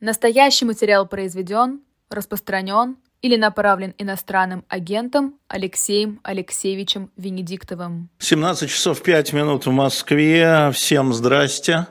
[0.00, 8.08] Настоящий материал произведен, распространен или направлен иностранным агентом Алексеем Алексеевичем Венедиктовым.
[8.18, 10.70] 17 часов 5 минут в Москве.
[10.72, 11.86] Всем здрасте.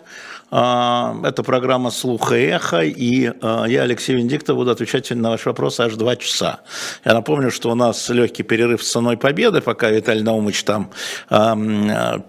[0.50, 5.48] А, это программа «Слух и эхо», и а, я, Алексей Венедиктов, буду отвечать на ваши
[5.48, 6.62] вопросы аж два часа.
[7.06, 10.90] Я напомню, что у нас легкий перерыв с ценой победы, пока Виталий Наумович там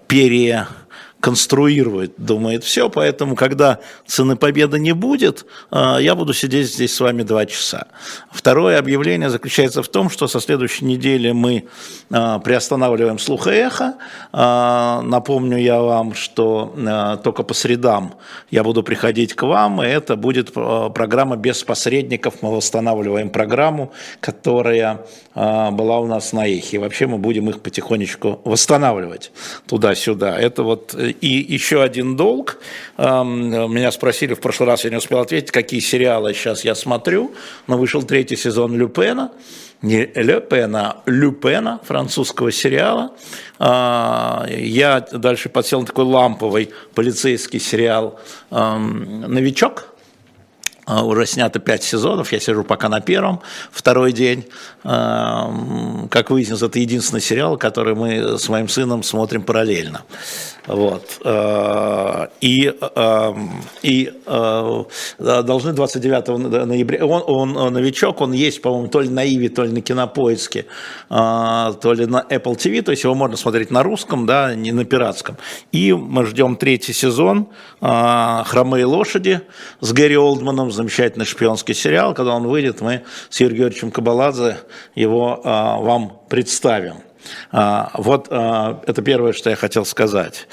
[0.08, 0.66] пере
[1.20, 7.00] конструирует, думает все, поэтому, когда цены победы не будет, а, я буду сидеть здесь с
[7.00, 7.86] вами два часа.
[8.30, 11.64] Второе объявление заключается в том, что со следующей недели мы
[12.10, 13.94] а, приостанавливаем слух и эхо.
[14.32, 16.74] А, напомню я вам, что
[17.22, 18.14] только по средам
[18.50, 22.42] я буду приходить к вам, и это будет программа без посредников.
[22.42, 26.78] Мы восстанавливаем программу, которая была у нас на эхе.
[26.78, 29.32] Вообще мы будем их потихонечку восстанавливать
[29.66, 30.38] туда-сюда.
[30.38, 32.58] Это вот и еще один долг.
[32.98, 37.34] Меня спросили в прошлый раз, я не успел ответить, какие сериалы сейчас я смотрю.
[37.66, 39.30] Но вышел третий сезон Люпена
[39.82, 43.12] не Люпена, Люпена, французского сериала.
[43.58, 49.89] А, я дальше подсел на такой ламповый полицейский сериал «Новичок», а,
[51.02, 54.46] уже снято пять сезонов, я сижу пока на первом, второй день.
[54.82, 60.02] Как выяснилось, это единственный сериал, который мы с моим сыном смотрим параллельно.
[60.66, 61.20] Вот.
[61.24, 62.72] Э, и,
[63.82, 64.12] и
[65.18, 69.72] должны 29 ноября, он, он новичок, он есть, по-моему, то ли на Иви, то ли
[69.72, 70.66] на Кинопоиске,
[71.08, 74.84] то ли на Apple TV, то есть его можно смотреть на русском, да, не на
[74.84, 75.36] пиратском.
[75.72, 77.48] И мы ждем третий сезон
[77.80, 79.40] «Хромые лошади»
[79.80, 82.14] с Гэри Олдманом, замечательный шпионский сериал.
[82.14, 84.58] Когда он выйдет, мы с Юрием Георгиевичем Кабаладзе
[84.94, 87.09] его вам представим.
[87.52, 90.46] А, вот а, это первое, что я хотел сказать.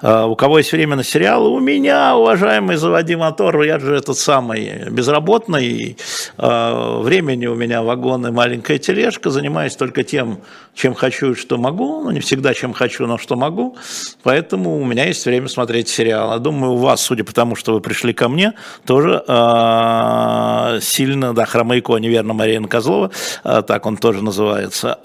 [0.00, 1.48] А, у кого есть время на сериалы?
[1.50, 5.96] У меня, уважаемый, заводи мотор, я же этот самый безработный,
[6.36, 10.40] времени у меня вагон и маленькая тележка, занимаюсь только тем,
[10.74, 13.76] чем хочу и что могу, ну не всегда чем хочу, но что могу,
[14.22, 16.38] поэтому у меня есть время смотреть сериалы.
[16.40, 18.54] Думаю, у вас, судя по тому, что вы пришли ко мне,
[18.86, 19.22] тоже
[20.82, 23.10] сильно, да, Хромейко, неверно, Марина Козлова,
[23.42, 24.98] так он тоже называется,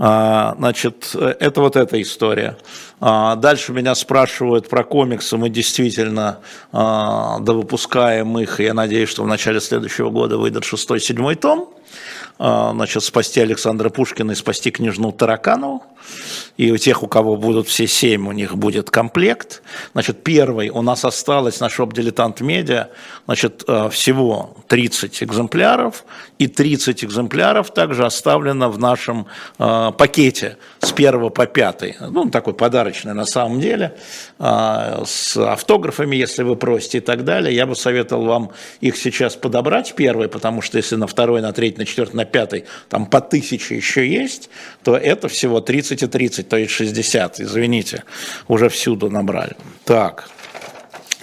[0.00, 2.56] значит, это вот эта история.
[3.00, 5.36] А, дальше меня спрашивают про комиксы.
[5.36, 6.38] Мы действительно
[6.72, 8.60] а, довыпускаем их.
[8.60, 11.74] Я надеюсь, что в начале следующего года выйдет шестой, седьмой том.
[12.38, 15.84] Значит, спасти Александра Пушкина и спасти княжну Тараканову
[16.60, 19.62] и у тех, у кого будут все семь, у них будет комплект.
[19.94, 22.90] Значит, первый у нас осталось на шоп «Дилетант Медиа»,
[23.24, 26.04] значит, э, всего 30 экземпляров,
[26.38, 29.26] и 30 экземпляров также оставлено в нашем
[29.58, 32.10] э, пакете с 1 по 5.
[32.10, 33.96] Ну, такой подарочный на самом деле,
[34.38, 37.56] э, с автографами, если вы просите и так далее.
[37.56, 38.50] Я бы советовал вам
[38.82, 42.66] их сейчас подобрать первый, потому что если на второй, на третий, на четвертый, на пятый
[42.90, 44.50] там по тысяче еще есть,
[44.84, 48.02] то это всего 30 и 30 то есть 60, извините,
[48.48, 49.56] уже всюду набрали.
[49.84, 50.28] Так,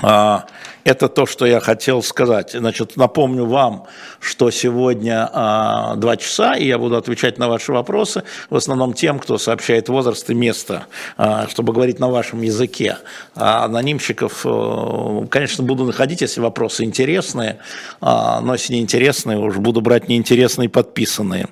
[0.01, 0.45] а,
[0.85, 2.51] это то, что я хотел сказать.
[2.53, 3.87] Значит, напомню вам,
[4.21, 9.19] что сегодня а, два часа, и я буду отвечать на ваши вопросы, в основном тем,
[9.19, 10.85] кто сообщает возраст и место,
[11.17, 12.97] а, чтобы говорить на вашем языке.
[13.35, 17.57] А анонимщиков, э, конечно, буду находить, если вопросы интересные,
[17.99, 21.49] но если не интересные, уж буду брать неинтересные подписанные.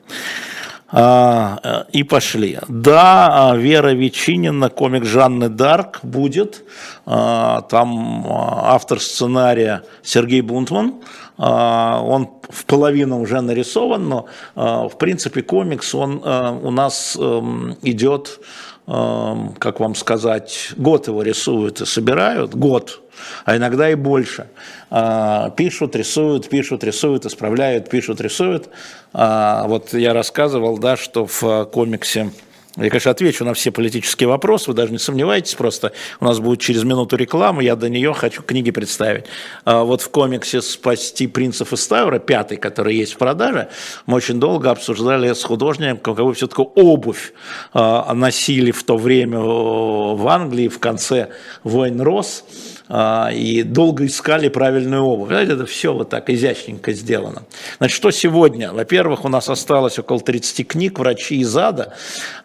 [0.98, 2.58] А, э, и пошли.
[2.70, 6.64] Да, а, Вера Ветчинина, комик Жанны Дарк будет.
[7.06, 11.02] А, там автор сценария Сергей Бунтман.
[11.38, 14.26] Он в половину уже нарисован, но
[14.56, 18.40] в принципе комикс, он у нас эм, идет,
[18.86, 23.02] как вам сказать, год его рисуют и собирают, год
[23.46, 24.48] а иногда и больше.
[24.90, 28.70] А, пишут, рисуют, пишут, рисуют, исправляют, пишут, рисуют.
[29.14, 32.32] А, вот я рассказывал, да, что в комиксе
[32.78, 36.60] я, конечно, отвечу на все политические вопросы, вы даже не сомневайтесь, просто у нас будет
[36.60, 39.26] через минуту рекламы, я до нее хочу книги представить.
[39.64, 43.70] А, вот в комиксе «Спасти принцев из Таура», пятый, который есть в продаже,
[44.06, 47.34] мы очень долго обсуждали с художником, каковы все-таки обувь
[47.74, 51.30] носили в то время в Англии в конце
[51.64, 52.44] войн Рос
[52.88, 55.30] а, и долго искали правильную обувь.
[55.30, 57.44] Знаете, это все вот так изящненько сделано.
[57.78, 58.72] Значит, что сегодня?
[58.74, 61.94] Во-первых, у нас осталось около 30 книг «Врачи из ада»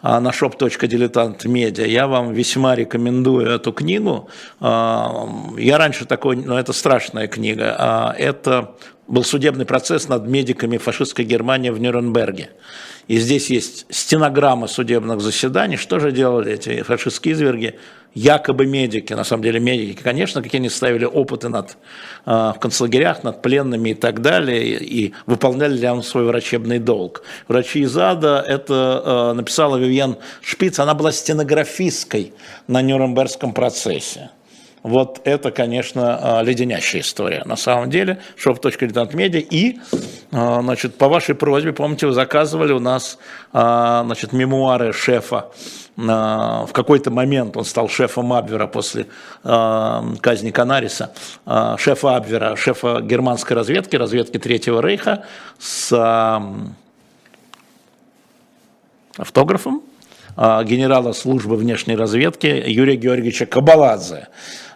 [0.01, 1.87] а, на shop.diletant.media.
[1.87, 4.29] Я вам весьма рекомендую эту книгу.
[4.59, 5.27] А,
[5.57, 8.15] я раньше такой, но это страшная книга.
[8.17, 8.75] Это
[9.07, 12.49] был судебный процесс над медиками фашистской Германии в Нюрнберге.
[13.07, 15.77] И здесь есть стенограмма судебных заседаний.
[15.77, 17.75] Что же делали эти фашистские изверги?
[18.13, 21.77] Якобы медики, на самом деле медики, конечно, какие они ставили опыты над,
[22.25, 27.23] э, в концлагерях, над пленными и так далее, и выполняли ли он свой врачебный долг.
[27.47, 32.33] Врачи из ада, это э, написала Вивьен Шпиц, она была стенографисткой
[32.67, 34.29] на Нюрнбергском процессе.
[34.83, 37.43] Вот это, конечно, а, леденящая история.
[37.45, 39.39] На самом деле, shop.diletantmedia.
[39.39, 39.79] И,
[40.31, 43.19] а, значит, по вашей просьбе, помните, вы заказывали у нас,
[43.53, 45.47] а, значит, мемуары шефа.
[45.97, 49.07] В какой-то момент он стал шефом Абвера после
[49.43, 51.13] казни Канариса,
[51.77, 55.25] шефа Абвера, шефа германской разведки, разведки Третьего Рейха
[55.59, 55.91] с
[59.17, 59.83] автографом
[60.37, 64.29] генерала службы внешней разведки Юрия Георгиевича Кабаладзе.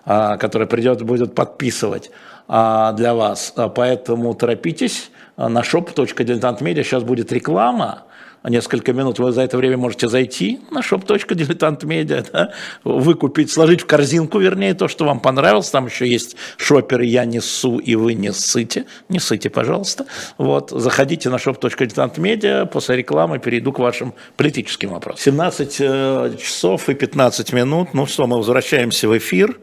[0.06, 2.12] А, который придет, будет подписывать
[2.48, 3.54] а, для вас.
[3.56, 5.10] А, поэтому торопитесь.
[5.38, 8.05] На shop.diletantmedia сейчас будет реклама,
[8.50, 12.54] несколько минут, вы за это время можете зайти на shop.diletantmedia, да,
[12.84, 15.70] выкупить, сложить в корзинку, вернее, то, что вам понравилось.
[15.70, 18.86] Там еще есть шопер «Я несу, и вы не ссыте».
[19.10, 20.06] Не ссыте, пожалуйста.
[20.38, 25.24] Вот, заходите на shop.diletantmedia, после рекламы перейду к вашим политическим вопросам.
[25.24, 27.94] 17 э, часов и 15 минут.
[27.94, 29.58] Ну что, мы возвращаемся в эфир.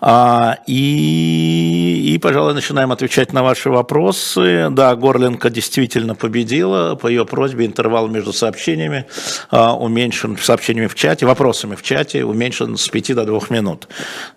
[0.00, 4.68] А, и, и, пожалуй, начинаем отвечать на ваши вопросы.
[4.70, 6.94] Да, Горленко действительно победила.
[6.94, 9.06] По ее просьбе интервал между сообщениями
[9.50, 13.88] а, уменьшен, сообщениями в чате, вопросами в чате уменьшен с 5 до 2 минут.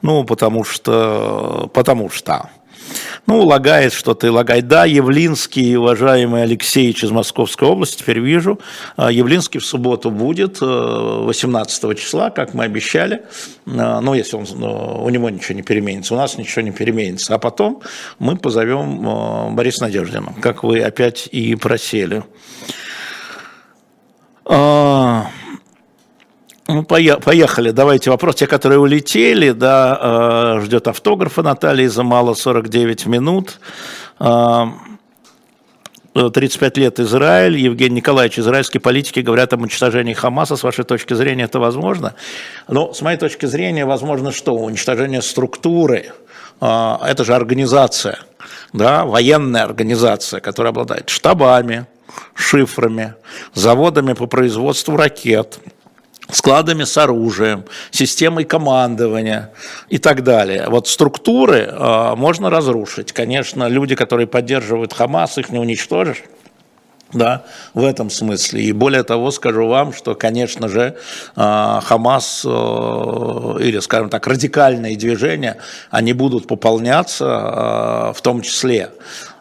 [0.01, 2.49] Ну, потому что, потому что.
[3.27, 4.67] Ну, лагает что-то лагает.
[4.67, 8.59] Да, Явлинский, уважаемый Алексеевич из Московской области, теперь вижу.
[8.97, 13.21] А, Явлинский в субботу будет, 18 э, числа, как мы обещали.
[13.67, 17.35] А, ну, если он, ну, у него ничего не переменится, у нас ничего не переменится.
[17.35, 17.81] А потом
[18.19, 22.23] мы позовем э, Бориса Надеждина, как вы опять и просили.
[24.45, 25.27] А,
[26.73, 27.71] ну, поехали.
[27.71, 28.35] Давайте вопрос.
[28.35, 33.59] Те, которые улетели, да, э, ждет автографа Натальи Замала, 49 минут.
[34.19, 40.55] 35 э, лет Израиль, Евгений Николаевич, израильские политики говорят об уничтожении Хамаса.
[40.55, 42.15] С вашей точки зрения это возможно?
[42.67, 44.55] Ну, с моей точки зрения, возможно что?
[44.55, 46.13] Уничтожение структуры.
[46.61, 48.19] Э, это же организация,
[48.71, 51.85] да, военная организация, которая обладает штабами,
[52.33, 53.15] шифрами,
[53.53, 55.59] заводами по производству ракет–
[56.31, 59.51] складами с оружием, системой командования
[59.89, 60.67] и так далее.
[60.69, 63.11] Вот структуры э, можно разрушить.
[63.11, 66.23] Конечно, люди, которые поддерживают Хамас, их не уничтожишь.
[67.13, 67.43] Да,
[67.73, 68.61] в этом смысле.
[68.61, 70.95] И более того, скажу вам, что, конечно же,
[71.35, 75.57] а, Хамас э, или, скажем так, радикальные движения,
[75.89, 78.91] они будут пополняться в том числе.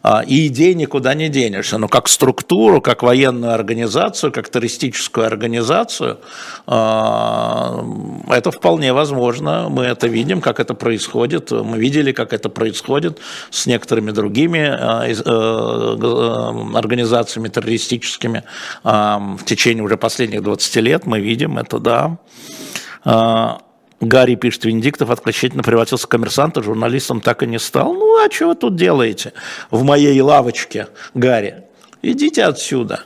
[0.02, 1.78] А, и идей никуда не денешься.
[1.78, 6.18] Но как структуру, как военную организацию, как террористическую организацию,
[6.66, 7.84] а,
[8.28, 9.68] это вполне возможно.
[9.68, 11.50] Мы это видим, как это происходит.
[11.50, 13.18] Мы видели, как это происходит
[13.50, 18.44] с некоторыми другими а, э, э, организациями террористическими
[18.82, 21.06] в течение уже последних 20 лет.
[21.06, 23.60] Мы видим это, да.
[24.00, 27.92] Гарри пишет, Венедиктов окончательно превратился в коммерсанта, журналистом так и не стал.
[27.92, 29.34] Ну, а что вы тут делаете
[29.70, 31.64] в моей лавочке, Гарри?
[32.02, 33.04] Идите отсюда.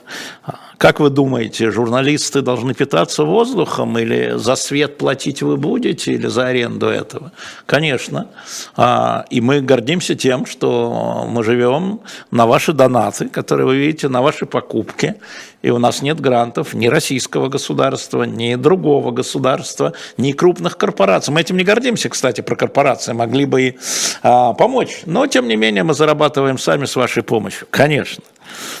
[0.77, 6.47] Как вы думаете, журналисты должны питаться воздухом или за свет платить вы будете или за
[6.47, 7.31] аренду этого?
[7.65, 8.27] Конечно.
[8.75, 12.01] А, и мы гордимся тем, что мы живем
[12.31, 15.15] на ваши донаты, которые вы видите, на ваши покупки.
[15.61, 21.33] И у нас нет грантов ни российского государства, ни другого государства, ни крупных корпораций.
[21.33, 23.13] Мы этим не гордимся, кстати, про корпорации.
[23.13, 23.77] Могли бы и
[24.21, 25.03] а, помочь.
[25.05, 27.67] Но, тем не менее, мы зарабатываем сами с вашей помощью.
[27.71, 28.23] Конечно.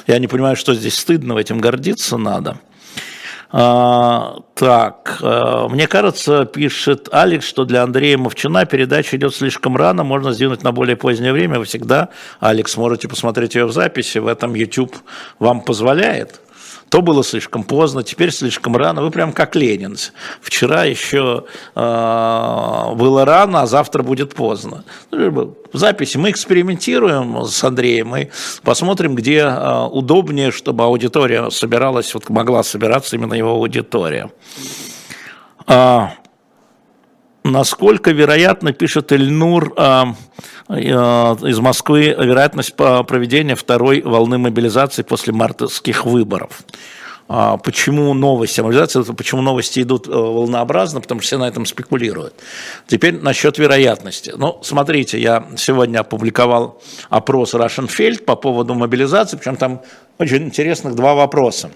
[0.07, 2.59] Я не понимаю, что здесь стыдно, этим гордиться надо.
[3.51, 10.03] А, так, а, мне кажется, пишет Алекс, что для Андрея Мовчина передача идет слишком рано,
[10.03, 11.59] можно сдвинуть на более позднее время.
[11.59, 14.95] Вы всегда, Алекс, можете посмотреть ее в записи, в этом YouTube
[15.39, 16.41] вам позволяет.
[16.95, 19.01] То было слишком поздно, теперь слишком рано.
[19.01, 19.97] Вы прям как Ленин.
[20.39, 21.43] Вчера еще
[21.75, 24.85] э, было рано, а завтра будет поздно.
[25.11, 28.29] Ну, в записи мы экспериментируем с Андреем, мы
[28.63, 34.31] посмотрим, где э, удобнее, чтобы аудитория собиралась, вот могла собираться именно его аудитория.
[35.67, 36.13] А,
[37.45, 40.03] насколько вероятно, пишет Эльнур э,
[40.69, 46.63] э, из Москвы, вероятность проведения второй волны мобилизации после мартовских выборов?
[47.27, 52.35] а, почему новости мобилизации, почему новости идут э, волнообразно, потому что все на этом спекулируют.
[52.87, 54.33] Теперь насчет вероятности.
[54.37, 59.81] Ну, смотрите, я сегодня опубликовал опрос Russian Field по поводу мобилизации, причем там
[60.19, 61.71] очень интересных два вопроса.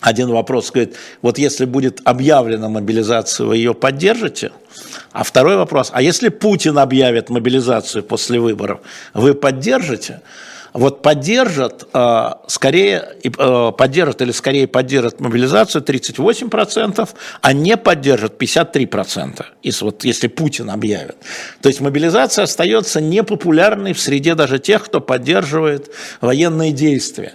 [0.00, 4.52] Один вопрос говорит, вот если будет объявлена мобилизация, вы ее поддержите?
[5.12, 8.80] А второй вопрос, а если Путин объявит мобилизацию после выборов,
[9.14, 10.20] вы поддержите?
[10.72, 19.46] вот поддержат, э, скорее, э, поддержат или скорее поддержат мобилизацию 38%, а не поддержат 53%,
[19.62, 21.16] если, вот, если Путин объявит.
[21.60, 25.90] То есть мобилизация остается непопулярной в среде даже тех, кто поддерживает
[26.20, 27.34] военные действия.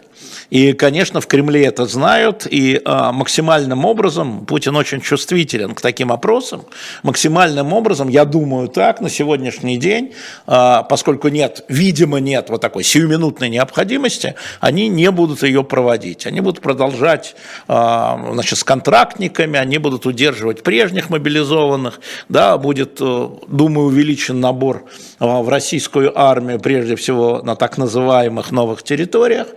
[0.49, 6.11] И, конечно, в Кремле это знают, и а, максимальным образом, Путин очень чувствителен к таким
[6.11, 6.63] опросам,
[7.03, 10.13] максимальным образом, я думаю так, на сегодняшний день,
[10.47, 16.25] а, поскольку нет, видимо, нет вот такой сиюминутной необходимости, они не будут ее проводить.
[16.25, 17.35] Они будут продолжать
[17.67, 24.85] а, значит, с контрактниками, они будут удерживать прежних мобилизованных, да, будет, э, думаю, увеличен набор
[25.19, 29.47] в российскую армию, прежде всего на так называемых новых территориях,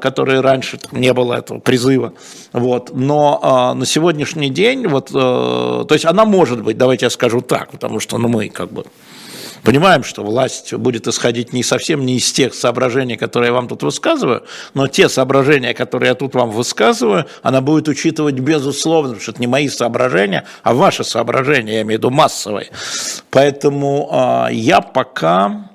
[0.00, 2.12] которые раньше не было этого призыва.
[2.52, 2.90] Вот.
[2.94, 7.40] Но а, на сегодняшний день, вот, э, то есть она может быть, давайте я скажу
[7.40, 8.84] так, потому что ну, мы как бы
[9.64, 13.82] Понимаем, что власть будет исходить не совсем не из тех соображений, которые я вам тут
[13.82, 19.32] высказываю, но те соображения, которые я тут вам высказываю, она будет учитывать безусловно, потому что
[19.32, 22.68] это не мои соображения, а ваши соображения, я имею в виду массовые.
[23.30, 25.70] Поэтому э, я пока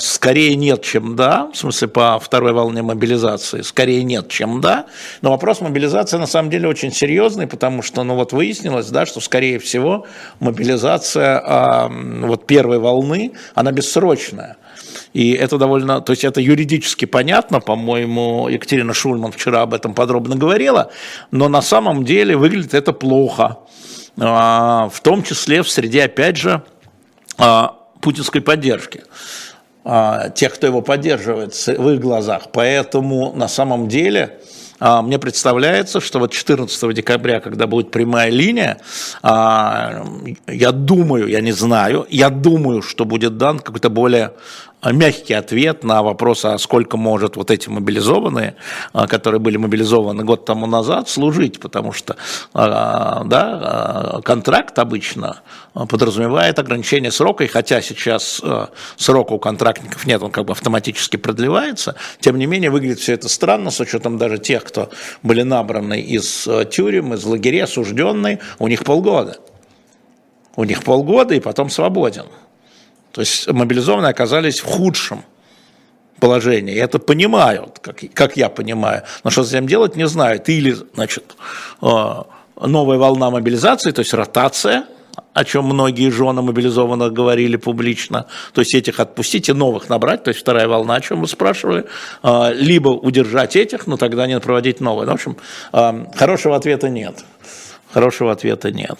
[0.00, 4.86] скорее нет, чем да, в смысле по второй волне мобилизации, скорее нет, чем да,
[5.20, 9.20] но вопрос мобилизации на самом деле очень серьезный, потому что, ну вот выяснилось, да, что
[9.20, 10.06] скорее всего
[10.40, 14.56] мобилизация э, вот первой волны она бессрочная.
[15.12, 20.34] И это довольно, то есть это юридически понятно, по-моему, Екатерина Шульман вчера об этом подробно
[20.34, 20.90] говорила,
[21.30, 23.58] но на самом деле выглядит это плохо,
[24.18, 26.62] а, в том числе в среде, опять же,
[27.38, 29.04] а, путинской поддержки
[29.84, 32.44] тех, кто его поддерживает в их глазах.
[32.52, 34.38] Поэтому на самом деле
[34.84, 38.78] а, мне представляется, что вот 14 декабря, когда будет прямая линия,
[39.22, 40.04] а,
[40.48, 44.32] я думаю, я не знаю, я думаю, что будет дан какой-то более
[44.90, 48.56] мягкий ответ на вопрос, а сколько может вот эти мобилизованные,
[48.92, 52.16] а, которые были мобилизованы год тому назад, служить, потому что
[52.52, 55.42] да, контракт обычно
[55.74, 58.42] подразумевает ограничение срока, и хотя сейчас
[58.96, 63.28] срока у контрактников нет, он как бы автоматически продлевается, тем не менее выглядит все это
[63.28, 64.90] странно с учетом даже тех, кто
[65.22, 69.38] были набраны из тюрем, из лагерей, осужденные, у них полгода.
[70.56, 72.26] У них полгода и потом свободен.
[73.12, 75.24] То есть мобилизованные оказались в худшем
[76.18, 76.74] положении.
[76.74, 79.02] И это понимают, как, как я понимаю.
[79.24, 80.48] Но что с этим делать, не знают.
[80.48, 81.24] Или, значит,
[81.82, 81.86] э,
[82.60, 84.86] новая волна мобилизации, то есть ротация–
[85.34, 90.28] о чем многие жены мобилизованных говорили публично, то есть этих отпустить и новых набрать, то
[90.28, 91.86] есть вторая волна, о чем мы спрашивали,
[92.22, 95.08] а, либо удержать этих, но тогда не проводить новые.
[95.08, 95.36] В общем,
[95.72, 97.24] а, хорошего ответа нет.
[97.92, 98.98] Хорошего ответа нет.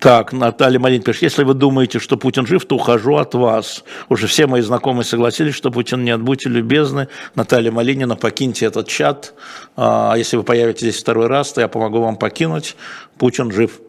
[0.00, 3.84] Так, Наталья Марин пишет, если вы думаете, что Путин жив, то ухожу от вас.
[4.08, 6.20] Уже все мои знакомые согласились, что Путин нет.
[6.22, 9.34] Будьте любезны, Наталья Малинина, покиньте этот чат.
[9.76, 12.76] А если вы появитесь здесь второй раз, то я помогу вам покинуть.
[13.18, 13.80] Путин жив.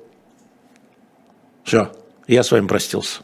[1.64, 1.92] Все,
[2.28, 3.22] я с вами простился.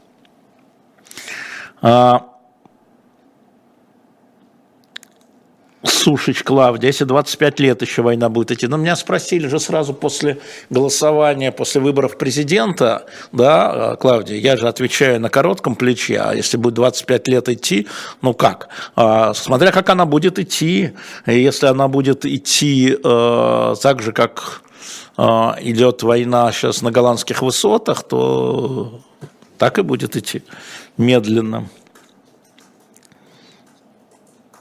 [6.05, 8.67] Сушич Клавдия, если 25 лет еще война будет идти.
[8.67, 10.37] Но меня спросили же сразу после
[10.69, 16.75] голосования, после выборов президента, да, Клавдия, я же отвечаю на коротком плече, а если будет
[16.75, 17.87] 25 лет идти,
[18.21, 18.69] ну как?
[18.95, 20.91] А, смотря как она будет идти,
[21.25, 24.61] если она будет идти э, так же, как
[25.17, 25.23] э,
[25.61, 29.01] идет война сейчас на голландских высотах, то
[29.57, 30.43] так и будет идти
[30.97, 31.67] медленно.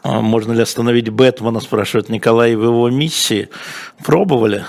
[0.05, 3.49] А можно ли остановить Бэтмена, спрашивает Николай, в его миссии.
[4.05, 4.67] Пробовали?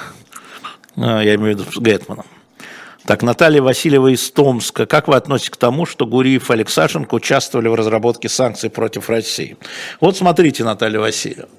[0.95, 2.25] А, я имею в виду с Бэтменом.
[3.05, 4.85] Так, Наталья Васильева из Томска.
[4.85, 9.57] Как вы относитесь к тому, что Гуриев и Алексашенко участвовали в разработке санкций против России?
[9.99, 11.49] Вот смотрите, Наталья Васильева.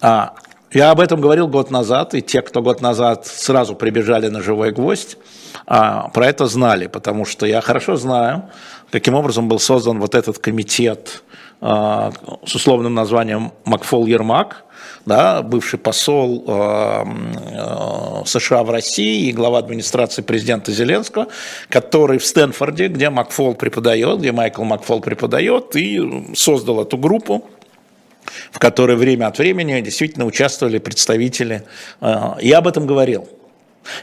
[0.00, 0.34] А,
[0.70, 4.70] я об этом говорил год назад, и те, кто год назад сразу прибежали на живой
[4.70, 5.18] гвоздь,
[5.66, 8.48] а, про это знали, потому что я хорошо знаю,
[8.92, 11.24] каким образом был создан вот этот комитет
[11.60, 14.64] с условным названием Макфол Ермак,
[15.06, 17.04] да, бывший посол э,
[17.50, 21.28] э, США в России и глава администрации президента Зеленского,
[21.68, 27.44] который в Стэнфорде, где Макфол преподает, где Майкл Макфол преподает, и создал эту группу,
[28.52, 31.64] в которой время от времени действительно участвовали представители.
[32.00, 33.26] Я об этом говорил.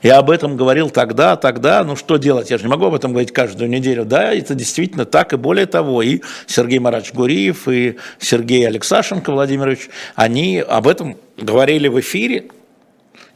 [0.04, 3.12] Я об этом говорил тогда, тогда, ну что делать, я же не могу об этом
[3.12, 4.06] говорить каждую неделю.
[4.06, 9.90] Да, это действительно так, и более того, и Сергей Марач Гуриев, и Сергей Алексашенко Владимирович,
[10.16, 12.46] они об этом говорили в эфире,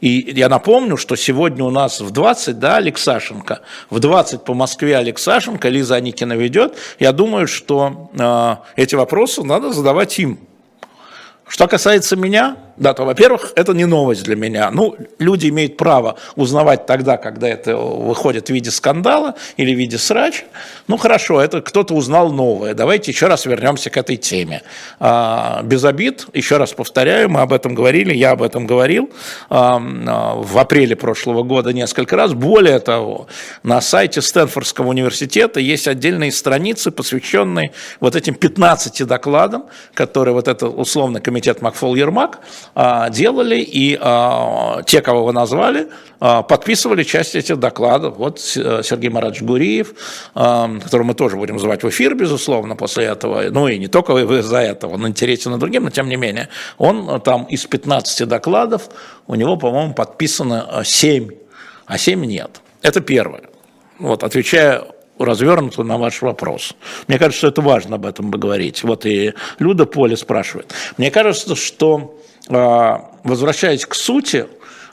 [0.00, 4.96] и я напомню, что сегодня у нас в 20, да, Алексашенко, в 20 по Москве
[4.96, 6.76] Алексашенко, Лиза Аникина ведет.
[6.98, 10.38] Я думаю, что э, эти вопросы надо задавать им.
[11.46, 14.70] Что касается меня, да, то, во-первых, это не новость для меня.
[14.70, 19.98] Ну, люди имеют право узнавать тогда, когда это выходит в виде скандала или в виде
[19.98, 20.44] срач.
[20.88, 22.72] Ну, хорошо, это кто-то узнал новое.
[22.72, 24.62] Давайте еще раз вернемся к этой теме.
[24.98, 29.10] А, без обид, еще раз повторяю, мы об этом говорили, я об этом говорил
[29.50, 32.32] а, в апреле прошлого года несколько раз.
[32.32, 33.26] Более того,
[33.62, 40.66] на сайте Стэнфордского университета есть отдельные страницы, посвященные вот этим 15 докладам, которые вот это
[40.66, 42.38] условно комитет Макфол-Ермак
[42.74, 45.88] делали, и а, те, кого вы назвали,
[46.20, 48.16] а, подписывали часть этих докладов.
[48.16, 49.94] Вот э, Сергей Марадович Гуриев,
[50.34, 54.58] которого мы тоже будем звать в эфир, безусловно, после этого, ну и не только из-за
[54.58, 56.48] этого, он интересен и другим, но тем не менее,
[56.78, 58.88] он там из 15 докладов,
[59.26, 61.30] у него, по-моему, подписано 7,
[61.86, 62.60] а 7 нет.
[62.82, 63.42] Это первое.
[63.98, 64.84] Вот, отвечая
[65.18, 66.74] развернуто на ваш вопрос.
[67.06, 68.82] Мне кажется, что это важно об этом поговорить.
[68.82, 70.72] Вот и Люда Поле спрашивает.
[70.96, 74.46] Мне кажется, что а, возвращаясь к сути,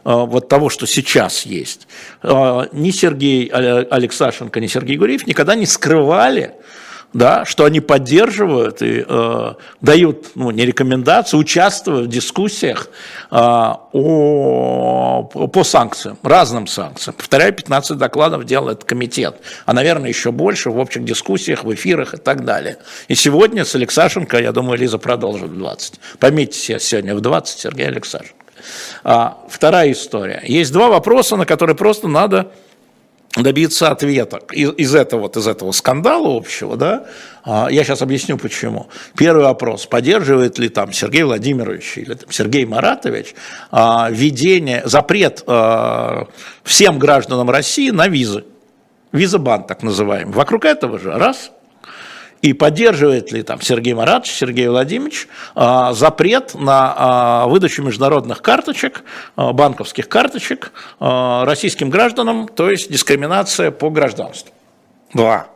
[0.04, 1.88] а, вот того, что сейчас есть,
[2.24, 6.54] а, ни Сергей Алексашенко, ни Сергей Гуриев никогда не скрывали,
[7.14, 12.90] да, что они поддерживают и э, дают ну, не рекомендации, участвуют в дискуссиях
[13.32, 17.16] э, о, по санкциям, разным санкциям.
[17.16, 22.18] Повторяю, 15 докладов делает комитет, а, наверное, еще больше в общих дискуссиях, в эфирах и
[22.18, 22.78] так далее.
[23.08, 26.00] И сегодня с Алексашенко, я думаю, Лиза продолжит в 20.
[26.20, 28.36] Пометьте себе сегодня в 20 Сергей Алексашенко.
[29.04, 30.42] А, вторая история.
[30.44, 32.52] Есть два вопроса, на которые просто надо
[33.44, 37.06] добиться ответа из, из этого вот из этого скандала общего, да,
[37.44, 38.88] а, я сейчас объясню почему.
[39.16, 43.36] Первый вопрос: поддерживает ли там Сергей Владимирович или там, Сергей Маратович
[43.72, 46.28] а, введение запрет а,
[46.64, 48.44] всем гражданам России на визы,
[49.12, 50.34] визабан так называемый.
[50.34, 51.52] Вокруг этого же раз
[52.42, 59.04] и поддерживает ли там Сергей Маратович, Сергей Владимирович а, запрет на а, выдачу международных карточек,
[59.36, 64.52] а, банковских карточек российским гражданам, то есть дискриминация по гражданству.
[65.14, 65.48] Два.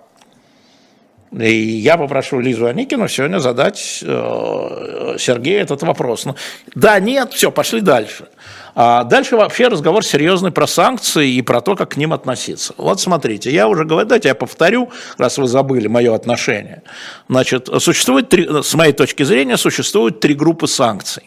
[1.32, 6.26] И я попрошу Лизу Аникину сегодня задать э, Сергею этот вопрос.
[6.26, 6.36] Ну,
[6.76, 8.28] да, нет, все, пошли дальше.
[8.76, 12.74] А дальше вообще разговор серьезный про санкции и про то, как к ним относиться.
[12.78, 16.84] Вот смотрите, я уже говорю, давайте я повторю, раз вы забыли мое отношение.
[17.28, 21.24] Значит, существует три, с моей точки зрения, существует три группы санкций.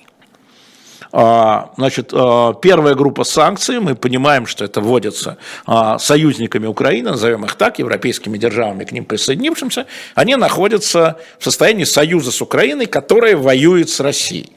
[1.16, 7.44] А, значит, а, первая группа санкций, мы понимаем, что это вводится а, союзниками Украины, назовем
[7.44, 13.36] их так, европейскими державами, к ним присоединившимся, они находятся в состоянии союза с Украиной, которая
[13.36, 14.56] воюет с Россией.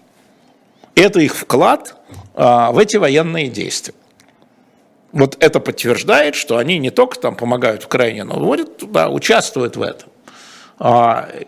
[0.95, 1.95] Это их вклад
[2.37, 3.95] в эти военные действия.
[5.11, 9.81] Вот это подтверждает, что они не только там помогают Украине, но вводят туда, участвуют в
[9.81, 10.09] этом.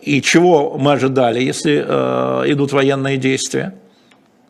[0.02, 3.76] И чего мы ожидали, если э, идут военные действия?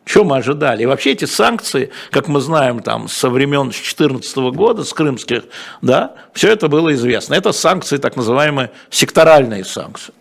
[0.06, 0.84] Что мы ожидали?
[0.84, 5.44] И вообще эти санкции, как мы знаем, там, со времен 2014 года, с крымских,
[5.82, 7.34] да, все это было известно.
[7.34, 10.14] Это санкции, так называемые секторальные санкции.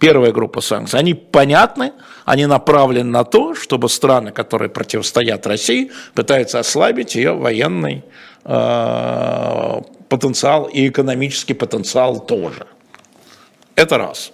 [0.00, 0.98] Первая группа санкций.
[0.98, 1.92] Они понятны,
[2.24, 8.02] они направлены на то, чтобы страны, которые противостоят России, пытаются ослабить ее военный
[8.44, 12.66] э, потенциал и экономический потенциал тоже.
[13.76, 14.32] Это раз.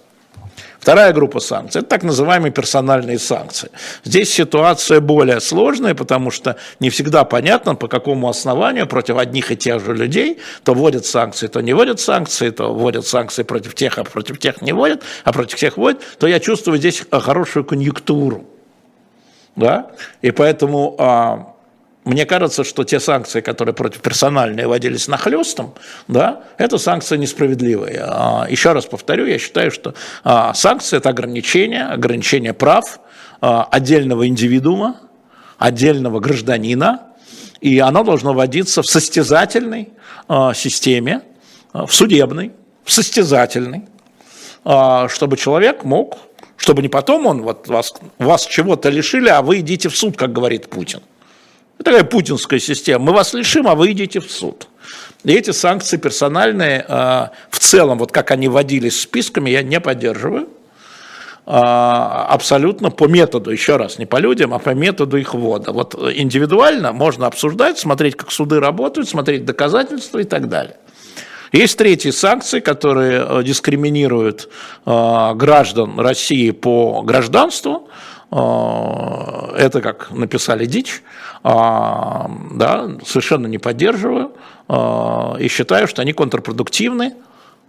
[0.87, 3.69] Вторая группа санкций– это так называемые персональные санкции.
[4.05, 9.57] Здесь ситуация более сложная, потому что не всегда понятно, по какому основанию против одних и
[9.57, 13.97] тех же людей то вводят санкции, то не вводят санкции, то вводят санкции против тех,
[13.97, 18.45] а против тех не вводят, а против тех вводят, то я чувствую здесь хорошую конъюнктуру.
[19.57, 19.91] Да?
[20.21, 21.53] И поэтому а,
[22.07, 25.73] мне кажется, что те санкции, которые против персональные вводились нахлестом,
[26.07, 28.01] да, это санкции несправедливые.
[28.01, 29.93] А, еще раз повторю, я считаю, что
[30.23, 32.99] а, санкции– это ограничение, ограничение прав
[33.41, 35.01] а, отдельного индивидуума,
[35.57, 37.01] отдельного гражданина,
[37.59, 39.89] и оно должно вводиться в состязательной
[40.53, 41.23] системе,
[41.73, 42.51] в судебной,
[42.83, 43.85] в состязательной,
[45.07, 46.17] чтобы человек мог
[46.57, 50.33] Чтобы не потом он вот вас, вас чего-то лишили, а вы идите в суд, как
[50.33, 51.01] говорит Путин.
[51.83, 53.05] Такая путинская система.
[53.05, 54.67] Мы вас лишим, а вы идите в суд.
[55.23, 60.47] И эти санкции персональные э, в целом, вот как они вводились списками, я не поддерживаю.
[61.45, 61.51] Э,
[62.29, 65.71] абсолютно по методу, еще раз, не по людям, а по методу их ввода.
[65.71, 70.77] Вот индивидуально можно обсуждать, смотреть, как суды работают, смотреть доказательства и так далее.
[71.51, 74.49] Есть третьи санкции, которые э, дискриминируют
[74.85, 77.89] граждан России по гражданству.
[78.29, 81.01] Это, как написали дичь,
[81.43, 84.33] да, совершенно не поддерживаю.
[84.67, 87.15] А, и считаю, что они контрпродуктивны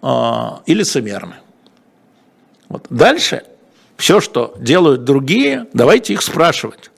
[0.02, 1.36] а, и лицемерны.
[2.68, 2.86] Вот.
[2.90, 3.44] Дальше
[3.96, 6.90] все, что делают другие, давайте их спрашивать.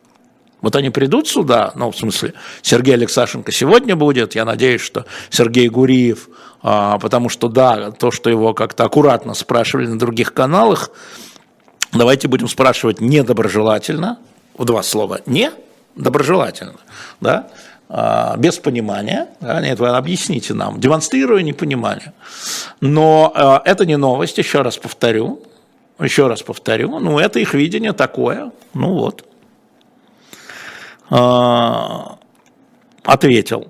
[0.60, 5.70] Вот они придут сюда, ну, в смысле, Сергей Алексашенко сегодня будет, я надеюсь, что Сергей
[5.70, 6.28] Гуриев,
[6.62, 10.90] а, потому что, да, то, что его как-то аккуратно спрашивали на других каналах,
[11.92, 14.18] давайте будем спрашивать недоброжелательно,
[14.56, 15.50] в два слова, не
[15.96, 16.76] доброжелательно,
[17.20, 17.48] да,
[17.88, 22.12] а, без понимания, да, нет, вы объясните нам, демонстрируя непонимание.
[22.80, 25.42] Но а, это не новость, еще раз повторю,
[25.98, 29.24] еще раз повторю, ну это их видение такое, ну вот.
[31.10, 32.18] А,
[33.02, 33.68] ответил.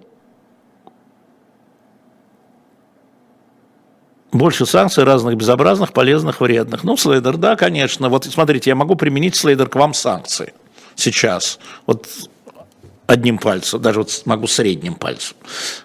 [4.40, 6.83] Больше санкций разных безобразных, полезных, вредных.
[6.83, 8.09] Ну, Слейдер, да, конечно.
[8.09, 10.55] Вот смотрите, я могу применить, Слейдер, к вам санкции
[10.94, 11.59] сейчас.
[11.85, 12.07] Вот
[13.11, 15.37] одним пальцем, даже вот могу средним пальцем,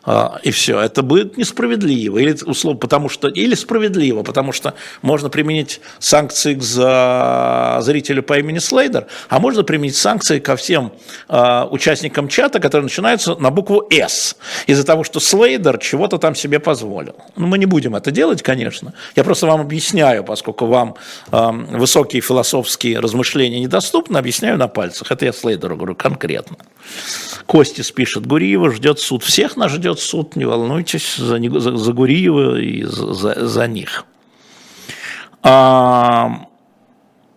[0.04, 0.80] а, и все.
[0.80, 7.82] Это будет несправедливо, или условно, потому что, или справедливо, потому что можно применить санкции к
[7.82, 10.94] зрителю по имени Слейдер, а можно применить санкции ко всем
[11.28, 14.36] а, участникам чата, которые начинаются на букву «С»,
[14.68, 17.16] из-за того, что Слейдер чего-то там себе позволил.
[17.36, 18.94] Ну, мы не будем это делать, конечно.
[19.16, 20.96] Я просто вам объясняю, поскольку вам
[21.32, 25.12] высокие философские размышления недоступны, объясняю на пальцах.
[25.12, 26.58] Это я Слейдеру говорю конкретно.
[27.46, 29.24] Костис пишет, Гуриева ждет суд.
[29.24, 34.06] Всех нас ждет суд, не волнуйтесь за, за, за Гуриева и за, за них.
[35.44, 36.48] А,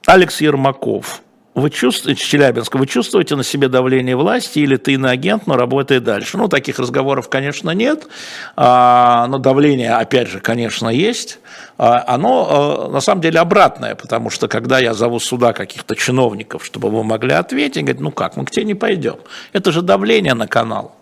[0.07, 1.23] Алекс Ермаков.
[1.59, 6.39] Вы чувствуете, Челябинск, вы чувствуете на себе давление власти или ты иноагент, но работай дальше?
[6.39, 8.07] Ну, таких разговоров, конечно, нет,
[8.55, 11.41] а, но давление, опять же, конечно, есть.
[11.77, 16.65] А, оно а, на самом деле обратное, потому что когда я зову сюда каких-то чиновников,
[16.65, 19.17] чтобы вы могли ответить, говорят, ну как, мы к тебе не пойдем.
[19.53, 20.95] Это же давление на канал.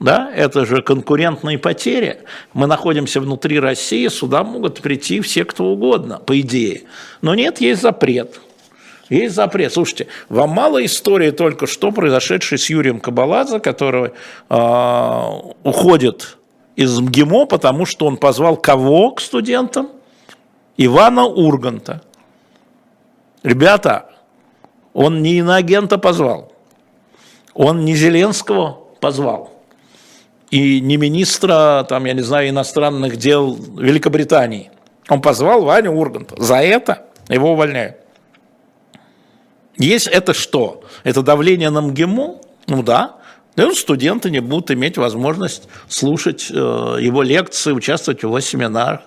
[0.00, 2.20] Да, это же конкурентные потери.
[2.54, 6.84] Мы находимся внутри России, сюда могут прийти все, кто угодно, по идее.
[7.20, 8.40] Но нет, есть запрет.
[9.08, 9.72] Есть запрет.
[9.72, 14.12] Слушайте, вам мало истории только что произошедшей с Юрием Кабаладзе, который
[14.48, 15.28] э,
[15.62, 16.38] уходит
[16.76, 19.90] из МГИМО, потому что он позвал кого к студентам?
[20.76, 22.02] Ивана Урганта.
[23.42, 24.10] Ребята,
[24.92, 26.52] он не иноагента позвал,
[27.52, 29.52] он не Зеленского позвал,
[30.50, 34.70] и не министра, там, я не знаю, иностранных дел Великобритании.
[35.08, 36.40] Он позвал Ваню Урганта.
[36.42, 38.03] За это его увольняют.
[39.76, 40.84] Есть это что?
[41.02, 42.36] Это давление на МГИМО?
[42.66, 43.16] Ну да.
[43.56, 49.02] Ну, студенты не будут иметь возможность слушать э, его лекции, участвовать в его семинарах.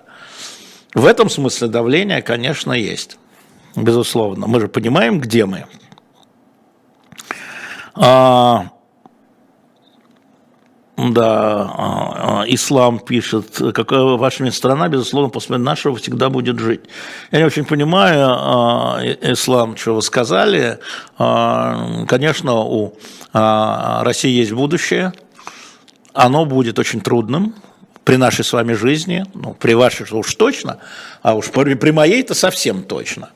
[0.93, 3.17] В этом смысле давление, конечно, есть.
[3.75, 4.47] Безусловно.
[4.47, 5.65] Мы же понимаем, где мы.
[7.93, 8.69] А,
[10.97, 16.81] да, а, а, ислам пишет, какая ваша страна, безусловно, после нашего всегда будет жить.
[17.31, 20.79] Я не очень понимаю, а, ислам, что вы сказали.
[21.17, 22.97] Конечно, у
[23.33, 25.13] России есть будущее,
[26.13, 27.53] оно будет очень трудным
[28.03, 30.79] при нашей с вами жизни, ну, при вашей уж точно,
[31.21, 33.29] а уж при, моей-то совсем точно,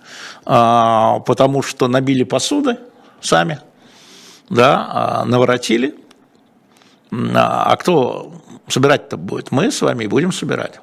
[0.45, 2.77] потому что набили посуды
[3.19, 3.59] сами,
[4.49, 5.95] да, наворотили,
[7.11, 8.33] а кто
[8.67, 9.51] собирать-то будет?
[9.51, 10.79] Мы с вами будем собирать.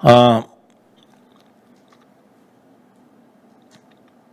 [0.00, 0.44] А,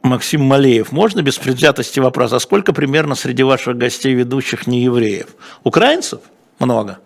[0.04, 0.92] Максим Малеев.
[0.92, 5.30] Можно без предвзятости вопрос, а сколько примерно среди ваших гостей ведущих не евреев?
[5.64, 6.22] Украинцев?
[6.60, 7.00] Много.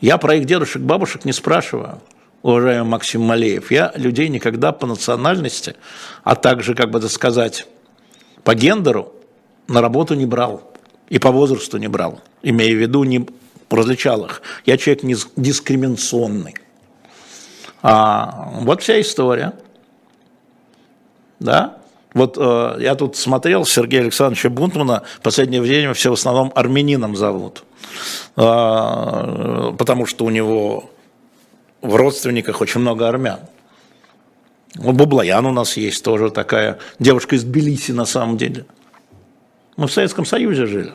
[0.00, 2.00] Я про их дедушек, бабушек не спрашиваю,
[2.42, 3.70] уважаемый Максим Малеев.
[3.70, 5.74] Я людей никогда по национальности,
[6.22, 7.66] а также, как бы это сказать,
[8.44, 9.12] по гендеру
[9.68, 10.69] на работу не брал
[11.10, 13.26] и по возрасту не брал, имея в виду, не
[13.68, 14.40] различал их.
[14.64, 16.54] Я человек не дискриминационный.
[17.82, 19.52] А, вот вся история.
[21.40, 21.76] Да?
[22.12, 27.14] Вот э, я тут смотрел Сергея Александровича Бунтмана, в последнее время все в основном армянином
[27.14, 27.64] зовут,
[28.36, 28.40] э,
[29.78, 30.90] потому что у него
[31.82, 33.40] в родственниках очень много армян.
[34.74, 38.66] Вот Баблоян у нас есть тоже такая девушка из Тбилиси на самом деле.
[39.80, 40.92] Мы в Советском Союзе жили.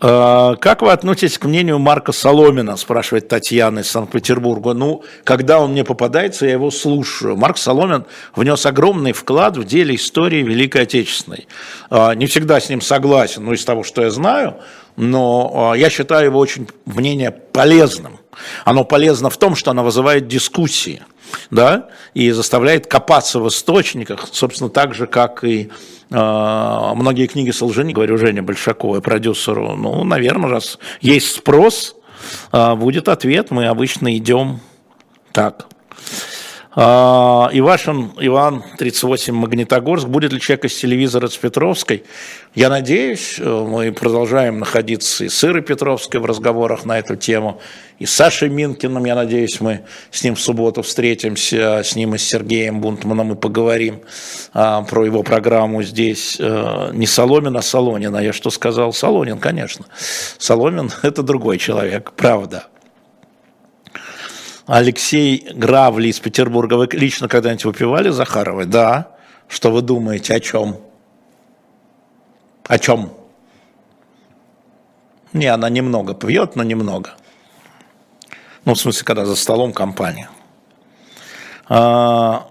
[0.00, 4.72] А, как вы относитесь к мнению Марка Соломина, спрашивает Татьяна из Санкт-Петербурга.
[4.72, 7.36] Ну, когда он мне попадается, я его слушаю.
[7.36, 11.46] Марк Соломин внес огромный вклад в деле истории Великой Отечественной.
[11.90, 14.56] А, не всегда с ним согласен, но из того, что я знаю,
[14.96, 18.18] но а, я считаю его очень мнение полезным.
[18.64, 21.02] Оно полезно в том, что оно вызывает дискуссии,
[21.50, 25.70] да, и заставляет копаться в источниках, собственно, так же, как и
[26.10, 31.96] э, многие книги Солжени, говорю Жене Большаковой, продюсеру, ну, наверное, раз есть спрос,
[32.52, 34.60] э, будет ответ, мы обычно идем
[35.32, 35.66] так.
[36.78, 40.08] А, Ивашин Иван, 38, Магнитогорск.
[40.08, 42.04] Будет ли человек из телевизора с Петровской?
[42.54, 47.62] Я надеюсь, э, мы продолжаем находиться и с Ирой Петровской в разговорах на эту тему,
[47.98, 52.18] и с Сашей Минкиным, я надеюсь, мы с ним в субботу встретимся, с ним и
[52.18, 54.02] с Сергеем Бунтманом и поговорим
[54.52, 56.36] а, про его программу здесь.
[56.38, 58.14] А, не Соломин, а Солонин.
[58.14, 58.92] А я что сказал?
[58.92, 59.86] Солонин, конечно.
[60.36, 62.66] Соломин– это другой человек, правда.
[64.66, 66.74] Алексей Гравли из Петербурга.
[66.74, 68.66] Вы лично когда-нибудь выпивали Захаровой?
[68.66, 69.16] Да.
[69.48, 70.76] Что вы думаете, о чем?
[72.64, 73.12] О чем?
[75.32, 77.14] Не, она немного пьет, но немного.
[78.64, 80.28] Ну, в смысле, когда за столом компания.
[81.68, 82.48] А,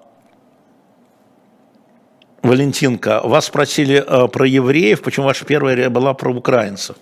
[2.41, 6.95] Валентинка, вас спросили а, про евреев, почему ваша первая была про украинцев.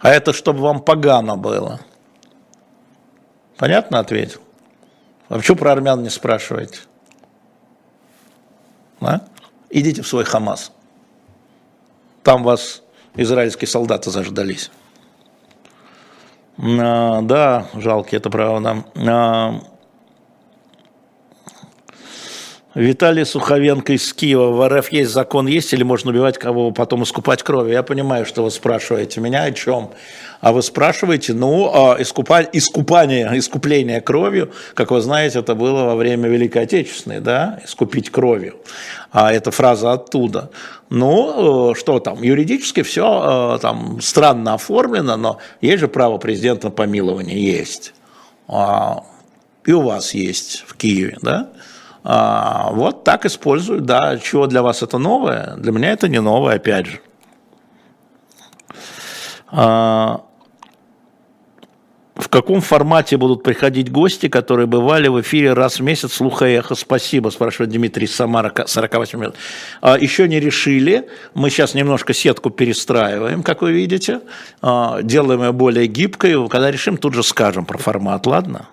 [0.00, 1.78] А это чтобы вам погано было.
[3.62, 4.40] Понятно ответил?
[5.28, 6.80] А почему про армян не спрашиваете?
[9.00, 9.20] А?
[9.70, 10.72] Идите в свой Хамас.
[12.24, 12.82] Там вас
[13.14, 14.72] израильские солдаты заждались.
[16.58, 18.84] А, да, жалкие, это правда.
[18.96, 19.60] А,
[22.74, 24.50] Виталий Суховенко из Киева.
[24.50, 27.74] В РФ есть закон, есть или можно убивать кого потом искупать кровью?
[27.74, 29.90] Я понимаю, что вы спрашиваете меня о чем.
[30.40, 35.96] А вы спрашиваете, ну, а искупа, искупание, искупление кровью, как вы знаете, это было во
[35.96, 38.56] время Великой Отечественной, да, искупить кровью.
[39.10, 40.50] А эта фраза оттуда.
[40.88, 46.68] Ну, э, что там, юридически все э, там странно оформлено, но есть же право президента
[46.68, 47.92] на помилование, есть.
[48.48, 49.04] А,
[49.66, 51.50] и у вас есть в Киеве, да?
[52.04, 54.18] А, вот так используют, да.
[54.18, 55.54] Чего для вас это новое?
[55.56, 57.00] Для меня это не новое, опять же.
[59.48, 60.22] А,
[62.16, 66.54] в каком формате будут приходить гости, которые бывали в эфире раз в месяц «Слуха и
[66.54, 66.74] эхо»?
[66.74, 69.34] Спасибо, спрашивает Дмитрий Самара, 48 лет.
[69.80, 71.08] А, еще не решили.
[71.34, 74.22] Мы сейчас немножко сетку перестраиваем, как вы видите.
[74.60, 76.48] Делаем ее более гибкой.
[76.48, 78.68] Когда решим, тут же скажем про формат, ладно?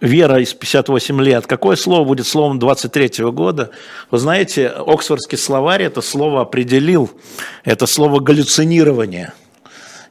[0.00, 1.46] Вера из 58 лет.
[1.46, 3.70] Какое слово будет словом 23 -го года?
[4.10, 7.10] Вы знаете, Оксфордский словарь это слово определил.
[7.64, 9.32] Это слово галлюцинирование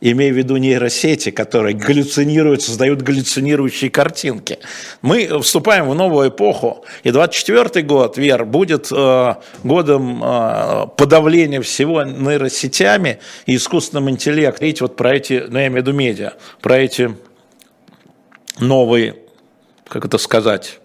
[0.02, 4.60] имея в виду нейросети, которые галлюцинируют, создают галлюцинирующие картинки.
[5.02, 12.04] Мы вступаем в новую эпоху, и 24 год, Вер, будет э, годом э, подавления всего
[12.04, 14.66] нейросетями и искусственным интеллектом.
[14.66, 17.16] Видите, вот про эти, ну я имею в виду медиа, про эти
[18.60, 19.16] новые
[19.88, 20.80] как это сказать,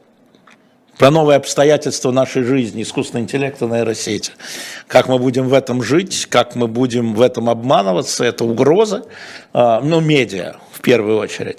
[0.98, 4.32] про новые обстоятельства нашей жизни, искусственный интеллект и нейросети.
[4.86, 9.04] Как мы будем в этом жить, как мы будем в этом обманываться, это угроза,
[9.52, 11.58] а, ну, медиа в первую очередь.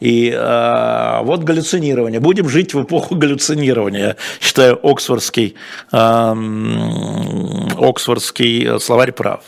[0.00, 2.20] И э, вот галлюцинирование.
[2.20, 5.54] Будем жить в эпоху галлюцинирования, считаю, Оксфордский,
[5.92, 6.34] э,
[7.78, 9.44] Оксфордский словарь прав.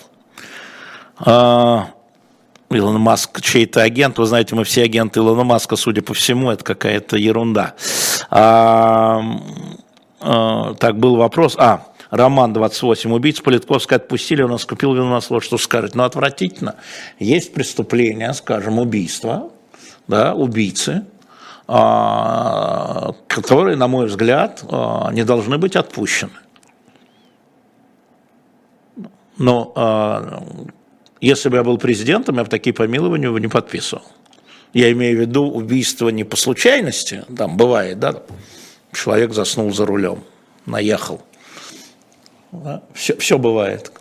[2.76, 4.18] Илон Маск чей-то агент.
[4.18, 7.74] Вы знаете, мы все агенты Илона Маска, судя по всему, это какая-то ерунда.
[8.30, 9.22] А,
[10.20, 11.56] а, так, был вопрос.
[11.58, 13.12] А, Роман 28.
[13.12, 15.42] Убийц Политковской отпустили, он скупил вину на слово.
[15.42, 15.94] Что скажет?
[15.94, 16.76] Ну, отвратительно.
[17.18, 19.50] Есть преступление, скажем, убийство,
[20.08, 21.04] да, убийцы,
[21.66, 26.32] а, которые, на мой взгляд, а, не должны быть отпущены.
[29.38, 30.42] Но а,
[31.20, 34.04] если бы я был президентом, я бы такие помилования бы не подписывал.
[34.72, 38.22] Я имею в виду убийство не по случайности, там бывает, да,
[38.92, 40.22] человек заснул за рулем,
[40.66, 41.22] наехал.
[42.52, 42.82] Да?
[42.92, 43.92] Все, все бывает.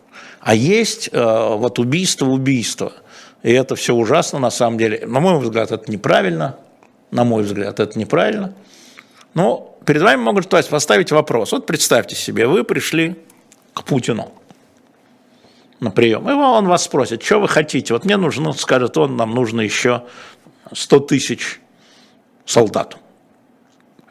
[0.41, 2.93] А есть э, вот убийство, убийство.
[3.41, 5.05] И это все ужасно на самом деле.
[5.05, 6.57] На мой взгляд, это неправильно.
[7.11, 8.53] На мой взгляд, это неправильно.
[9.33, 11.51] Но перед вами могут поставить вопрос.
[11.51, 13.15] Вот представьте себе, вы пришли
[13.73, 14.31] к Путину
[15.79, 16.29] на прием.
[16.29, 17.93] И он вас спросит, что вы хотите.
[17.93, 20.03] Вот мне нужно, скажет он, нам нужно еще
[20.71, 21.59] 100 тысяч
[22.45, 22.97] солдату.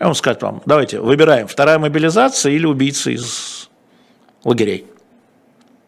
[0.01, 3.71] И он скажет вам, давайте выбираем, вторая мобилизация или убийцы из
[4.45, 4.87] лагерей.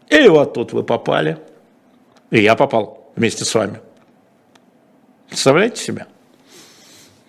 [0.08, 1.38] И вот тут вы попали,
[2.30, 3.80] и я попал вместе с вами.
[5.28, 6.06] Представляете себе?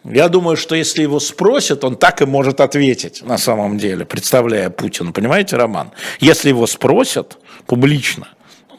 [0.03, 4.69] Я думаю, что если его спросят, он так и может ответить на самом деле, представляя
[4.69, 5.11] Путина.
[5.11, 5.91] Понимаете, Роман?
[6.19, 8.29] Если его спросят публично,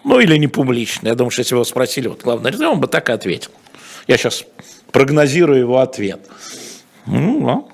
[0.04, 2.86] ну или не публично, я думаю, что если его спросили, вот главный редактор, он бы
[2.86, 3.50] так и ответил.
[4.06, 4.44] Я сейчас
[4.90, 6.20] прогнозирую его ответ.
[7.06, 7.68] Ну, ну.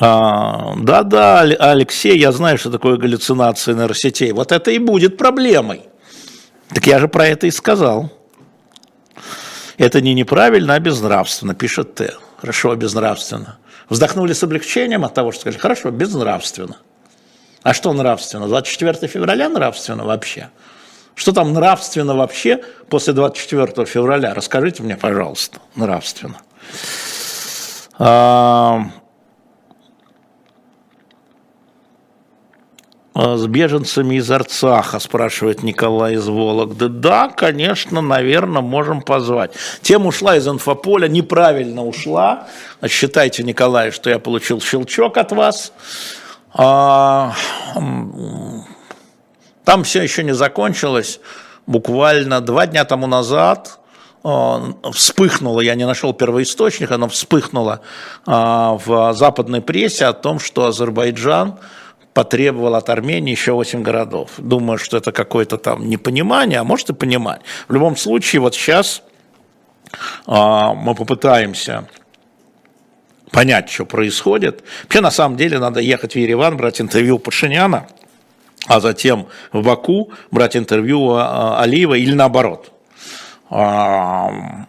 [0.00, 4.32] А, да-да, Алексей, я знаю, что такое галлюцинации нейросетей.
[4.32, 5.82] Вот это и будет проблемой.
[6.68, 8.12] Так я же про это и сказал.
[9.76, 12.14] Это не неправильно, а безнравственно, пишет Т.
[12.36, 13.58] Хорошо, безнравственно.
[13.88, 16.76] Вздохнули с облегчением от того, что сказали, хорошо, безнравственно.
[17.62, 18.46] А что нравственно?
[18.46, 20.50] 24 февраля нравственно вообще?
[21.14, 24.34] Что там нравственно вообще после 24 февраля?
[24.34, 26.40] Расскажите мне, пожалуйста, нравственно.
[27.98, 28.84] А,
[33.20, 36.88] А, с беженцами из Арцаха, спрашивает Николай из Вологды.
[36.88, 39.50] Да, конечно, наверное, можем позвать.
[39.82, 42.46] Тем ушла из инфополя, неправильно ушла.
[42.86, 45.72] Считайте, Николай, что я получил щелчок от вас.
[46.52, 47.34] А,
[49.64, 51.20] там все еще не закончилось.
[51.66, 53.78] Буквально два дня тому назад
[54.24, 57.80] а, вспыхнуло, я не нашел первоисточника, но вспыхнуло
[58.26, 61.58] в западной прессе о том, что Азербайджан–
[62.18, 64.30] потребовал от Армении еще 8 городов.
[64.38, 67.42] Думаю, что это какое-то там непонимание, а может и понимать.
[67.68, 69.04] В любом случае, вот сейчас
[70.26, 71.86] а, мы попытаемся
[73.30, 74.64] понять, что происходит.
[74.84, 77.88] Вообще, на самом деле, надо ехать в Ереван, брать интервью у Пашиняна,
[78.66, 82.72] а затем в Баку брать интервью у а, Алиева или наоборот.
[83.50, 84.66] А,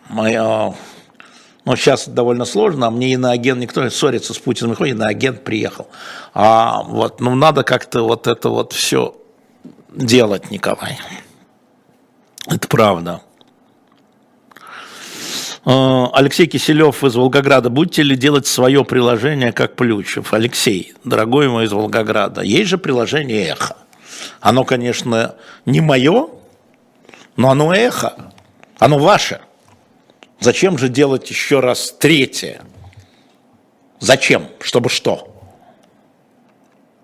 [1.66, 5.88] но сейчас довольно сложно, а мне иноагент, никто не ссорится с Путиным, иноагент приехал.
[6.34, 9.16] А вот, ну, надо как-то вот это вот все
[9.94, 10.98] делать, Николай.
[12.48, 13.22] Это правда.
[15.72, 17.70] А, Алексей Киселев из Волгограда.
[17.70, 20.34] Будете ли делать свое приложение, как Плющев?
[20.34, 23.78] Алексей, дорогой мой из Волгограда, есть же приложение «Эхо».
[24.42, 25.36] Оно, конечно,
[25.68, 26.30] не мое,
[27.36, 28.34] но оно «Эхо».
[28.80, 29.42] Оно ваше.
[30.40, 32.62] Зачем же делать еще раз третье?
[34.00, 34.48] Зачем?
[34.62, 35.36] Чтобы что?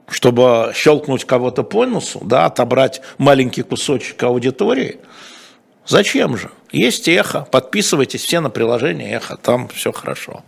[0.08, 5.02] Чтобы щелкнуть кого-то по носу, да, отобрать маленький кусочек аудитории?
[5.88, 6.52] Зачем же?
[6.72, 10.44] Есть эхо, подписывайтесь все на приложение эхо, там все хорошо.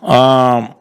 [0.00, 0.76] А,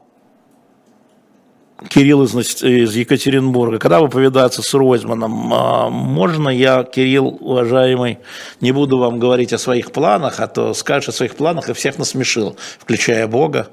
[1.87, 3.79] Кирилл из, из Екатеринбурга.
[3.79, 8.19] Когда вы повидаться с Ройзманом, а, можно я, Кирилл, уважаемый,
[8.59, 11.97] не буду вам говорить о своих планах, а то скажешь о своих планах и всех
[11.97, 13.69] насмешил, включая Бога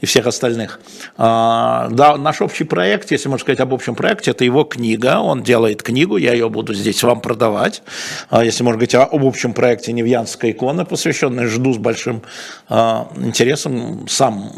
[0.00, 0.78] и всех остальных.
[1.16, 5.42] А, да, наш общий проект, если можно сказать об общем проекте, это его книга, он
[5.42, 7.82] делает книгу, я ее буду здесь вам продавать.
[8.30, 12.22] А, если можно говорить об общем проекте «Невьянская икона», посвященной, жду с большим
[12.68, 14.06] интересом.
[14.08, 14.52] Сам,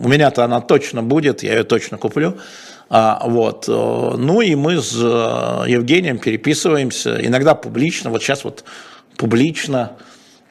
[0.00, 2.37] у меня-то она точно будет, я ее точно куплю.
[2.90, 3.68] А, вот.
[3.68, 8.64] Э, ну и мы с э, Евгением переписываемся, иногда публично, вот сейчас вот
[9.16, 9.92] публично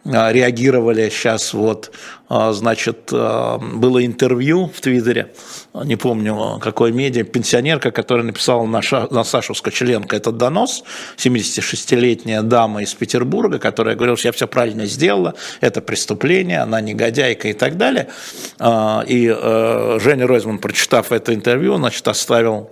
[0.07, 1.09] реагировали.
[1.09, 1.91] Сейчас вот,
[2.29, 5.33] а, значит, а, было интервью в Твиттере,
[5.73, 10.83] не помню, какой медиа, пенсионерка, которая написала на, Ша, на Сашу Скочеленко этот донос,
[11.17, 17.49] 76-летняя дама из Петербурга, которая говорила, что я все правильно сделала, это преступление, она негодяйка
[17.49, 18.07] и так далее.
[19.07, 22.69] И э, Женя Ройзман, прочитав это интервью, значит, оставил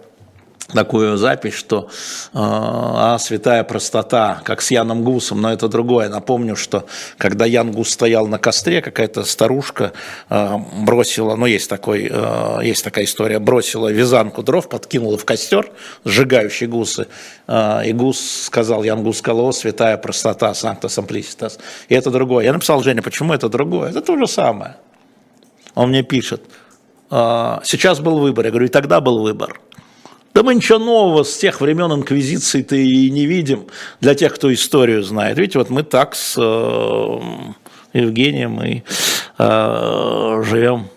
[0.73, 6.09] такую запись, что э, а, святая простота, как с Яном Гусом, но это другое.
[6.09, 6.85] Напомню, что
[7.17, 9.93] когда Ян Гус стоял на костре, какая-то старушка
[10.29, 15.71] э, бросила, ну есть, такой, э, есть такая история, бросила вязанку дров, подкинула в костер,
[16.03, 17.07] сжигающий гусы,
[17.47, 21.59] э, и Гус сказал, Ян Гус сказал, святая простота, санкта самплиситас.
[21.89, 22.45] И это другое.
[22.45, 23.91] Я написал Жене, почему это другое?
[23.91, 24.77] Это то же самое.
[25.75, 26.41] Он мне пишет,
[27.11, 28.45] э, сейчас был выбор.
[28.45, 29.59] Я говорю, и тогда был выбор.
[30.35, 33.67] Да мы ничего нового с тех времен инквизиции-то и не видим
[34.01, 35.37] для тех, кто историю знает.
[35.37, 37.19] Видите, вот мы так с э,
[37.93, 38.83] Евгением и
[39.37, 40.89] э, живем.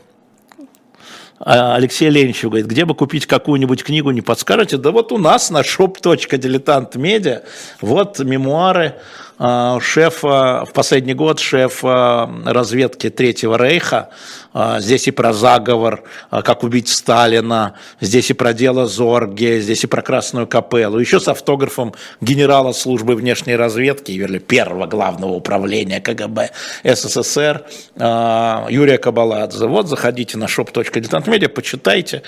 [1.39, 4.77] А Алексей Леничев говорит, где бы купить какую-нибудь книгу, не подскажете?
[4.77, 7.45] Да вот у нас на shop.diletant.media
[7.81, 8.97] вот мемуары
[9.39, 14.11] а, шефа, в последний год шефа разведки Третьего Рейха.
[14.53, 19.85] А, здесь и про заговор, а, как убить Сталина, здесь и про дело Зорге, здесь
[19.85, 20.99] и про Красную Капеллу.
[20.99, 26.51] Еще с автографом генерала службы внешней разведки, или первого главного управления КГБ
[26.83, 27.65] СССР
[27.97, 29.67] Юрия Кабаладзе.
[29.67, 32.23] Вот заходите на shop.diletantmedia, почитайте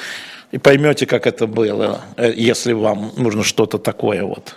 [0.52, 4.56] и поймете, как это было, э, если вам нужно что-то такое вот.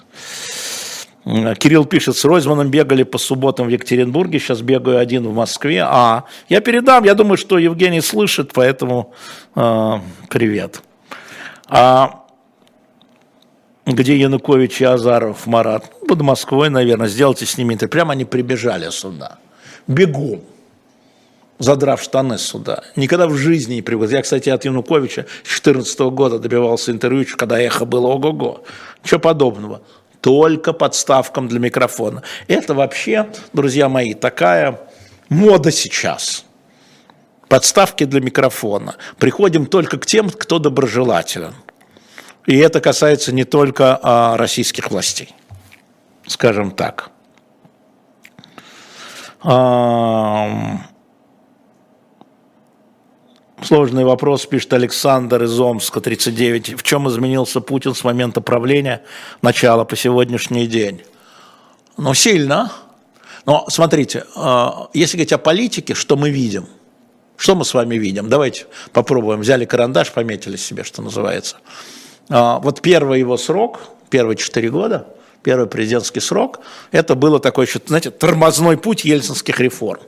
[1.26, 5.82] Кирилл пишет, с Ройзманом бегали по субботам в Екатеринбурге, сейчас бегаю один в Москве.
[5.88, 9.14] А, я передам, я думаю, что Евгений слышит, поэтому
[9.56, 10.00] э,
[10.30, 10.82] привет.
[11.70, 12.26] А
[13.86, 15.92] где Янукович и Азаров, Марат?
[16.08, 17.92] Под Москвой, наверное, сделайте с ними интервью.
[17.92, 19.38] Прямо они прибежали сюда.
[19.88, 20.42] Бегом
[21.60, 22.84] задрав штаны сюда.
[22.98, 24.12] Никогда в жизни не привык.
[24.12, 28.64] Я, кстати, от Януковича с 2014 года добивался интервью, когда эхо было ого-го.
[29.04, 29.82] Ничего подобного
[30.24, 32.24] только подставкам для микрофона.
[32.48, 34.80] Это вообще, друзья мои, такая
[35.28, 36.46] мода сейчас.
[37.50, 38.96] Подставки для микрофона.
[39.20, 41.54] Приходим только к тем, кто доброжелателен.
[42.46, 45.36] И это касается не только а, российских властей,
[46.26, 47.10] скажем так.
[49.42, 50.78] А,
[53.64, 56.78] Сложный вопрос, пишет Александр из Омска, 39.
[56.78, 59.04] В чем изменился Путин с момента правления
[59.42, 61.02] начала по сегодняшний день?
[61.96, 62.74] Ну, сильно.
[63.46, 66.68] Но смотрите, э, если говорить о политике, что мы видим?
[67.38, 68.28] Что мы с вами видим?
[68.28, 69.40] Давайте попробуем.
[69.40, 71.56] Взяли карандаш, пометили себе, что называется.
[72.30, 75.08] Э, вот первый его срок, первые четыре года,
[75.42, 76.60] первый президентский срок,
[76.92, 80.02] это было такой, знаете, тормозной путь ельцинских реформ.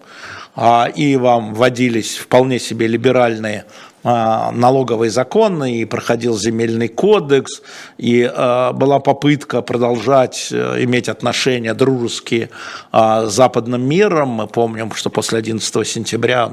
[0.55, 3.65] А, и вам вводились вполне себе либеральные
[4.03, 7.61] а, налоговые законы, и проходил земельный кодекс,
[7.97, 12.49] и а, была попытка продолжать э, иметь отношения дружеские
[12.91, 14.29] с западным миром.
[14.29, 16.51] Мы помним, что после 11 сентября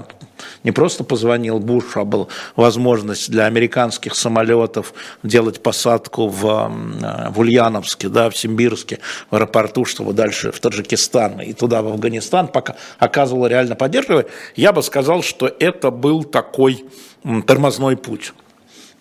[0.65, 2.27] не просто позвонил Бушу, а была
[2.57, 6.71] возможность для американских самолетов делать посадку в,
[7.31, 8.99] в Ульяновске, да, в Симбирске,
[9.31, 14.25] в аэропорту, чтобы дальше в Таджикистан и туда, в Афганистан, пока оказывала реально поддержку.
[14.57, 16.85] Я бы сказал, что это был такой
[17.47, 18.33] тормозной путь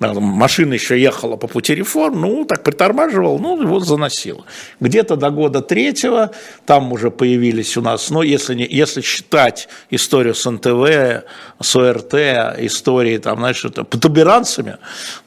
[0.02, 4.45] машина еще ехала по пути реформ, ну, так притормаживал, ну, его заносило.
[4.80, 6.32] Где-то до года третьего
[6.66, 11.26] там уже появились у нас, ну, если, не, если считать историю с НТВ,
[11.62, 12.14] с ОРТ,
[12.60, 14.78] истории, там, знаешь, это, потуберанцами,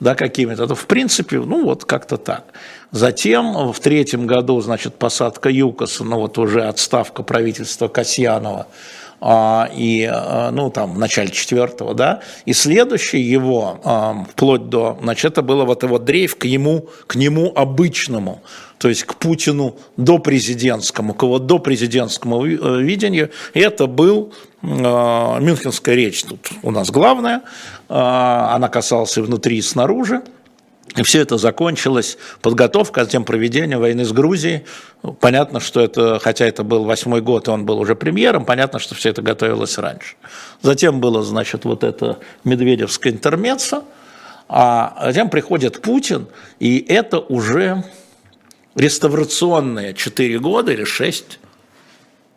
[0.00, 2.44] да, какими-то, то, в принципе, ну, вот как-то так.
[2.90, 8.66] Затем в третьем году, значит, посадка ЮКОСа, ну, вот уже отставка правительства Касьянова,
[9.20, 15.32] и, а, ну, там, в начале четвертого, да, и следующий его, а, вплоть до, значит,
[15.32, 18.42] это было вот его дрейф к ему, к нему обычному,
[18.78, 25.94] то есть к Путину до президентскому, к его до президентскому э, видению, это был Мюнхенская
[25.94, 27.42] речь, тут у нас главная,
[27.88, 30.22] она касалась и внутри, и снаружи,
[30.96, 34.64] и все это закончилось подготовкой, а затем проведение войны с Грузией.
[35.20, 38.94] Понятно, что это, хотя это был восьмой год, и он был уже премьером, понятно, что
[38.94, 40.14] все это готовилось раньше.
[40.62, 43.84] Затем было, значит, вот это Медведевское интермеццо,
[44.48, 46.28] а затем приходит Путин,
[46.60, 47.84] и это уже
[48.76, 51.38] реставрационные 4 года или 6,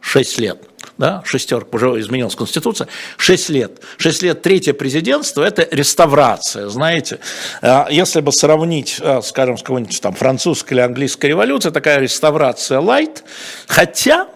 [0.02, 0.64] 6 лет–
[0.98, 2.88] да, шестерка, уже изменилась Конституция,
[3.18, 3.82] шесть лет.
[3.98, 7.20] Шесть лет третье президентство– это реставрация, знаете.
[7.62, 12.80] А, если бы сравнить, а, скажем, с какой-нибудь там французской или английской революцией, такая реставрация
[12.80, 13.24] light,
[13.68, 14.28] хотя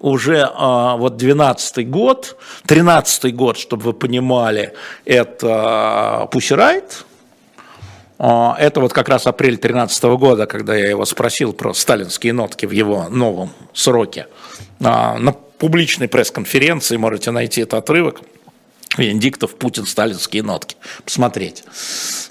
[0.00, 2.36] уже а, вот 12 год,
[2.66, 4.72] 13 год, чтобы вы понимали,
[5.04, 7.04] это Riot,
[8.18, 12.72] это вот как раз апрель 2013 года, когда я его спросил про сталинские нотки в
[12.72, 14.26] его новом сроке.
[15.58, 18.22] Публичной пресс-конференции, можете найти этот отрывок,
[18.96, 20.76] Венедиктов, Путин, сталинские нотки.
[21.04, 21.62] Посмотреть,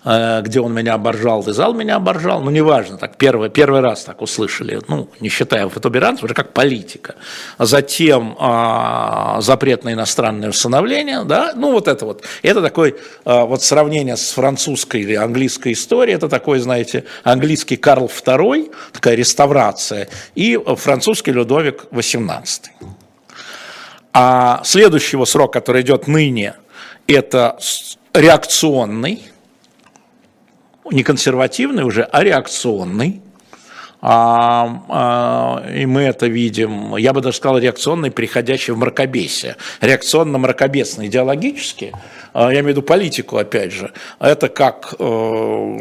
[0.03, 2.41] э, где он меня оборжал, и зал меня оборжал.
[2.41, 7.15] Ну, неважно, так первый, первый раз так услышали, ну, не считая фотоберанцев, уже как политика.
[7.59, 12.23] Затем а, запрет на иностранное усыновление, да, ну, вот это вот.
[12.41, 18.07] Это такое а, вот сравнение с французской или английской историей, это такой, знаете, английский Карл
[18.07, 22.96] II, такая реставрация, и французский Людовик XVIII.
[24.19, 26.55] А следующего срока, который идет ныне,
[27.05, 27.59] это
[28.15, 29.21] реакционный,
[30.89, 33.21] не консервативный уже, а реакционный.
[33.99, 39.55] А, а, и мы это видим, я бы даже сказал, реакционный, переходящий в мракобесие.
[39.81, 41.93] Реакционно-мракобесный идеологически,
[42.33, 45.77] а, я имею в виду политику, опять же, это как э,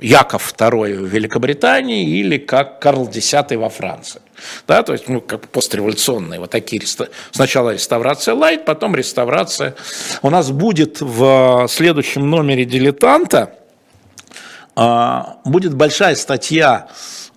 [0.00, 4.20] Яков II в Великобритании или как Карл X во Франции.
[4.66, 6.82] Да, то есть, ну, как постреволюционные вот такие,
[7.30, 9.76] сначала реставрация лайт, потом реставрация.
[10.22, 13.54] У нас будет в следующем номере «Дилетанта»
[15.44, 16.88] будет большая статья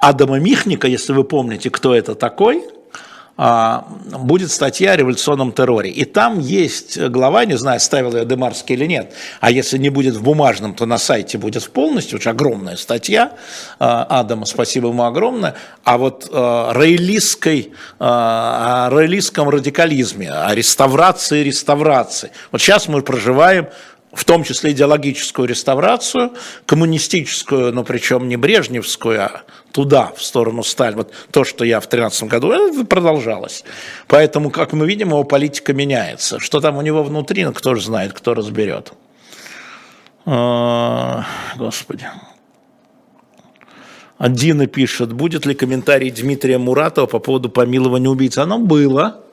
[0.04, 2.66] Адама Михника, если вы помните, кто это такой,
[3.38, 3.88] а,
[4.20, 5.90] будет статья о революционном терроре.
[5.90, 10.16] И там есть глава, не знаю, ставил ее Демарский или нет, а если не будет
[10.16, 13.32] в бумажном, то на сайте будет полностью, очень огромная статья
[13.80, 22.32] а, Адама, спасибо ему огромное, а вот а, рейлистской, о рейлистском радикализме, о реставрации реставрации.
[22.52, 23.68] Вот сейчас мы проживаем
[24.14, 26.34] в том числе идеологическую реставрацию,
[26.66, 29.42] коммунистическую, но причем не брежневскую, а
[29.72, 30.98] туда, в сторону Сталина.
[30.98, 33.64] Вот то, что я в 2013 году, это продолжалось.
[34.08, 36.40] Поэтому, как мы видим, его политика меняется.
[36.40, 38.94] Что там у него внутри, ну, кто же знает, кто разберет.
[40.26, 41.26] А,
[41.58, 42.08] господи.
[44.20, 48.40] Дина пишет, будет ли комментарий Дмитрия Муратова по поводу помилования убийцы.
[48.40, 49.24] Оно было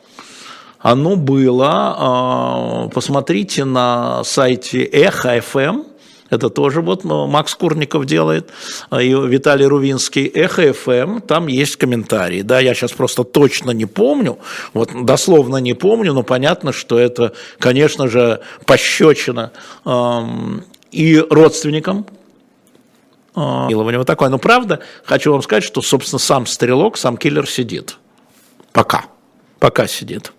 [0.80, 5.86] оно было, а, посмотрите на сайте Эхо FM,
[6.30, 8.50] это тоже вот Макс Курников делает,
[8.88, 12.42] а, и Виталий Рувинский, Эхо ФМ, там есть комментарии.
[12.42, 14.38] Да, я сейчас просто точно не помню,
[14.72, 19.52] вот дословно не помню, но понятно, что это, конечно же, пощечина
[19.84, 22.06] эм, и родственникам,
[23.32, 24.28] Милование вот такое.
[24.28, 27.96] Но правда, хочу вам сказать, что, собственно, сам стрелок, сам киллер сидит.
[28.72, 29.04] Пока.
[29.60, 30.32] Пока сидит.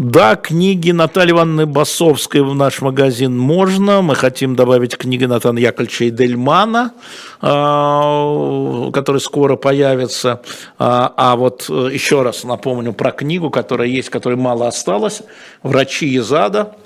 [0.00, 4.00] Да, книги Натальи Ивановны Басовской в наш магазин можно.
[4.00, 6.92] Мы хотим добавить книги Натана Яковлевича и Дельмана,
[7.40, 10.40] а, которые скоро появятся.
[10.78, 15.22] А, а вот э, еще раз напомню про книгу, которая есть, которой мало осталось.
[15.64, 16.76] «Врачи из ада»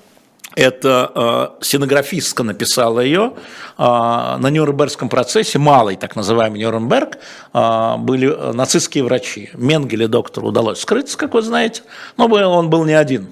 [0.55, 3.35] это э, синографистка написала ее,
[3.79, 7.19] э, на Нюрнбергском процессе, малый так называемый Нюрнберг,
[7.53, 9.51] э, были нацистские врачи.
[9.55, 11.83] Менгеле доктору удалось скрыться, как вы знаете,
[12.17, 13.29] но он был не один.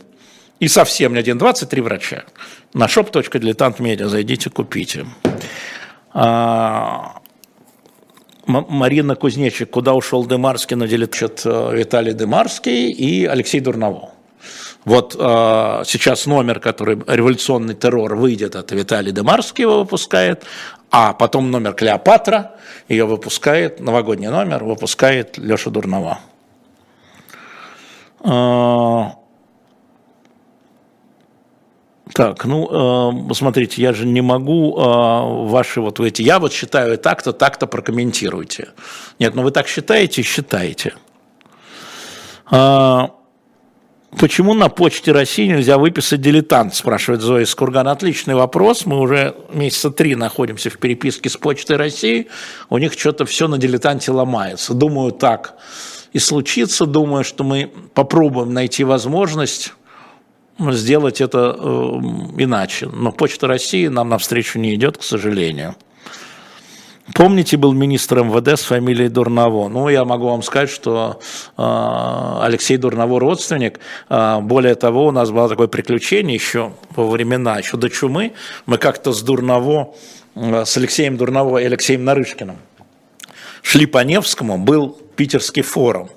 [0.58, 2.24] И совсем не один, 23 врача.
[2.74, 5.06] На shop.diletant.media зайдите, купите.
[6.12, 7.20] А,
[8.46, 14.09] Марина Кузнечик, куда ушел Демарский, на деле Виталий Демарский и Алексей Дурново.
[14.84, 20.44] Вот э, сейчас номер, который «Революционный террор» выйдет, это Виталий Демарский его выпускает,
[20.90, 22.52] а потом номер «Клеопатра»
[22.88, 26.20] ее выпускает, новогодний номер выпускает Леша Дурнова.
[28.24, 29.20] Э,
[32.14, 36.98] так, ну, э, смотрите, я же не могу э, ваши вот эти, я вот считаю
[36.98, 38.70] так-то, так-то прокомментируйте.
[39.18, 40.94] Нет, ну вы так считаете, считаете.
[42.50, 43.08] Э,
[44.18, 47.92] Почему на почте России нельзя выписать дилетант, спрашивает Зоя из Кургана.
[47.92, 48.84] Отличный вопрос.
[48.84, 52.26] Мы уже месяца три находимся в переписке с почтой России.
[52.70, 54.74] У них что-то все на дилетанте ломается.
[54.74, 55.54] Думаю, так
[56.12, 56.86] и случится.
[56.86, 59.74] Думаю, что мы попробуем найти возможность
[60.58, 61.70] сделать это э,
[62.38, 62.88] иначе.
[62.88, 65.76] Но почта России нам навстречу не идет, к сожалению.
[67.14, 69.68] Помните, был министр МВД с фамилией Дурново?
[69.68, 71.20] Ну, я могу вам сказать, что
[71.56, 73.80] э, Алексей Дурново родственник.
[74.08, 78.32] Э, более того, у нас было такое приключение еще во времена, еще до чумы.
[78.66, 79.94] Мы как-то с Дурново,
[80.34, 82.56] э, с Алексеем Дурново и Алексеем Нарышкиным
[83.62, 86.10] шли по Невскому, был питерский форум.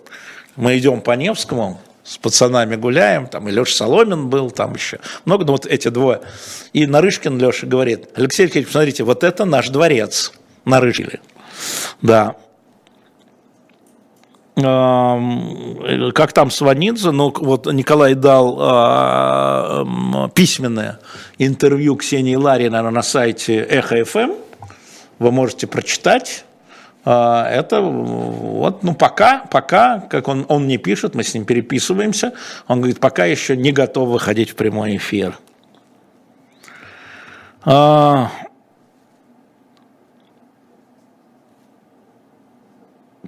[0.56, 5.46] Мы идем по Невскому, с пацанами гуляем, там и Леша Соломин был, там еще много,
[5.46, 6.22] ну вот эти двое.
[6.74, 10.34] И Нарышкин Леша говорит, Алексей Алексеевич, посмотрите, вот это наш дворец
[10.66, 11.22] нарыжили.
[12.02, 12.36] Да.
[14.56, 21.00] Как там Сванидзе, ну вот Николай дал а, письменное
[21.40, 24.34] интервью Ксении Ларина на сайте Эхо ФМ,
[25.18, 26.46] вы можете прочитать.
[27.04, 32.34] А, это вот, ну пока, пока, как он, он не пишет, мы с ним переписываемся,
[32.68, 35.38] он говорит, пока еще не готов выходить в прямой эфир.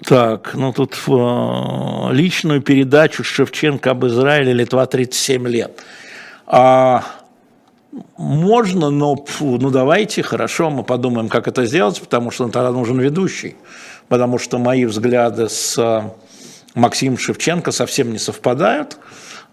[0.03, 5.81] Так, ну тут э, личную передачу Шевченко об Израиле Литва 37 лет.
[6.47, 7.05] А,
[8.17, 12.99] можно, но фу, ну давайте, хорошо, мы подумаем, как это сделать, потому что тогда нужен
[12.99, 13.55] ведущий.
[14.09, 16.11] Потому что мои взгляды с
[16.73, 18.97] Максим Шевченко совсем не совпадают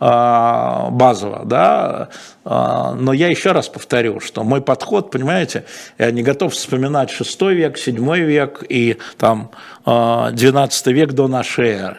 [0.00, 2.08] базово, да,
[2.44, 5.64] а, но я еще раз повторю, что мой подход, понимаете,
[5.98, 9.50] я не готов вспоминать 6 век, 7 век и там
[9.84, 11.98] 12 век до нашей эры,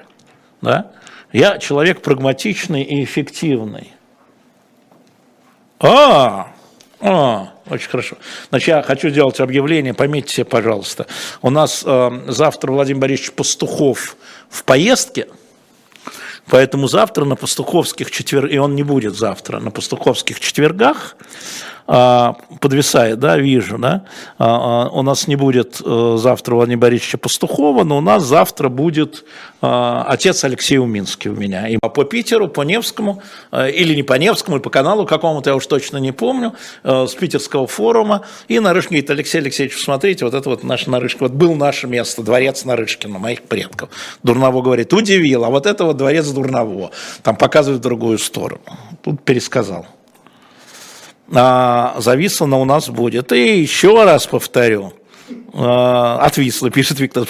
[0.62, 0.92] да,
[1.32, 3.94] я человек прагматичный и эффективный.
[5.80, 6.54] А,
[7.02, 8.18] а, очень хорошо.
[8.50, 11.08] Значит, я хочу сделать объявление, пометьте себе, пожалуйста.
[11.42, 14.16] У нас э, завтра Владимир Борисович Пастухов
[14.50, 15.28] в поездке,
[16.48, 21.16] поэтому завтра на Пастуховских четвергах, и он не будет завтра, на Пастуховских четвергах
[21.86, 24.06] подвисает, да, вижу, да,
[24.38, 28.70] а, а, у нас не будет э, завтра Владимира Борисовича Пастухова, но у нас завтра
[28.70, 29.26] будет
[29.64, 31.70] отец Алексей Уминский у меня.
[31.70, 33.22] И по Питеру, по Невскому,
[33.52, 36.54] э, или не по Невскому, или по каналу какому-то, я уж точно не помню,
[36.84, 38.26] э, с питерского форума.
[38.50, 42.24] И Нарышкин говорит, Алексей Алексеевич, смотрите, вот это вот наш Нарышкин, вот был наше место,
[42.24, 43.90] дворец Нарышкина, моих предков.
[44.22, 46.92] Дурново говорит, удивил, а вот это вот дворец Дурново.
[47.22, 48.62] Там показывает другую сторону.
[49.02, 49.86] Тут пересказал
[51.32, 53.32] а, зависло у нас будет.
[53.32, 54.94] И еще раз повторю,
[55.54, 57.28] а, отвисло, пишет Виктор,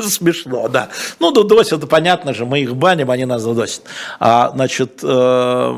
[0.00, 0.88] смешно, да.
[1.18, 3.82] Ну, дудосят, это понятно же, мы их баним, они нас дудосят.
[4.20, 5.74] А, значит, э,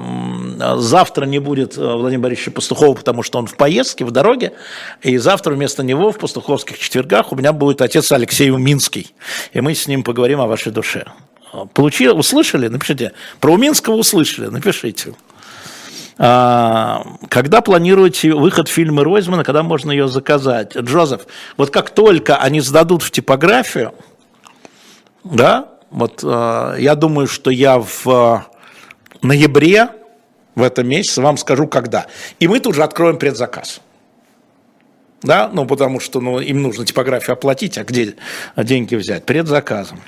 [0.78, 4.52] завтра не будет э, Владимира Борисовича Пастухова, потому что он в поездке, в дороге,
[5.02, 9.14] и завтра вместо него в пастуховских четвергах у меня будет отец Алексей Уминский,
[9.52, 11.06] и мы с ним поговорим о вашей душе.
[11.72, 12.66] Получили, услышали?
[12.66, 13.12] Напишите.
[13.38, 14.46] Про Уминского услышали?
[14.46, 15.14] Напишите.
[16.16, 20.76] А, когда планируете выход фильма Ройзмана, когда можно ее заказать?
[20.76, 23.94] Джозеф, вот как только они сдадут в типографию,
[25.24, 28.46] да, вот а, я думаю, что я в
[29.22, 29.88] ноябре
[30.54, 32.06] в этом месяце вам скажу, когда.
[32.38, 33.80] И мы тут же откроем предзаказ.
[35.22, 38.14] Да, ну потому что ну, им нужно типографию оплатить, а где
[38.56, 39.24] деньги взять?
[39.24, 40.00] Предзаказом.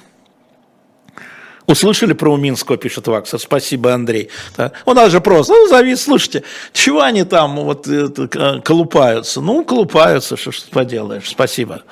[1.67, 3.41] Услышали про Уминского, пишет Ваксер.
[3.41, 4.31] Спасибо, Андрей.
[4.57, 4.73] Да.
[4.85, 9.41] У нас же просто, ну, завис, слушайте, чего они там вот это, колупаются?
[9.41, 11.29] Ну, колупаются, что ж поделаешь.
[11.29, 11.83] Спасибо.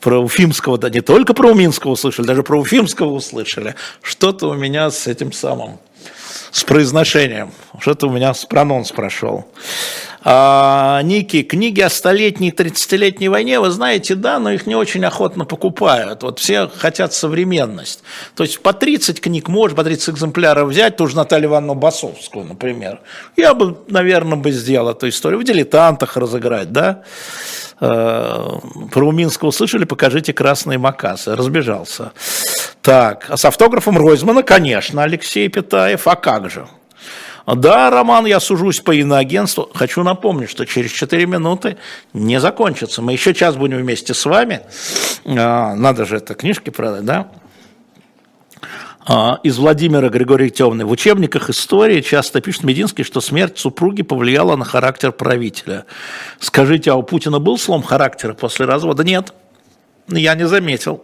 [0.00, 3.74] Про Уфимского, да не только про Уминского услышали, даже про Уфимского услышали.
[4.00, 5.78] Что-то у меня с этим самым,
[6.52, 7.50] с произношением,
[7.80, 9.46] что-то у меня с прононс прошел.
[10.24, 15.44] А, Ники, книги о столетней, 30-летней войне, вы знаете, да, но их не очень охотно
[15.46, 16.22] покупают.
[16.22, 18.04] Вот все хотят современность.
[18.36, 22.44] То есть по 30 книг можешь, по 30 экземпляров взять, ту же Наталью Ивановну Басовскую,
[22.44, 23.00] например.
[23.36, 25.40] Я бы, наверное, бы сделал эту историю.
[25.40, 27.02] В дилетантах разыграть, да?
[27.80, 28.58] Э,
[28.92, 31.34] про Уминского слышали, покажите красные макасы.
[31.34, 32.12] Разбежался.
[32.82, 36.66] Так, а с автографом Ройзмана, конечно, Алексей Питаев, а как же?
[37.46, 39.68] Да, Роман, я сужусь по иноагентству.
[39.74, 41.76] Хочу напомнить, что через 4 минуты
[42.12, 43.02] не закончится.
[43.02, 44.60] Мы еще час будем вместе с вами.
[45.26, 47.28] А, надо же это книжки продать, да?
[49.04, 50.84] А, из Владимира Григория Темный.
[50.84, 55.86] В учебниках истории часто пишет Мединский, что смерть супруги повлияла на характер правителя.
[56.38, 59.02] Скажите, а у Путина был слом характера после развода?
[59.02, 59.34] Нет,
[60.06, 61.02] я не заметил.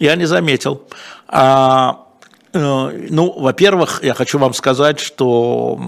[0.00, 0.82] Я не заметил.
[1.28, 2.06] А,
[2.52, 5.80] ну, во-первых, я хочу вам сказать, что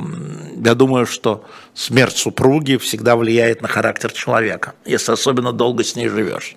[0.64, 1.44] я думаю, что
[1.74, 6.56] смерть супруги всегда влияет на характер человека, если особенно долго с ней живешь.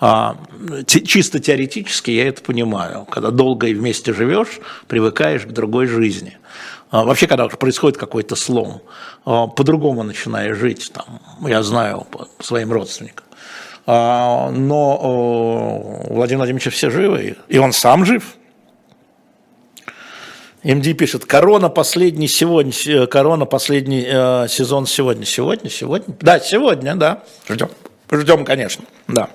[0.00, 0.36] А,
[0.86, 3.04] чисто теоретически я это понимаю.
[3.10, 6.38] Когда долго и вместе живешь, привыкаешь к другой жизни.
[6.90, 8.80] А, вообще, когда происходит какой-то слом,
[9.26, 10.90] а, по-другому начинаешь жить.
[10.94, 13.26] Там, я знаю по своим родственникам.
[13.86, 14.54] Но
[16.08, 18.24] Владимир Владимирович все живы, и он сам жив–
[20.64, 25.26] МД пишет, корона последний сегодня, э, корона последний э, сезон сегодня.
[25.26, 26.16] Сегодня, сегодня?
[26.20, 27.22] Да, сегодня, да.
[27.48, 27.68] Ждем.
[28.10, 29.28] Ждем, конечно, да.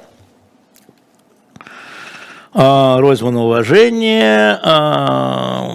[2.51, 4.59] А, Ройзман, уважение.
[4.63, 5.69] А,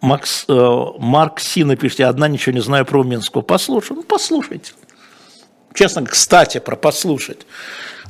[0.00, 3.42] Макс, э, Марк Сина пишет, одна ничего не знаю про Минского.
[3.42, 4.72] Послушай, ну послушайте.
[5.72, 7.46] Честно, кстати, про послушать.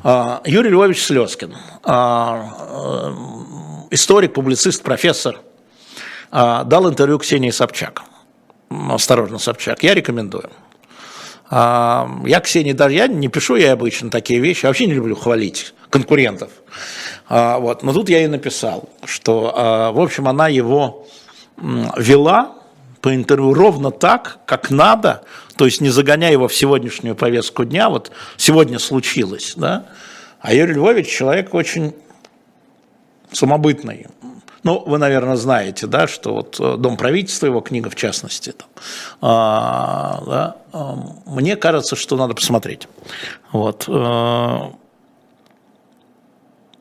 [0.03, 3.13] А, Юрий Львович Слезкин, а,
[3.91, 5.41] э, историк, публицист, профессор–
[6.31, 8.03] дал интервью Ксении Собчак.
[8.71, 10.51] Осторожно, Собчак, я рекомендую.
[11.51, 15.75] А, я Ксении даже, я не пишу я обычно такие вещи, вообще не люблю хвалить
[15.89, 16.51] конкурентов.
[17.29, 21.07] А, вот, но тут я ей написал, что, в общем, она его
[21.57, 22.55] вела
[23.01, 25.23] по интервью ровно так, как надо,
[25.57, 29.87] то есть не загоняя его в сегодняшнюю повестку дня, вот сегодня случилось, да,
[30.41, 31.95] а Юрий Львович человек очень
[33.33, 34.07] самобытный,
[34.69, 38.69] ну, вы, наверное, знаете, да, что вот э, Дом правительства, его книга в частности, там,
[39.23, 42.87] а, да, а, мне кажется, что надо посмотреть.
[43.51, 43.87] Вот.
[43.89, 44.73] А,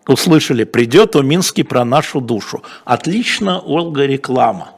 [0.06, 2.62] услышали, придет Уминский про нашу душу.
[2.84, 4.72] Отлично, Ольга, реклама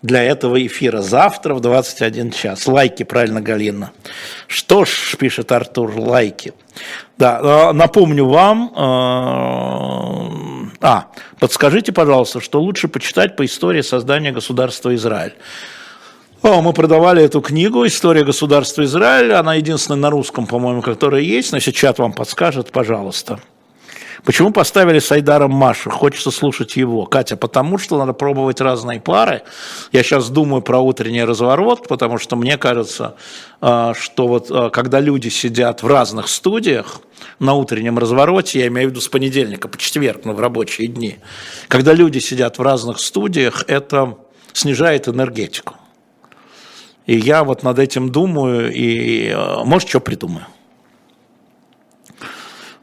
[0.00, 2.66] для этого эфира завтра в 21 час.
[2.66, 3.90] Лайки, правильно, Галина.
[4.46, 6.54] Что ж, пишет Артур, лайки.
[7.18, 11.08] Да, напомню вам, э, а,
[11.38, 15.34] подскажите, пожалуйста, что лучше почитать по истории создания государства Израиль.
[16.42, 19.32] О, мы продавали эту книгу «История государства Израиль».
[19.32, 21.50] Она единственная на русском, по-моему, которая есть.
[21.50, 23.40] Но если чат вам подскажет, пожалуйста.
[24.26, 25.88] Почему поставили с Айдаром Машу?
[25.88, 27.06] Хочется слушать его.
[27.06, 29.42] Катя, потому что надо пробовать разные пары.
[29.92, 33.14] Я сейчас думаю про утренний разворот, потому что мне кажется,
[33.60, 37.00] а, что вот а, когда люди сидят в разных студиях,
[37.38, 41.18] на утреннем развороте, я имею в виду с понедельника по четверг, но в рабочие дни,
[41.68, 44.18] когда люди сидят в разных студиях, это
[44.52, 45.74] снижает энергетику.
[47.06, 50.46] И я вот над этим думаю, и а, может, что придумаю.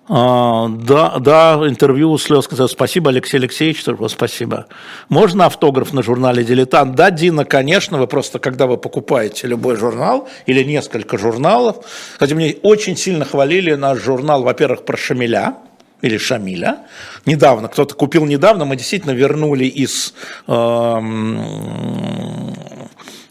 [0.10, 4.68] А, да, да, интервью слез сказал, спасибо, Алексей Алексеевич, спасибо.
[5.08, 6.96] Можно автограф на журнале «Дилетант»?
[6.96, 11.86] Да, Дина, конечно, вы просто, когда вы покупаете любой журнал или несколько журналов,
[12.20, 15.56] хотя мне очень сильно хвалили наш журнал, во-первых, про Шамиля,
[16.02, 16.80] или Шамиля.
[17.26, 20.14] Недавно, кто-то купил недавно, мы действительно вернули из
[20.48, 20.52] э,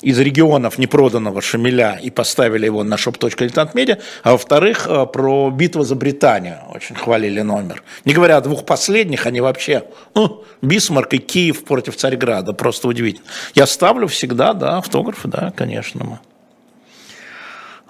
[0.03, 5.95] из регионов непроданного Шамиля и поставили его на shop.diletantmedia, а во-вторых, э, про битву за
[5.95, 7.83] Британию очень хвалили номер.
[8.05, 9.85] Не говоря о двух последних, они вообще,
[10.15, 13.27] ну, Бисмарк и Киев против Царьграда, просто удивительно.
[13.55, 16.05] Я ставлю всегда, да, автографы, да, конечно.
[16.05, 16.19] Мы.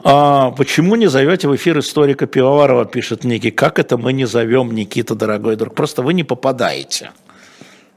[0.05, 3.51] А почему не зовете в эфир историка Пивоварова, пишет Ники.
[3.51, 5.75] Как это мы не зовем, Никита, дорогой друг?
[5.75, 7.13] Просто вы не попадаете.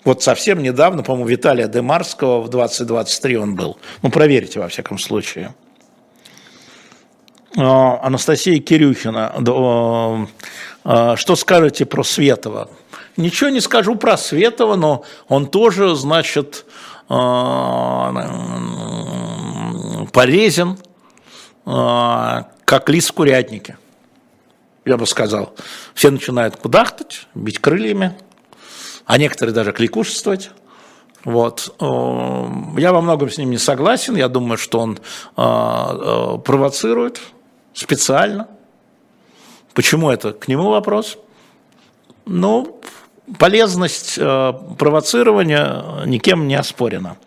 [0.05, 3.77] Вот совсем недавно, по-моему, Виталия Демарского в 2023 он был.
[4.03, 5.55] Ну, проверьте, во всяком случае.
[7.57, 9.33] А, Анастасия Кирюхина.
[10.83, 12.69] А, что скажете про Светова?
[13.17, 16.65] Ничего не скажу про Светова, но он тоже, значит,
[17.09, 18.13] а,
[20.13, 20.77] полезен,
[21.65, 23.77] как лис в курятнике,
[24.85, 25.55] я бы сказал.
[25.95, 28.15] Все начинают кудахтать, бить крыльями,
[29.05, 30.51] а некоторые даже кликушествовать.
[31.23, 31.75] Вот.
[31.79, 32.45] Э,
[32.77, 34.15] я во многом с ним не согласен.
[34.15, 34.97] Я думаю, что он э,
[35.37, 37.19] э, провоцирует
[37.73, 38.47] специально.
[39.73, 40.33] Почему это?
[40.33, 41.17] К нему вопрос.
[42.25, 42.79] Ну,
[43.37, 47.17] полезность провоцирования никем не оспорена.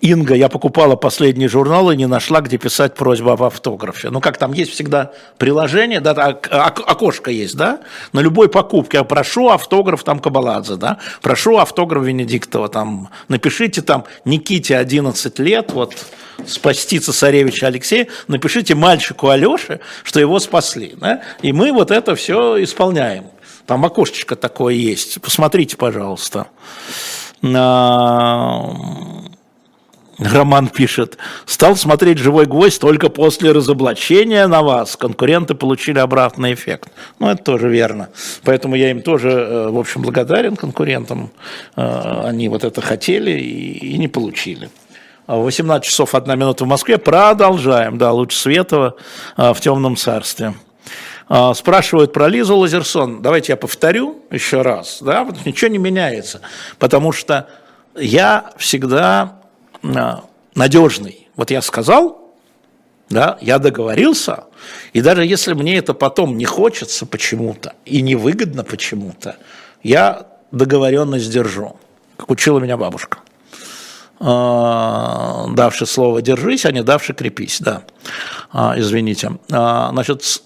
[0.00, 4.10] Инга, я покупала последний журнал и не нашла, где писать просьбу об автографе.
[4.10, 7.80] Ну, как там есть всегда приложение, да, окошко есть, да,
[8.12, 8.98] на любой покупке.
[8.98, 15.72] Я прошу автограф там Кабаладзе, да, прошу автограф Венедиктова, там, напишите там Никите 11 лет,
[15.72, 15.94] вот,
[16.46, 22.62] спасти цесаревича Алексея, напишите мальчику Алёше, что его спасли, да, и мы вот это все
[22.62, 23.26] исполняем.
[23.66, 26.46] Там окошечко такое есть, посмотрите, пожалуйста.
[30.20, 31.16] Роман пишет,
[31.46, 34.96] стал смотреть «Живой гвоздь» только после разоблачения на вас.
[34.96, 36.90] Конкуренты получили обратный эффект.
[37.18, 38.10] Ну, это тоже верно.
[38.44, 41.30] Поэтому я им тоже, э, в общем, благодарен конкурентам.
[41.76, 44.68] Э, они вот это хотели и не получили.
[45.26, 46.98] 18 часов 1 минута в Москве.
[46.98, 47.96] Продолжаем.
[47.96, 48.96] Да, лучше Светова
[49.38, 50.54] э, в темном царстве.
[51.54, 53.22] Спрашивают про Лизу Лазерсон.
[53.22, 54.98] Давайте я повторю еще раз.
[55.00, 56.40] Да, вот ничего не меняется.
[56.80, 57.46] Потому что
[57.94, 59.39] я всегда
[59.82, 61.28] надежный.
[61.36, 62.34] Вот я сказал,
[63.08, 64.44] да, я договорился,
[64.92, 69.36] и даже если мне это потом не хочется почему-то и невыгодно почему-то,
[69.82, 71.76] я договоренность держу,
[72.16, 73.18] как учила меня бабушка.
[74.22, 77.84] А, давши слово «держись», а не давши «крепись», да,
[78.52, 79.38] а, извините.
[79.50, 80.42] А, значит,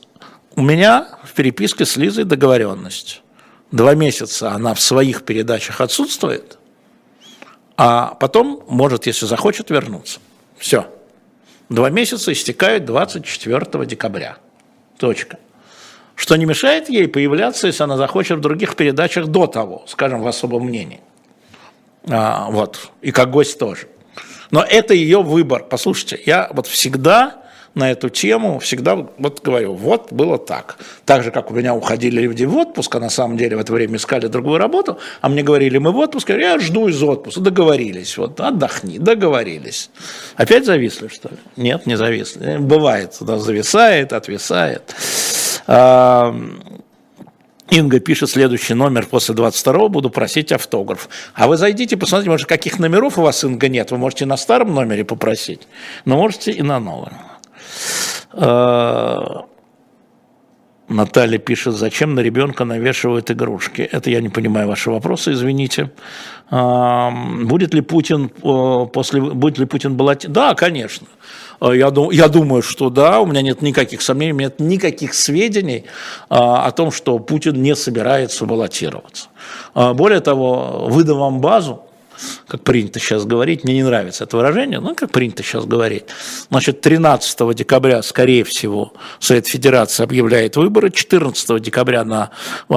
[0.54, 3.22] у меня в переписке с Лизой договоренность.
[3.72, 6.58] Два месяца она в своих передачах отсутствует–
[7.76, 10.20] а потом может, если захочет, вернуться.
[10.56, 10.86] Все.
[11.68, 14.36] Два месяца истекают 24 декабря.
[14.98, 15.38] Точка.
[16.14, 20.26] Что не мешает ей появляться, если она захочет в других передачах до того, скажем, в
[20.28, 21.00] особом мнении.
[22.08, 22.90] А, вот.
[23.02, 23.88] И как гость тоже.
[24.50, 25.64] Но это ее выбор.
[25.64, 27.43] Послушайте, я вот всегда
[27.74, 30.78] на эту тему всегда вот говорю, вот было так.
[31.04, 33.72] Так же, как у меня уходили люди в отпуск, а на самом деле в это
[33.72, 38.16] время искали другую работу, а мне говорили, мы в отпуске, я жду из отпуска, договорились,
[38.16, 39.90] вот отдохни, договорились.
[40.36, 41.36] Опять зависли, что ли?
[41.56, 42.58] Нет, не зависли.
[42.58, 44.94] Бывает, да, зависает, отвисает.
[47.70, 51.08] Инга пишет следующий номер после 22 буду просить автограф.
[51.34, 53.90] А вы зайдите, посмотрите, может, каких номеров у вас, Инга, нет.
[53.90, 55.62] Вы можете на старом номере попросить,
[56.04, 57.14] но можете и на новом.
[58.32, 59.42] Э,
[60.88, 63.82] Наталья пишет, зачем на ребенка навешивают игрушки.
[63.82, 65.90] Это я не понимаю ваши вопросы, извините.
[66.50, 70.40] Будет ли Путин после будет ли Путин баллотироваться?
[70.40, 71.06] Да, конечно.
[71.62, 75.86] Я, я думаю, что да, у меня нет никаких сомнений, у меня нет никаких сведений
[76.28, 79.28] о том, что Путин не собирается баллотироваться.
[79.74, 81.83] Более того, выдам вам базу,
[82.46, 86.04] как принято сейчас говорить, мне не нравится это выражение, но как принято сейчас говорить.
[86.50, 92.30] Значит, 13 декабря, скорее всего, Совет Федерации объявляет выборы, 14 декабря на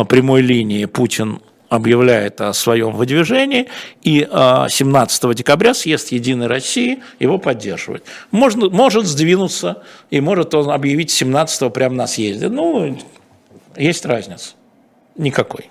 [0.08, 1.40] прямой линии Путин
[1.70, 3.68] объявляет о своем выдвижении,
[4.02, 8.06] и 17 а, декабря съезд Единой России его поддерживает.
[8.32, 12.48] Можно, может сдвинуться, и может он объявить 17 прямо на съезде.
[12.48, 12.98] Ну,
[13.76, 14.52] есть разница.
[15.18, 15.70] Никакой.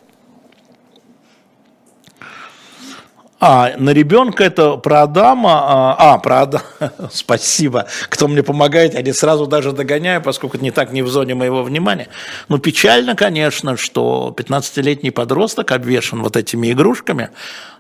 [3.49, 6.65] А, на ребенка это про Адама, а, а про Адама,
[7.13, 11.09] спасибо, кто мне помогает, я не сразу даже догоняю, поскольку это не так не в
[11.09, 12.09] зоне моего внимания.
[12.49, 17.31] Ну, печально, конечно, что 15-летний подросток обвешен вот этими игрушками.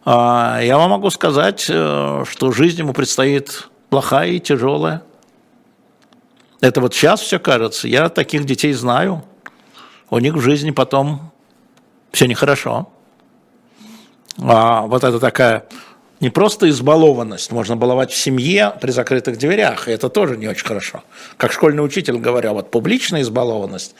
[0.04, 5.02] А, я вам могу сказать, э, что жизнь ему предстоит плохая и тяжелая.
[6.60, 9.24] Это вот сейчас все кажется, я таких детей знаю,
[10.10, 11.32] у них в жизни потом
[12.12, 12.86] все нехорошо
[14.42, 15.66] а, вот это такая
[16.20, 20.66] не просто избалованность, можно баловать в семье при закрытых дверях, и это тоже не очень
[20.66, 21.02] хорошо.
[21.36, 23.94] Как школьный учитель говорил, вот публичная избалованность,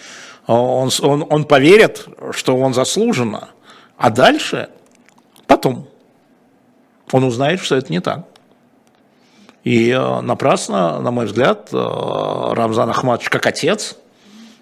[0.47, 3.51] он, он, он поверит, что он заслуженно,
[3.99, 4.70] а дальше,
[5.47, 5.89] потом,
[7.12, 8.24] он узнает, что это не так.
[9.64, 13.97] И э, напрасно, на мой взгляд, э, Рамзан Ахматович как отец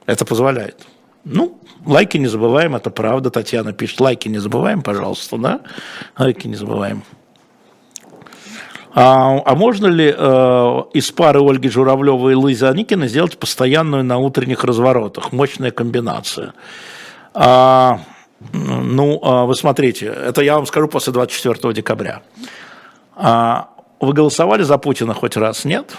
[0.06, 0.86] это позволяет.
[1.24, 3.30] Ну, лайки не забываем, это правда.
[3.30, 5.60] Татьяна пишет, лайки не забываем, пожалуйста, да?
[6.18, 7.02] Лайки не забываем.
[8.96, 14.18] А, а можно ли э, из пары Ольги Журавлевой и Луизы Аникина сделать постоянную на
[14.18, 15.32] утренних разворотах?
[15.32, 16.52] Мощная комбинация.
[17.32, 18.00] А,
[18.52, 22.22] ну, а, вы смотрите, это я вам скажу после 24 декабря.
[23.16, 25.64] А, вы голосовали за Путина хоть раз?
[25.64, 25.96] Нет?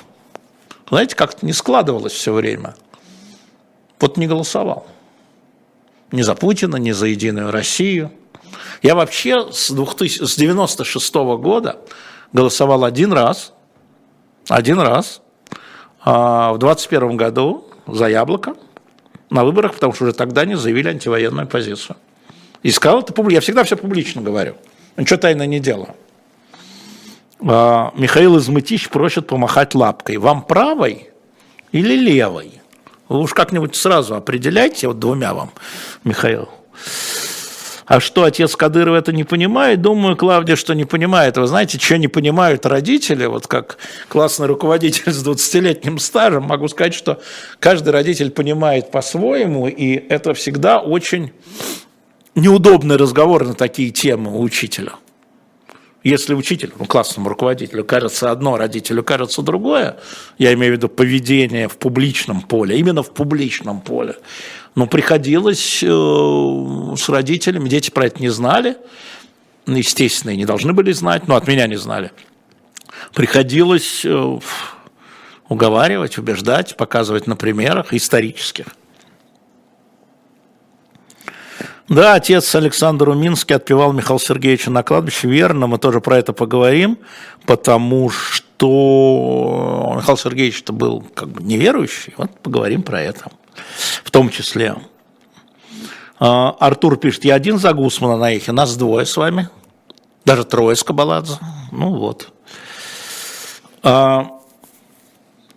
[0.88, 2.76] Знаете, как-то не складывалось все время.
[4.00, 4.86] Вот не голосовал
[6.12, 8.12] ни за Путина, ни за Единую Россию.
[8.82, 11.78] Я вообще с, 2000, с 96 -го года
[12.34, 13.54] голосовал один раз,
[14.50, 15.22] один раз,
[16.04, 18.56] а в 21 году за Яблоко
[19.30, 21.98] на выборах, потому что уже тогда они заявили антивоенную позицию.
[22.64, 23.36] И сказал это публично.
[23.36, 24.56] Я всегда все публично говорю.
[24.98, 25.96] Ничего тайно не делаю.
[27.48, 30.18] А, Михаил Измытищ просит помахать лапкой.
[30.18, 31.10] Вам правой
[31.72, 32.62] или левой?
[33.08, 35.52] Вы уж как-нибудь сразу определяйте, вот двумя вам,
[36.04, 36.50] Михаил.
[37.86, 39.82] А что, отец Кадырова это не понимает?
[39.82, 41.38] Думаю, Клавдия, что не понимает.
[41.38, 43.26] Вы знаете, что не понимают родители?
[43.28, 43.78] Вот как
[44.08, 47.22] классный руководитель с 20-летним стажем, могу сказать, что
[47.60, 51.32] каждый родитель понимает по-своему, и это всегда очень
[52.34, 54.94] неудобный разговор на такие темы у учителя.
[56.06, 59.98] Если учителю, ну, классному руководителю кажется одно, родителю кажется другое,
[60.38, 64.16] я имею в виду поведение в публичном поле, именно в публичном поле,
[64.76, 68.78] но приходилось э, с родителями, дети про это не знали,
[69.66, 72.12] естественно, и не должны были знать, но от меня не знали.
[73.16, 74.40] Приходилось э,
[75.50, 78.68] уговаривать, убеждать, показывать на примерах исторических–
[81.88, 85.28] да, отец Александр Уминский отпевал Михаила Сергеевича на кладбище.
[85.28, 86.98] Верно, мы тоже про это поговорим,
[87.46, 92.14] потому что Михаил Сергеевич-то был как бы неверующий.
[92.18, 93.30] Вот поговорим про это
[94.04, 94.76] в том числе.
[96.20, 99.50] А, Артур пишет, я один за Гусмана на эхе, нас двое с вами,
[100.24, 101.38] даже трое с Кабаладзе.
[101.72, 102.32] Ну вот.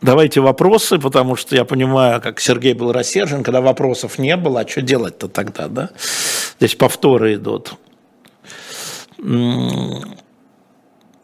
[0.00, 4.68] Давайте вопросы, потому что я понимаю, как Сергей был рассержен, когда вопросов не было, а
[4.68, 5.90] что делать-то тогда, да?
[6.58, 7.74] Здесь повторы идут.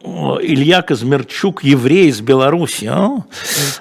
[0.05, 2.85] Илья Казмерчук, еврей из Беларуси.
[2.85, 3.09] А?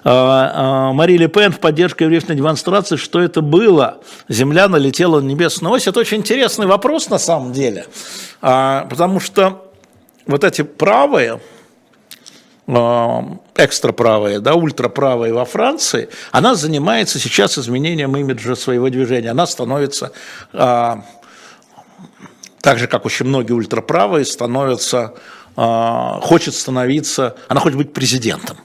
[0.04, 2.96] А, а, Мари Ле Пен в поддержку еврейской демонстрации.
[2.96, 3.98] Что это было?
[4.28, 5.86] Земля налетела на небесную ось.
[5.86, 7.86] Это очень интересный вопрос на самом деле.
[8.40, 9.70] А, потому что
[10.26, 11.40] вот эти правые,
[12.66, 19.30] экстраправая, да, ультраправая во Франции, она занимается сейчас изменением имиджа своего движения.
[19.30, 20.12] Она становится,
[20.52, 21.04] а,
[22.60, 25.14] так же, как очень многие ультраправые, становятся,
[25.56, 28.56] а, хочет становиться, она хочет быть президентом.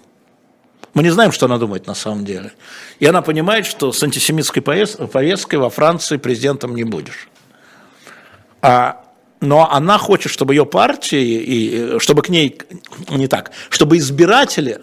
[0.94, 2.54] Мы не знаем, что она думает на самом деле.
[3.00, 7.30] И она понимает, что с антисемитской повесткой во Франции президентом не будешь.
[8.62, 9.04] А
[9.42, 12.58] но она хочет, чтобы ее партии, и чтобы к ней,
[13.10, 14.80] не так, чтобы избиратели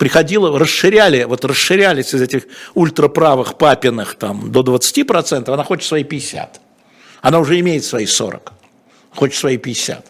[0.00, 2.44] приходило, расширяли, вот расширялись из этих
[2.74, 6.60] ультраправых папиных там до 20%, она хочет свои 50.
[7.20, 8.52] Она уже имеет свои 40,
[9.14, 10.06] хочет свои 50.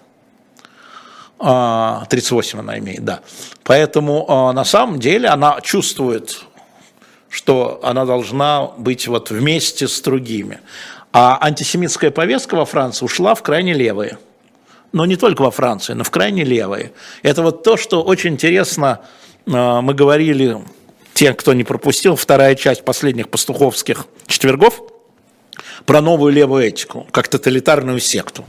[1.41, 3.21] 38 а, она имеет, да.
[3.65, 6.41] Поэтому а, на самом деле она чувствует,
[7.29, 10.61] что она должна быть вот вместе с другими.
[11.13, 14.19] А антисемитская повестка во Франции ушла в крайне левые.
[14.93, 16.93] Но не только во Франции, но в крайне левые.
[17.23, 19.01] Это вот то, что очень интересно,
[19.47, 20.59] а, мы говорили,
[21.15, 24.81] те, кто не пропустил, вторая часть последних пастуховских четвергов,
[25.85, 28.45] про новую левую этику, как тоталитарную секту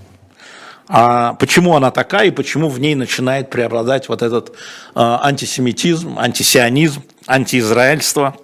[0.94, 4.54] а почему она такая и почему в ней начинает преобладать вот этот э,
[4.94, 8.36] антисемитизм, антисионизм, антиизраильство.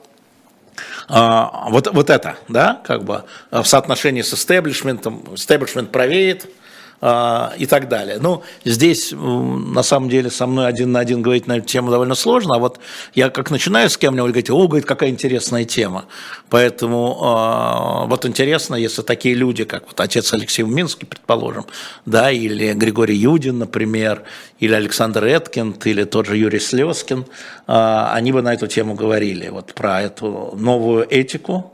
[1.10, 6.57] Э, вот, вот это, да, как бы в соотношении с истеблишментом, истеблишмент правеет, а,
[7.00, 8.18] и так далее.
[8.20, 12.16] Ну, здесь на самом деле со мной один на один говорить на эту тему довольно
[12.16, 12.80] сложно, а вот
[13.14, 16.06] я как начинаю с кем-нибудь говорить, о, говорит, какая интересная тема.
[16.50, 21.66] Поэтому а, вот интересно, если такие люди, как вот отец Алексей Уминский, предположим,
[22.08, 24.24] да, или Григорий Юдин, например,
[24.60, 27.26] или Александр Эткинд, или тот же Юрий Слезкин,
[27.68, 31.74] а, они бы на эту тему говорили, вот про эту новую этику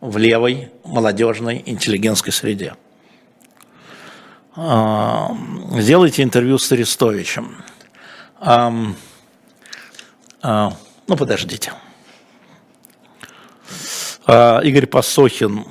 [0.00, 2.74] в левой молодежной интеллигентской среде.
[4.58, 5.36] А,
[5.72, 7.62] сделайте интервью с Арестовичем.
[8.40, 8.72] А,
[10.42, 11.72] ну, подождите.
[14.26, 15.66] А, Игорь Посохин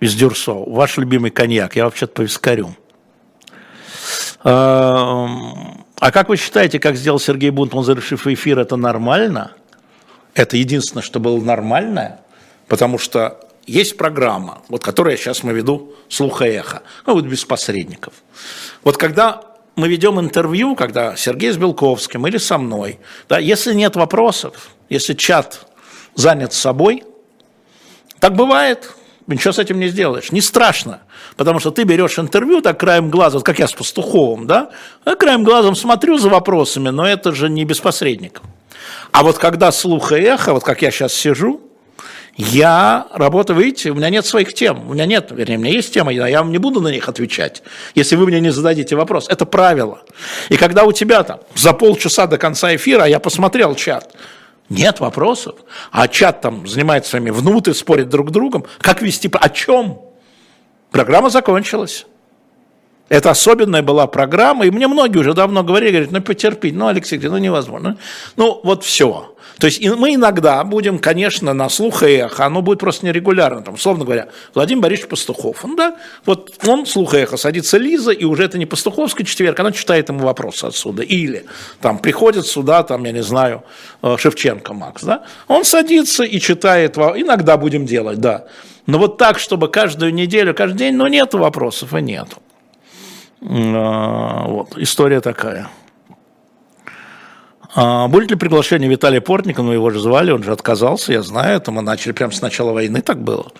[0.00, 0.52] из Дюрсо.
[0.52, 1.76] Ваш любимый коньяк.
[1.76, 2.76] Я вообще-то по вискарю.
[4.42, 9.52] А как вы считаете, как сделал Сергей Бунтман, завершив эфир, это нормально?
[10.34, 12.20] Это единственное, что было нормальное?
[12.68, 18.14] Потому что есть программа, вот которая сейчас мы веду слуха эхо, ну вот без посредников.
[18.82, 19.42] Вот когда
[19.76, 22.98] мы ведем интервью, когда Сергей с Белковским или со мной,
[23.28, 25.66] да, если нет вопросов, если чат
[26.14, 27.04] занят собой,
[28.20, 28.92] так бывает,
[29.26, 31.00] ничего с этим не сделаешь, не страшно,
[31.36, 34.70] потому что ты берешь интервью, так краем глаза, как я с Пастуховым, да,
[35.04, 38.44] я краем глазом смотрю за вопросами, но это же не без посредников.
[39.12, 41.60] А вот когда слух и эхо, вот как я сейчас сижу,
[42.36, 45.94] я работаю, видите, у меня нет своих тем, у меня нет, вернее, у меня есть
[45.94, 47.62] темы, я вам не буду на них отвечать,
[47.94, 49.28] если вы мне не зададите вопрос.
[49.28, 50.02] Это правило.
[50.48, 54.14] И когда у тебя там за полчаса до конца эфира, я посмотрел чат,
[54.68, 55.56] нет вопросов,
[55.92, 60.00] а чат там занимается своими внутрь, спорит друг с другом, как вести, о чем?
[60.90, 62.06] Программа закончилась.
[63.08, 67.18] Это особенная была программа, и мне многие уже давно говорили, говорят, ну потерпеть, ну, Алексей,
[67.18, 67.98] ну невозможно.
[68.36, 69.33] Ну, вот все.
[69.58, 73.62] То есть мы иногда будем, конечно, на слух и эхо, оно будет просто нерегулярно.
[73.62, 75.64] Там, условно говоря, Владимир Борисович Пастухов.
[75.64, 79.58] Он, да, вот он, слух и эхо, садится Лиза, и уже это не Пастуховский четверг,
[79.60, 81.02] она читает ему вопросы отсюда.
[81.02, 81.46] Или
[81.80, 83.62] там приходит сюда, там, я не знаю,
[84.02, 88.46] э, Шевченко Макс, да, он садится и читает, иногда будем делать, да.
[88.86, 92.36] Но вот так, чтобы каждую неделю, каждый день, ну, нету вопросов и нету.
[93.42, 95.68] А, вот, история такая.
[97.74, 101.72] А будет ли приглашение Виталия Портникова, его же звали, он же отказался, я знаю, это
[101.72, 103.50] мы начали прямо с начала войны, так было.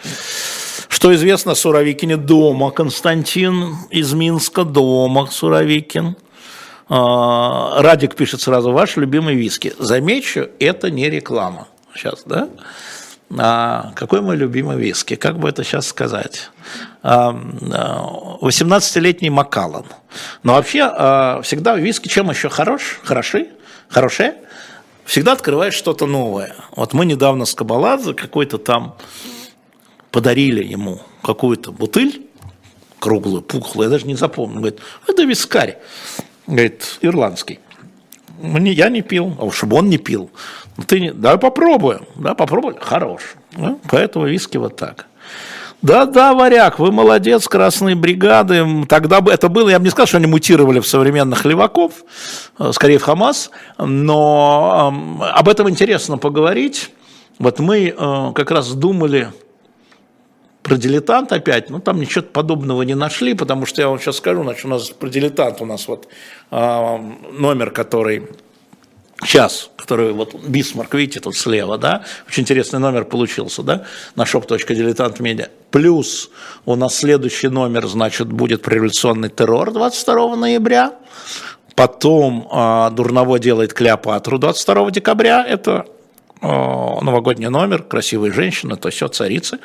[0.89, 6.17] Что известно о Суровикине дома, Константин из Минска дома, Суровикин.
[6.89, 9.75] А, Радик пишет сразу, ваш любимый виски.
[9.79, 11.67] Замечу, это не реклама.
[11.95, 12.49] Сейчас, да?
[13.37, 15.17] А какой мой любимый виски?
[15.17, 16.51] Как бы это сейчас сказать?
[17.03, 19.87] 18-летний а, Макалан.
[20.45, 23.49] Но вообще всегда виски чем еще хорош, хороши?
[23.95, 24.35] Хорошее,
[25.05, 26.55] всегда открываешь что-то новое.
[26.77, 28.97] Вот мы недавно с Кабаладзе какой-то там
[30.11, 32.27] подарили ему какую-то бутыль
[32.99, 34.61] круглую, пухлую, я даже не запомнил.
[34.61, 35.77] Говорит, это вискарь,
[36.47, 37.61] говорит, ирландский.
[38.41, 40.31] Мне, я не пил, а уж чтобы он не пил.
[40.87, 43.35] Ты не, да, попробуем, да, попробуем, хорош.
[43.53, 43.77] Да?
[43.91, 45.07] Поэтому виски вот так.
[45.85, 48.87] Да-да, варяг, вы молодец, красные бригады.
[48.89, 51.93] Тогда бы это было, я бы не сказал, что они мутировали в современных леваков,
[52.59, 56.91] э, скорее в Хамас, но об этом интересно поговорить.
[57.39, 59.31] Вот мы э, как раз думали
[60.63, 64.43] про дилетант опять, ну там ничего подобного не нашли, потому что я вам сейчас скажу,
[64.43, 66.09] значит, у нас про дилетант у нас вот
[66.51, 66.99] э,
[67.31, 68.31] номер, который
[69.25, 73.85] Сейчас, который вот Бисмарк, видите, тут слева, да, очень интересный номер получился, да,
[74.17, 75.49] на shop.diletantmedia.
[75.71, 76.31] Плюс
[76.67, 80.93] у нас следующий номер, значит, будет пререволюционный террор 22 ноября,
[81.75, 85.87] потом э, Дурново делает Клеопатру 22 декабря, это
[86.43, 89.59] э, новогодний номер, красивые женщины, то все, царицы.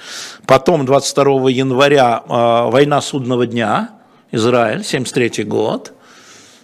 [0.48, 3.90] Потом 22 января э, война судного дня,
[4.32, 5.94] Израиль, 73 год.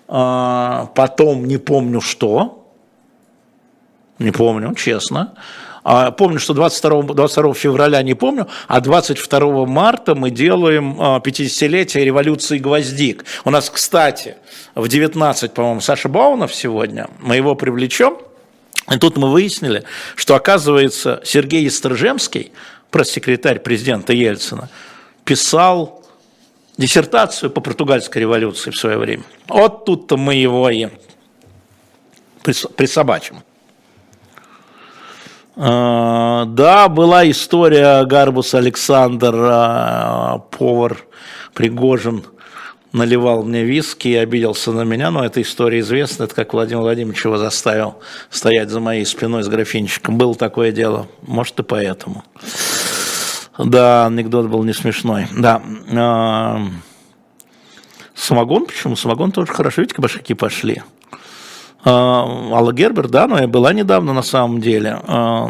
[0.07, 2.64] Потом не помню что,
[4.19, 5.33] Не помню, честно.
[5.83, 12.05] А, помню, что 22, 22 февраля не помню, а 22 марта мы делаем 50-летие а,
[12.05, 13.23] революции «Гвоздик».
[13.43, 14.35] У нас, кстати,
[14.73, 18.17] в 19, по-моему, Саша Баунов сегодня, мы его привлечем.
[18.91, 19.83] И тут мы выяснили,
[20.15, 22.51] что, оказывается, Сергей Истржемский,
[22.89, 24.69] пресс-секретарь президента Ельцина,
[25.23, 26.03] писал
[26.77, 29.23] диссертацию по португальской революции в свое время.
[29.47, 30.87] Вот тут-то мы его и
[32.41, 33.43] присобачим.
[35.57, 40.97] А, да, была история Гарбус Александр, а, повар
[41.53, 42.25] Пригожин,
[42.91, 47.23] наливал мне виски и обиделся на меня, но эта история известна, это как Владимир Владимирович
[47.23, 47.95] его заставил
[48.29, 50.17] стоять за моей спиной с графинчиком.
[50.17, 52.23] Было такое дело, может и поэтому.
[53.57, 55.27] Да, анекдот был не смешной.
[55.37, 55.61] Да.
[55.93, 56.61] А,
[58.13, 58.97] самогон, почему?
[58.97, 60.81] Самогон тоже хорошо, видите, башаки пошли.
[61.85, 64.99] А, Алла Гербер, да, но я была недавно на самом деле.
[65.03, 65.49] А,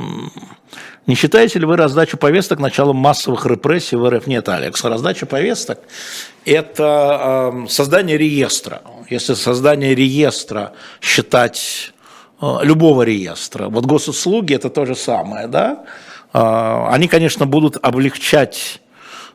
[1.08, 4.28] не считаете ли вы раздачу повесток началом массовых репрессий в РФ?
[4.28, 5.80] Нет, Алекс, раздача повесток–
[6.46, 8.82] это создание реестра.
[9.10, 11.94] Если создание реестра считать
[12.42, 15.86] любого реестра, вот госуслуги– это то же самое, да?
[16.34, 18.82] Они, конечно, будут облегчать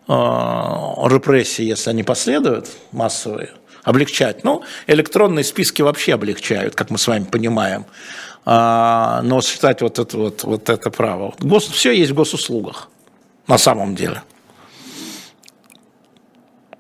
[0.08, 3.52] репрессии, если они последуют, массовые,
[3.84, 4.44] облегчать.
[4.44, 7.86] Ну, электронные списки вообще облегчают, как мы с вами понимаем.
[8.44, 11.34] А, но считать вот это, вот, вот это право.
[11.40, 12.88] Гос, все есть в госуслугах,
[13.46, 14.22] на самом деле.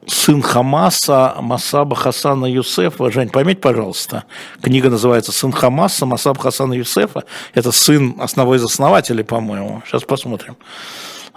[0.06, 3.10] Сын Хамаса Масаба Хасана Юсефа.
[3.10, 4.24] Жень, поймите, пожалуйста,
[4.60, 7.24] книга называется «Сын Хамаса Масаба Хасана Юсефа».
[7.54, 9.82] Это сын одного из основателей, по-моему.
[9.86, 10.56] Сейчас посмотрим.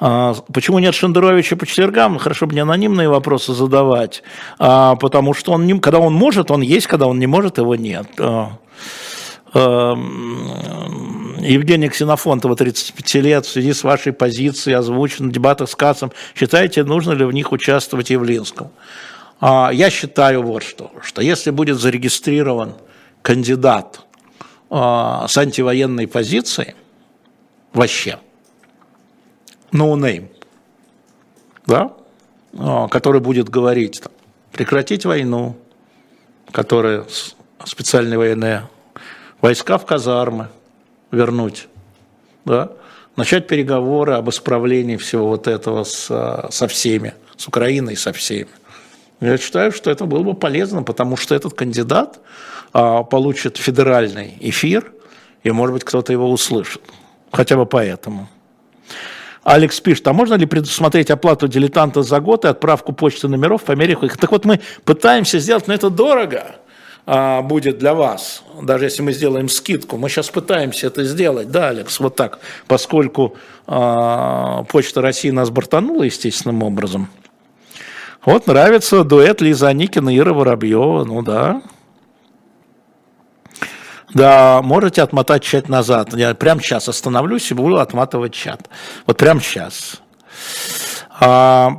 [0.05, 2.17] А, почему нет Шендеровича по четвергам?
[2.17, 4.21] Хорошо бы не анонимные вопросы задавать,
[4.59, 7.77] а, потому что он, не, когда он может, он есть, когда он не может, его
[7.77, 8.07] нет.
[8.19, 8.51] А,
[11.39, 16.83] Евгения Ксенофонтова, 35 лет, в связи с вашей позицией, озвучен в дебатах с Кацем, считаете,
[16.83, 18.73] нужно ли в них участвовать Явлинскому?
[19.41, 22.73] Я считаю вот что, что если будет зарегистрирован
[23.21, 24.01] кандидат
[24.69, 26.75] с антивоенной позицией,
[27.73, 28.17] вообще–
[29.73, 30.29] name,
[31.65, 31.93] да,
[32.57, 34.11] а, который будет говорить, там,
[34.51, 35.57] прекратить войну,
[36.51, 37.05] которая
[37.65, 38.69] специальные военные
[39.41, 40.49] войска в казармы
[41.11, 41.67] вернуть,
[42.45, 42.71] да,
[43.15, 48.49] начать переговоры об исправлении всего вот этого с, со всеми, с Украиной со всеми.
[49.19, 52.19] Я считаю, что это было бы полезно, потому что этот кандидат
[52.73, 54.91] а, получит федеральный эфир,
[55.43, 56.81] и, может быть, кто-то его услышит.
[57.31, 58.29] Хотя бы поэтому.
[59.43, 63.73] Алекс пишет, а можно ли предусмотреть оплату дилетанта за год и отправку почты номеров по
[63.73, 64.17] мере их?
[64.17, 66.55] Так вот мы пытаемся сделать, но это дорого
[67.05, 69.97] а, будет для вас, даже если мы сделаем скидку.
[69.97, 73.35] Мы сейчас пытаемся это сделать, да, Алекс, вот так, поскольку
[73.67, 77.09] а, Почта России нас бортанула естественным образом.
[78.25, 81.61] Вот нравится дуэт Лиза Аникина и Ира Воробьева, ну да.
[84.13, 86.13] Да, можете отмотать чат назад.
[86.13, 88.69] Я прямо сейчас остановлюсь и буду отматывать чат.
[89.07, 90.01] Вот прямо сейчас.
[91.19, 91.71] А,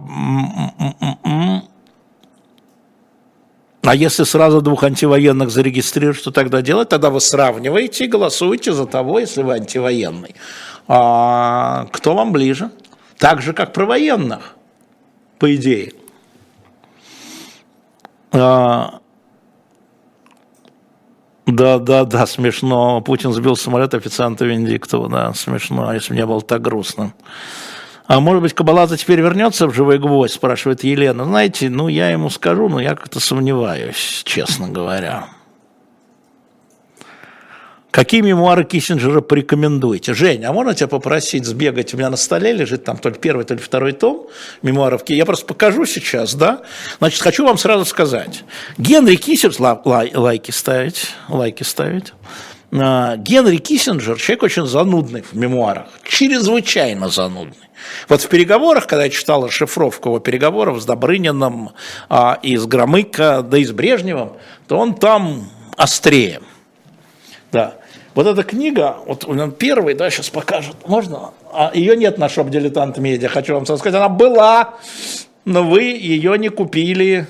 [3.83, 6.89] а если сразу двух антивоенных зарегистрировать, что тогда делать?
[6.89, 10.35] Тогда вы сравниваете и голосуете за того, если вы антивоенный.
[10.89, 12.71] А, кто вам ближе?
[13.19, 14.57] Так же, как про военных,
[15.39, 15.93] по идее.
[18.33, 19.01] А,
[21.47, 23.01] да, да, да, смешно.
[23.01, 27.13] Путин сбил самолет официанта Венедиктова, да, смешно, если мне было так грустно.
[28.07, 31.25] А может быть, Кабалаза теперь вернется в живой гвоздь, спрашивает Елена.
[31.25, 35.29] Знаете, ну я ему скажу, но я как-то сомневаюсь, честно говоря.
[37.95, 40.15] Какие мемуары Киссинджера порекомендуете?
[40.15, 41.95] Жень, а можно тебя попросить сбегать?
[41.95, 44.27] У меня на столе лежит там то ли первый, то ли второй том
[44.63, 45.03] мемуаров.
[45.07, 46.63] Я просто покажу сейчас, да?
[46.99, 48.43] Значит, хочу вам сразу сказать.
[48.79, 52.13] Генри Киссинджер, лай, лайки ставить, лайки ставить.
[52.73, 57.69] А, Генри Киссинджер человек очень занудный в мемуарах, чрезвычайно занудный.
[58.09, 61.71] Вот в переговорах, когда я читал расшифровку его переговоров с Добрыниным
[62.09, 64.33] а, и с Громыко, да и с Брежневым,
[64.67, 66.41] то он там острее.
[67.53, 67.77] Да.
[68.15, 71.33] Вот эта книга, вот он первый, да, сейчас покажет, можно?
[71.53, 74.75] А ее нет на shop Diletant Media, хочу вам сказать, она была,
[75.45, 77.27] но вы ее не купили.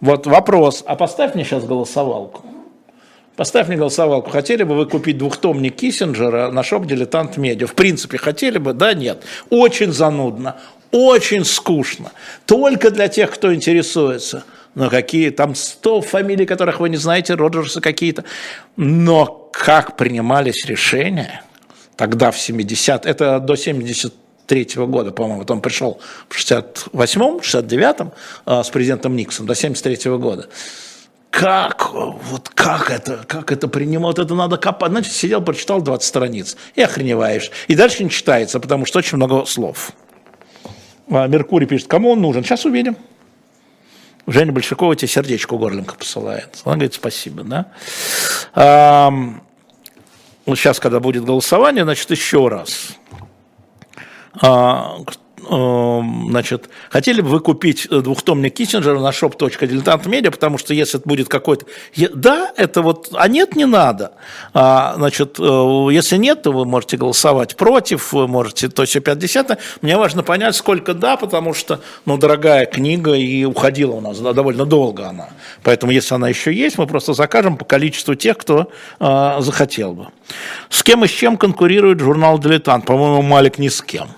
[0.00, 2.44] Вот вопрос, а поставь мне сейчас голосовалку.
[3.36, 4.30] Поставь мне голосовалку.
[4.30, 7.66] Хотели бы вы купить двухтомник Киссинджера на шоп Дилетант Медиа?
[7.66, 8.74] В принципе, хотели бы?
[8.74, 9.22] Да, нет.
[9.48, 10.56] Очень занудно,
[10.90, 12.12] очень скучно.
[12.46, 14.44] Только для тех, кто интересуется.
[14.74, 18.24] Но какие там 100 фамилий, которых вы не знаете, Роджерсы какие-то.
[18.76, 21.42] Но как принимались решения
[21.96, 28.12] тогда в 70 это до 73 -го года, по-моему, он пришел в 68-м, 69-м
[28.46, 30.48] э, с президентом Никсом до 73 -го года
[31.30, 34.90] как, вот как это, как это принимать, это надо копать.
[34.90, 37.50] Значит, сидел, прочитал 20 страниц и охреневаешь.
[37.68, 39.92] И дальше не читается, потому что очень много слов.
[41.08, 42.44] А Меркурий пишет, кому он нужен?
[42.44, 42.96] Сейчас увидим.
[44.26, 46.60] Женя Большакова тебе сердечко горлинка посылает.
[46.64, 47.72] Он говорит, спасибо, да.
[48.54, 49.12] А,
[50.46, 52.92] сейчас, когда будет голосование, значит, еще раз.
[54.40, 54.98] А,
[55.50, 61.28] значит, хотели бы вы купить э, двухтомник Киссинджера на shop.diletant.media, потому что если это будет
[61.28, 61.66] какой-то...
[62.14, 63.08] Да, это вот...
[63.14, 64.12] А нет, не надо.
[64.54, 69.58] А, значит, э, если нет, то вы можете голосовать против, вы можете то есть 50
[69.82, 74.32] Мне важно понять, сколько да, потому что, ну, дорогая книга, и уходила у нас да,
[74.32, 75.30] довольно долго она.
[75.64, 78.70] Поэтому, если она еще есть, мы просто закажем по количеству тех, кто
[79.00, 80.06] а, захотел бы.
[80.68, 82.86] С кем и с чем конкурирует журнал «Дилетант»?
[82.86, 84.08] По-моему, Малик ни с кем.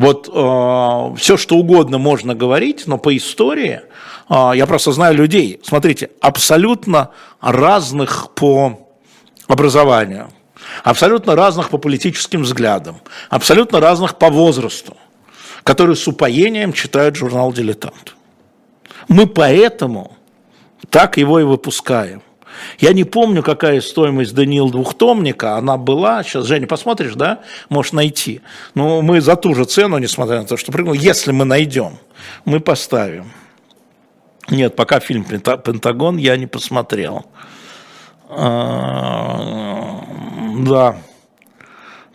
[0.00, 3.82] Вот э, все, что угодно можно говорить, но по истории,
[4.30, 7.10] э, я просто знаю людей, смотрите, абсолютно
[7.42, 8.88] разных по
[9.46, 10.30] образованию,
[10.84, 14.96] абсолютно разных по политическим взглядам, абсолютно разных по возрасту,
[15.64, 18.16] которые с упоением читают журнал «Дилетант».
[19.06, 20.16] Мы поэтому
[20.88, 22.22] так его и выпускаем.
[22.78, 28.40] Я не помню, какая стоимость Даниил двухтомника, она была, сейчас, Женя, посмотришь, да, можешь найти.
[28.74, 31.98] Но мы за ту же цену, несмотря на то, что прыгнул, если мы найдем,
[32.44, 33.32] мы поставим.
[34.48, 37.26] Нет, пока фильм «Пентагон» я не посмотрел.
[38.28, 40.04] А,
[40.58, 40.96] да.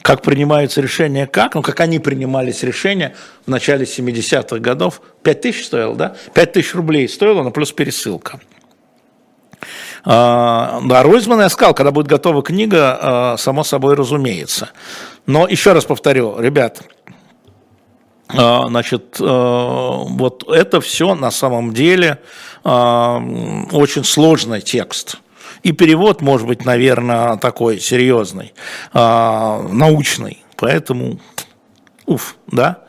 [0.02, 1.56] Как принимаются решения, как?
[1.56, 5.02] Ну, как они принимались решения в начале 70-х годов.
[5.24, 6.16] 5 тысяч стоило, да?
[6.34, 8.40] 5 тысяч рублей стоило, но плюс пересылка.
[10.06, 14.69] А, да, Ройзман я сказал, когда будет готова книга, а, само собой разумеется.
[15.26, 16.84] Но еще раз повторю, ребят,
[18.30, 22.19] а, значит, вот это все на самом деле
[22.64, 25.18] очень сложный текст.
[25.64, 28.53] И перевод может быть, наверное, такой серьезный,
[28.94, 30.44] научный.
[30.57, 31.19] Поэтому,
[32.06, 32.84] уф, да.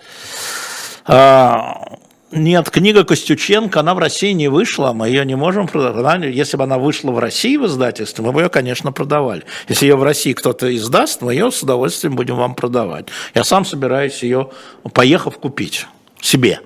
[2.32, 6.23] Нет, книга Костюченко, она в России не вышла, мы ее не можем продавать.
[6.23, 9.44] Если бы она вышла в России в издательстве, мы бы ее, конечно, продавали.
[9.69, 13.07] Если ее в России кто-то издаст, мы ее с удовольствием будем вам продавать.
[13.35, 14.51] Я сам собираюсь ее,
[14.93, 15.86] поехав, купить
[16.20, 16.61] себе.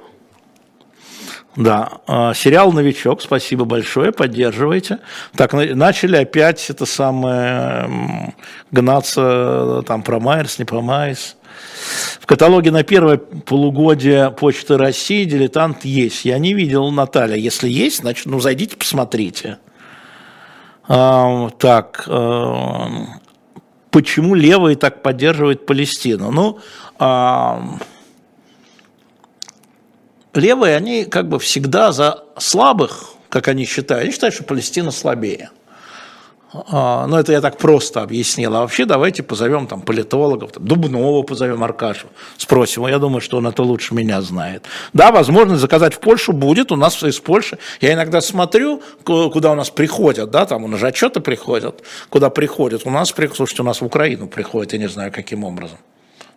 [1.56, 5.00] Да, а, сериал «Новичок», спасибо большое, поддерживайте.
[5.36, 8.34] Так, начали опять это самое
[8.70, 11.36] гнаться там про Майерс, не про Майерс.
[12.20, 16.24] В каталоге на первое полугодие Почты России «Дилетант» есть.
[16.24, 17.36] Я не видел, Наталья.
[17.36, 19.58] Если есть, значит, ну, зайдите, посмотрите.
[20.88, 22.88] А, так, а,
[23.90, 26.30] почему левые так поддерживают Палестину?
[26.30, 26.58] Ну,
[26.98, 27.78] а,
[30.34, 34.04] левые, они как бы всегда за слабых, как они считают.
[34.04, 35.50] Они считают, что Палестина слабее.
[36.52, 38.56] А, ну, это я так просто объяснил.
[38.56, 42.08] А вообще давайте позовем там политологов, там, Дубнова позовем Аркашу,
[42.38, 42.86] спросим.
[42.86, 44.64] Я думаю, что он это лучше меня знает.
[44.92, 46.72] Да, возможность заказать в Польшу будет.
[46.72, 47.58] У нас из Польши.
[47.80, 52.30] Я иногда смотрю, куда у нас приходят, да, там у нас же отчеты приходят, куда
[52.30, 52.82] приходят.
[52.84, 55.78] У нас, слушайте, у нас в Украину приходят, я не знаю, каким образом.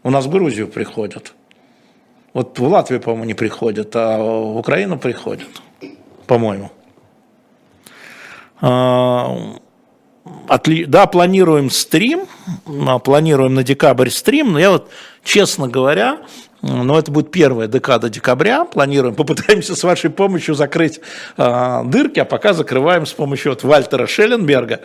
[0.04, 1.34] У нас в Грузию приходят.
[2.34, 5.48] Вот в Латвию, по-моему, не приходят, а в Украину приходят,
[6.28, 6.72] по-моему.
[10.48, 10.86] Отли...
[10.86, 12.26] да, планируем стрим,
[13.04, 14.90] планируем на декабрь стрим, но я вот,
[15.24, 16.20] честно говоря,
[16.64, 21.02] но это будет первая декада декабря, планируем, попытаемся с вашей помощью закрыть
[21.38, 24.80] э, дырки, а пока закрываем с помощью вот Вальтера Шелленберга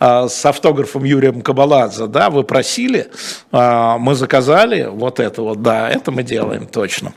[0.00, 3.08] э, с автографом Юрием Кабаладзе, да, вы просили,
[3.52, 7.12] э, мы заказали вот это вот, да, это мы делаем точно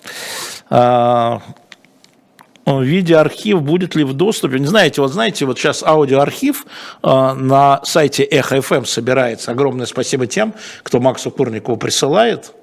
[2.79, 4.59] видеоархив будет ли в доступе.
[4.59, 6.65] Не знаете, вот знаете, вот сейчас аудиоархив
[7.03, 9.51] э, на сайте Эхо FM собирается.
[9.51, 10.53] Огромное спасибо тем,
[10.83, 12.53] кто Максу Курникову присылает.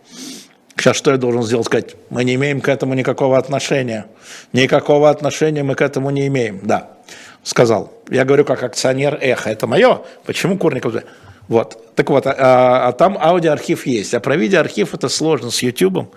[0.77, 1.67] Сейчас что я должен сделать?
[1.67, 4.07] Сказать, мы не имеем к этому никакого отношения.
[4.53, 6.61] Никакого отношения мы к этому не имеем.
[6.63, 6.91] Да,
[7.43, 7.93] сказал.
[8.09, 9.51] Я говорю как акционер Эхо.
[9.51, 10.03] Это мое.
[10.25, 10.95] Почему Курников?
[11.49, 11.95] Вот.
[11.97, 14.15] Так вот, а, а там аудиоархив есть.
[14.15, 16.15] А про видеоархив это сложно с YouTube.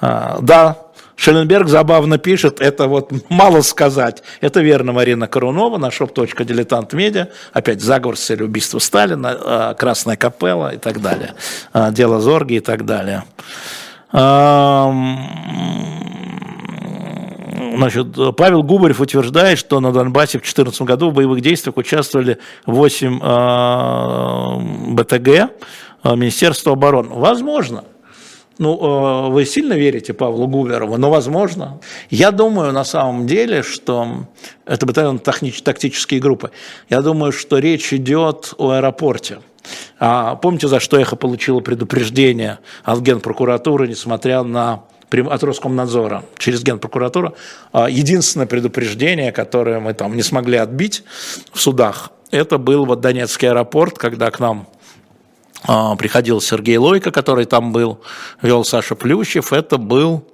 [0.00, 0.78] А, да,
[1.20, 4.22] Шелленберг забавно пишет, это вот мало сказать.
[4.40, 7.28] Это верно Марина Корунова на shop.diletant.media.
[7.52, 11.34] Опять заговор с целью убийства Сталина, а, Красная капелла и так далее.
[11.74, 13.24] А, дело Зорги и так далее.
[17.76, 18.06] Значит,
[18.38, 24.94] Павел Губарев утверждает, что на Донбассе в 2014 году в боевых действиях участвовали 8 э,
[24.94, 25.48] БТГ э,
[26.16, 27.10] Министерства обороны.
[27.10, 27.84] Возможно.
[28.60, 30.98] Ну, э, вы сильно верите Павлу Губерову?
[30.98, 31.80] Ну, возможно.
[32.10, 34.26] Я думаю, на самом деле, что
[34.66, 36.50] это батальон тактические группы.
[36.90, 39.38] Я думаю, что речь идет о аэропорте.
[39.98, 47.34] А помните, за что Эхо получило предупреждение от Генпрокуратуры, несмотря на от Роскомнадзора через Генпрокуратуру.
[47.72, 51.02] А, единственное предупреждение, которое мы там не смогли отбить
[51.50, 54.68] в судах, это был вот Донецкий аэропорт, когда к нам
[55.66, 58.00] приходил Сергей Лойко, который там был,
[58.42, 60.24] вел Саша Плющев, это был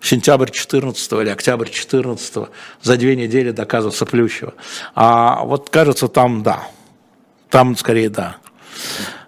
[0.00, 2.48] сентябрь 14 или октябрь 14
[2.82, 4.54] за две недели доказывался Плющева.
[4.94, 6.68] А вот кажется, там да,
[7.50, 8.36] там скорее да.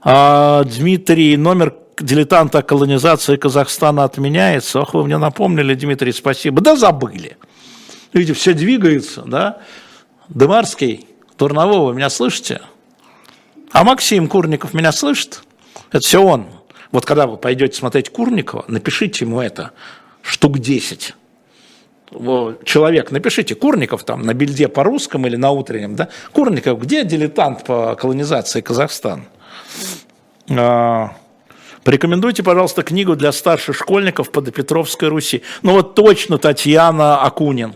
[0.03, 4.81] А, Дмитрий, номер дилетанта колонизации Казахстана отменяется.
[4.81, 6.61] Ох, вы мне напомнили, Дмитрий, спасибо.
[6.61, 7.37] Да забыли.
[8.13, 9.59] Видите, все двигается, да?
[10.29, 11.07] Дымарский,
[11.37, 12.63] Турнового, меня слышите?
[13.73, 15.43] А Максим Курников меня слышит?
[15.91, 16.47] Это все он.
[16.93, 19.73] Вот когда вы пойдете смотреть Курникова, напишите ему это
[20.23, 21.15] штук 10
[22.65, 26.09] человек, напишите Курников там на бильде по русскому или на утреннем, да?
[26.33, 29.25] Курников, где дилетант по колонизации Казахстана?
[30.51, 31.13] А,
[31.85, 35.43] порекомендуйте, пожалуйста, книгу для старших школьников по Допетровской Руси.
[35.63, 37.75] Ну вот точно Татьяна Акунин.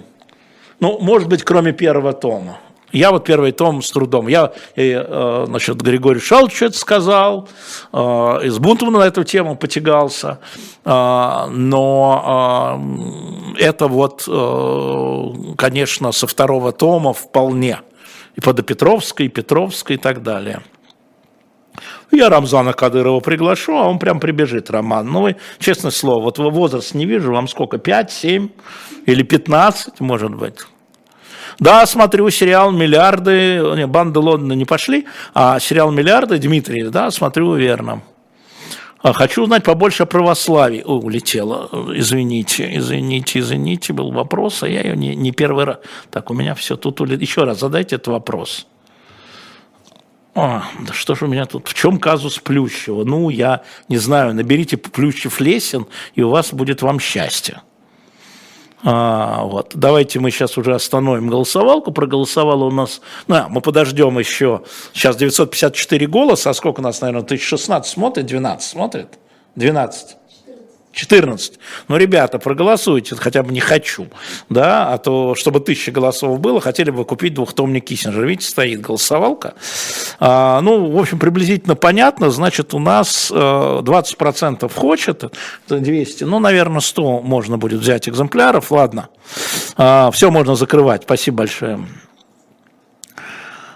[0.81, 2.59] Ну, может быть, кроме первого тома.
[2.95, 4.29] Я вот первый том с трудом.
[4.29, 7.49] Я, э, значит, Григорий Шалович это сказал,
[7.93, 10.39] э, и с Бунтом на эту тему потягался,
[10.85, 12.81] э, но
[13.59, 14.29] это вот,
[15.57, 17.81] конечно, со второго тома вполне.
[18.37, 20.63] И по Допетровской, и Петровской и так далее.
[22.13, 25.09] Я Рамзана Кадырова приглашу, а он прям прибежит, Роман.
[25.09, 28.49] Ну, вы, честное слово, вот возраст не вижу, вам сколько, 5, 7
[29.07, 30.61] или 15, может быть?
[31.59, 37.55] Да, смотрю сериал «Миллиарды», не, «Банды Лондона» не пошли, а сериал «Миллиарды» Дмитрий, да, смотрю
[37.55, 38.03] верно.
[39.05, 40.83] А хочу узнать побольше о православии.
[40.83, 41.69] О, улетела.
[41.95, 45.77] Извините, извините, извините, был вопрос, а я ее не, не первый раз.
[46.11, 47.21] Так, у меня все тут улетело.
[47.21, 48.67] Еще раз задайте этот вопрос.
[50.35, 53.05] О, да что же у меня тут, в чем казус Плющева?
[53.05, 57.61] Ну, я не знаю, наберите Плющев Лесин, и у вас будет вам счастье.
[58.85, 59.73] А, вот.
[59.75, 61.91] Давайте мы сейчас уже остановим голосовалку.
[61.91, 63.01] Проголосовало у нас...
[63.27, 64.63] Ну, а, мы подождем еще.
[64.93, 66.51] Сейчас 954 голоса.
[66.51, 68.27] А сколько у нас, наверное, 1016 смотрит?
[68.27, 69.19] 12 смотрит?
[69.57, 70.17] 12.
[70.95, 71.59] 14.
[71.89, 74.09] Ну, ребята, проголосуйте, хотя бы не хочу,
[74.49, 78.25] да, а то, чтобы тысяча голосов было, хотели бы купить двухтомник Киссинджера.
[78.25, 79.55] Видите, стоит голосовалка.
[80.21, 85.25] А, ну, в общем, приблизительно понятно, значит, у нас 20% э, хочет,
[85.69, 89.09] 200, ну, наверное, 100 можно будет взять экземпляров, ладно.
[89.77, 91.87] А, все можно закрывать, спасибо большое.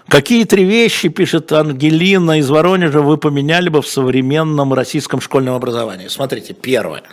[0.09, 6.07] Какие три вещи, пишет Ангелина из Воронежа, вы поменяли бы в современном российском школьном образовании?
[6.07, 7.03] Смотрите, первое.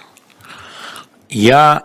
[1.28, 1.84] Я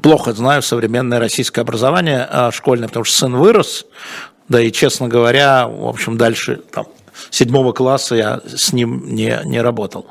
[0.00, 3.86] плохо знаю современное российское образование а, школьное, потому что сын вырос,
[4.48, 6.86] да и, честно говоря, в общем, дальше там,
[7.30, 10.06] седьмого класса я с ним не, не работал.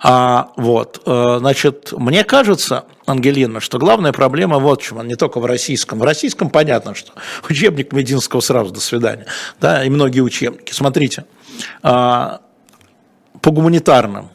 [0.00, 5.40] А, вот, э, значит, мне кажется, Ангелина, что главная проблема вот в чем, не только
[5.40, 5.98] в российском.
[5.98, 7.12] В российском понятно, что
[7.48, 9.26] учебник Мединского сразу до свидания,
[9.60, 10.72] да, и многие учебники.
[10.72, 11.24] Смотрите,
[11.82, 12.40] а,
[13.40, 14.30] по гуманитарным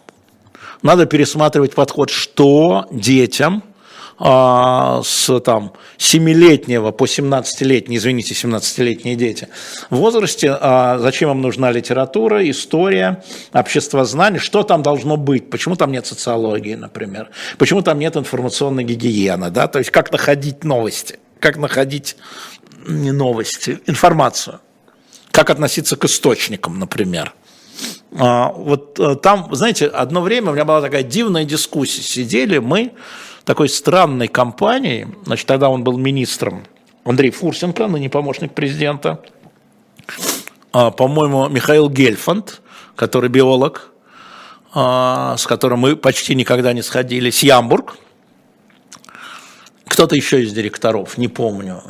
[0.82, 3.64] надо пересматривать подход, что детям–
[4.18, 9.50] а, с там 7-летнего по 17-летний, извините, 17-летние дети,
[9.90, 13.24] в возрасте, а, зачем им нужна литература, история,
[13.54, 19.50] обществознание, что там должно быть, почему там нет социологии, например, почему там нет информационной гигиены,
[19.50, 22.16] да, то есть как находить новости, как находить
[22.88, 24.62] не новости, информацию,
[25.32, 27.34] как относиться к источникам, например.
[28.18, 32.02] А, вот э, там, знаете, одно время у меня была такая дивная дискуссия.
[32.02, 32.94] Сидели мы
[33.46, 36.66] такой странной компании, значит, тогда он был министром,
[37.06, 39.24] Андрей Фурсенко, ныне помощник президента,
[40.74, 42.62] а, по-моему, Михаил Гельфанд,
[42.96, 43.92] который биолог,
[44.74, 47.98] а, с которым мы почти никогда не сходились, Ямбург,
[49.88, 51.82] кто-то еще из директоров, не помню,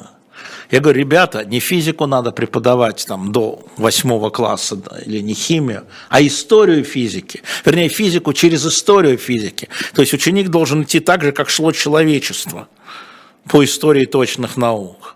[0.72, 5.86] я говорю, ребята, не физику надо преподавать там до восьмого класса да, или не химию,
[6.10, 7.42] а историю физики.
[7.66, 9.70] Вернее, физику через историю физики.
[9.94, 12.68] То есть ученик должен идти так же, как шло человечество
[13.48, 15.16] по истории точных наук.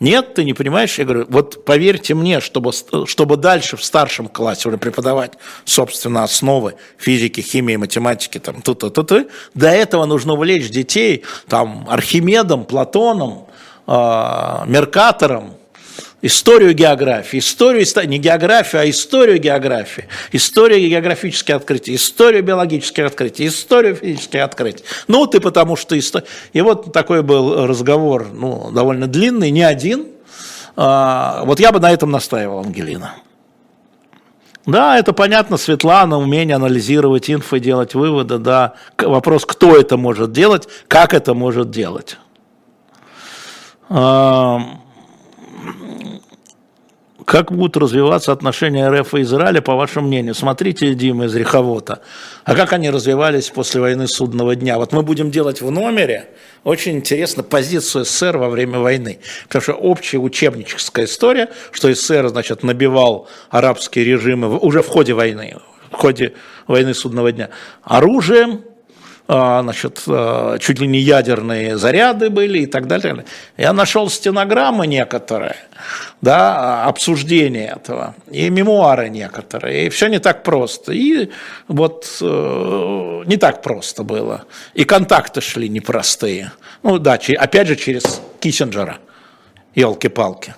[0.00, 0.96] Нет, ты не понимаешь?
[0.98, 2.70] Я говорю, вот поверьте мне, чтобы,
[3.06, 5.32] чтобы дальше в старшем классе уже преподавать,
[5.64, 11.24] собственно, основы физики, химии, математики, там, ту -ту -ту -ту, до этого нужно увлечь детей
[11.48, 13.47] там, Архимедом, Платоном,
[13.88, 15.54] Меркатором,
[16.20, 23.96] историю географии, историю, не географию, а историю географии, историю географических открытий, историю биологических открытий, историю
[23.96, 24.84] физических открытий.
[25.06, 25.96] Ну, ты потому что...
[25.96, 30.08] И вот такой был разговор, ну, довольно длинный, не один.
[30.76, 33.14] А, вот я бы на этом настаивал, Ангелина.
[34.66, 38.74] Да, это понятно, Светлана, умение анализировать инфо, делать выводы, да.
[38.98, 42.18] Вопрос, кто это может делать, как это может делать.
[47.28, 50.34] Как будут развиваться отношения РФ и Израиля, по вашему мнению?
[50.34, 52.00] Смотрите, Дима из Реховота.
[52.44, 54.78] А как они развивались после войны судного дня?
[54.78, 56.30] Вот мы будем делать в номере,
[56.64, 59.18] очень интересно, позицию СССР во время войны.
[59.46, 65.56] Потому что общая учебническая история, что СССР, значит, набивал арабские режимы уже в ходе войны,
[65.90, 66.32] в ходе
[66.66, 67.50] войны судного дня
[67.82, 68.68] оружием, а,
[69.28, 73.26] значит, а, чуть ли не ядерные заряды были и так далее.
[73.58, 75.56] Я нашел стенограммы некоторые,
[76.22, 80.92] да, обсуждения этого, и мемуары некоторые, и все не так просто.
[80.92, 81.30] И
[81.68, 84.44] вот э, не так просто было.
[84.72, 86.52] И контакты шли непростые.
[86.82, 88.96] Ну да, опять же через Киссинджера,
[89.74, 90.54] елки-палки.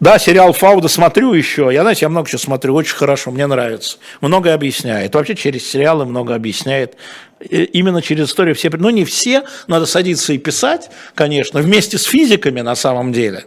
[0.00, 1.68] Да, сериал Фауда смотрю еще.
[1.70, 3.98] Я, знаете, я много чего смотрю, очень хорошо, мне нравится.
[4.22, 5.14] Многое объясняет.
[5.14, 6.96] Вообще через сериалы много объясняет.
[7.40, 8.70] Именно через историю все...
[8.70, 13.46] Ну, не все, надо садиться и писать, конечно, вместе с физиками на самом деле.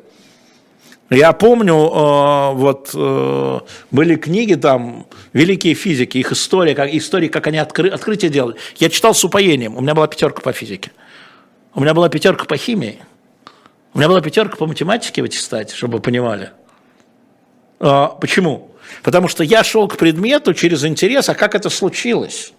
[1.10, 3.60] Я помню, э, вот э,
[3.92, 8.56] были книги там, великие физики, их история, как, истории, как они откры, открытия делали.
[8.78, 10.92] Я читал с упоением, у меня была пятерка по физике.
[11.76, 13.00] У меня была пятерка по химии.
[13.94, 16.52] У меня была пятерка по математике в аттестате, чтобы вы понимали.
[17.80, 18.72] А, почему?
[19.04, 22.54] Потому что я шел к предмету через интерес, а как это случилось?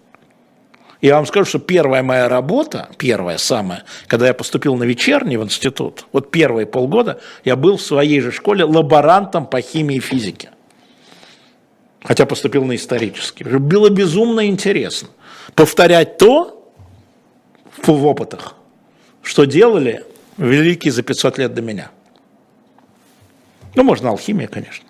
[1.05, 5.43] Я вам скажу, что первая моя работа, первая самая, когда я поступил на вечерний в
[5.43, 10.49] институт, вот первые полгода я был в своей же школе лаборантом по химии и физике.
[12.01, 13.43] Хотя поступил на исторический.
[13.43, 15.09] Было безумно интересно
[15.53, 16.73] повторять то
[17.85, 18.55] в опытах,
[19.21, 20.03] что делали
[20.37, 21.91] великий за 500 лет до меня.
[23.75, 24.89] Ну, можно алхимия, конечно.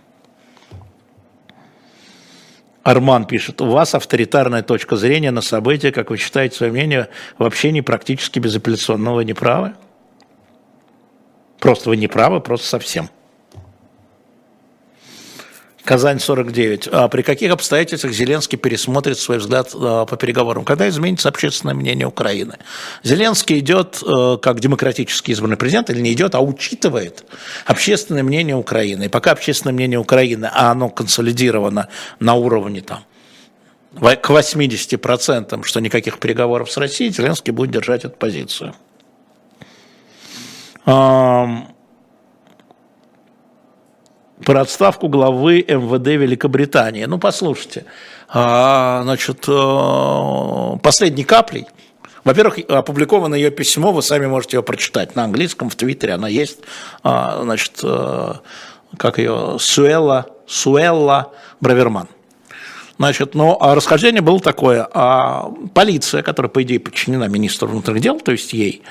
[2.85, 7.09] Арман пишет, у вас авторитарная точка зрения на события, как вы считаете свое мнение,
[7.39, 9.73] вообще не практически безапелляционно, вы не правы?
[11.59, 13.09] Просто вы не правы, просто совсем.
[15.85, 16.89] Казань 49.
[16.91, 20.65] А при каких обстоятельствах Зеленский пересмотрит свой взгляд а, по переговорам?
[20.65, 22.57] Когда изменится общественное мнение Украины?
[23.03, 27.23] Зеленский идет э, как демократически избранный президент или не идет, а учитывает
[27.65, 29.05] общественное мнение Украины.
[29.05, 31.87] И пока общественное мнение Украины, а оно консолидировано
[32.19, 33.05] на уровне там,
[33.93, 38.73] к 80%, что никаких переговоров с Россией, Зеленский будет держать эту позицию
[44.43, 47.05] про отставку главы МВД Великобритании.
[47.05, 47.85] Ну, послушайте,
[48.27, 51.67] а, значит, э, последней каплей,
[52.23, 56.59] во-первых, опубликовано ее письмо, вы сами можете ее прочитать на английском, в Твиттере она есть,
[57.03, 58.33] а, значит, э,
[58.97, 61.31] как ее, Суэлла, Суэлла
[61.61, 62.07] Браверман.
[62.97, 64.87] Значит, но а расхождение было такое.
[64.93, 68.83] А полиция, которая, по идее, подчинена министру внутренних дел, то есть ей,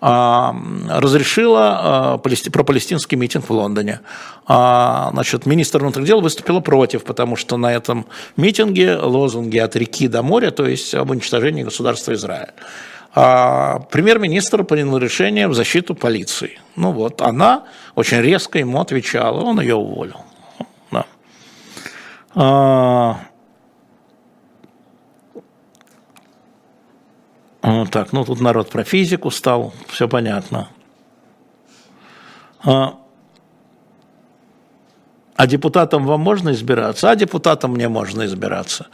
[0.00, 0.54] а,
[0.88, 4.00] разрешила а, про палестинский митинг в Лондоне.
[4.44, 8.06] Значит, министр внутренних дел выступила против, потому что на этом
[8.36, 12.50] митинге лозунги от реки до моря, то есть об уничтожении государства Израиль.
[13.14, 16.58] А премьер-министр принял решение в защиту полиции.
[16.76, 17.64] Ну вот, она
[17.94, 20.20] очень резко ему отвечала, он ее уволил.
[22.34, 23.20] Да.
[27.62, 30.68] Вот так, ну тут народ про физику стал, все понятно.
[32.64, 32.98] А,
[35.36, 37.10] а депутатам вам можно избираться?
[37.10, 38.88] А депутатам мне можно избираться.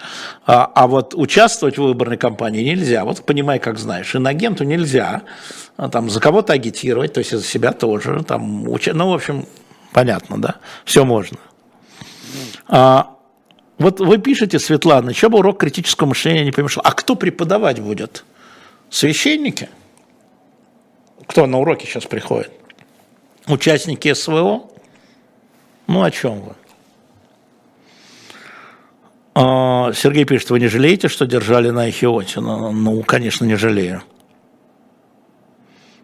[0.46, 3.04] А, а вот участвовать в выборной кампании нельзя.
[3.04, 4.14] Вот понимай, как знаешь.
[4.14, 5.22] Инагенту нельзя.
[5.76, 8.22] А там за кого-то агитировать, то есть за себя тоже.
[8.22, 8.92] Там, уча...
[8.94, 9.46] Ну, в общем,
[9.92, 10.56] понятно, да?
[10.84, 11.38] Все можно.
[12.66, 13.14] А,
[13.78, 16.82] вот вы пишете, Светлана, что бы урок критического мышления не помешал.
[16.84, 18.24] А кто преподавать будет?
[18.90, 19.68] Священники,
[21.26, 22.50] кто на уроки сейчас приходит,
[23.46, 24.70] участники СВО,
[25.86, 26.54] ну о чем вы?
[29.34, 32.40] А, Сергей пишет, вы не жалеете, что держали на Эхиоте?
[32.40, 34.02] Ну, ну, конечно, не жалею.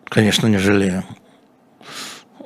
[0.05, 1.05] Конечно, не жалею.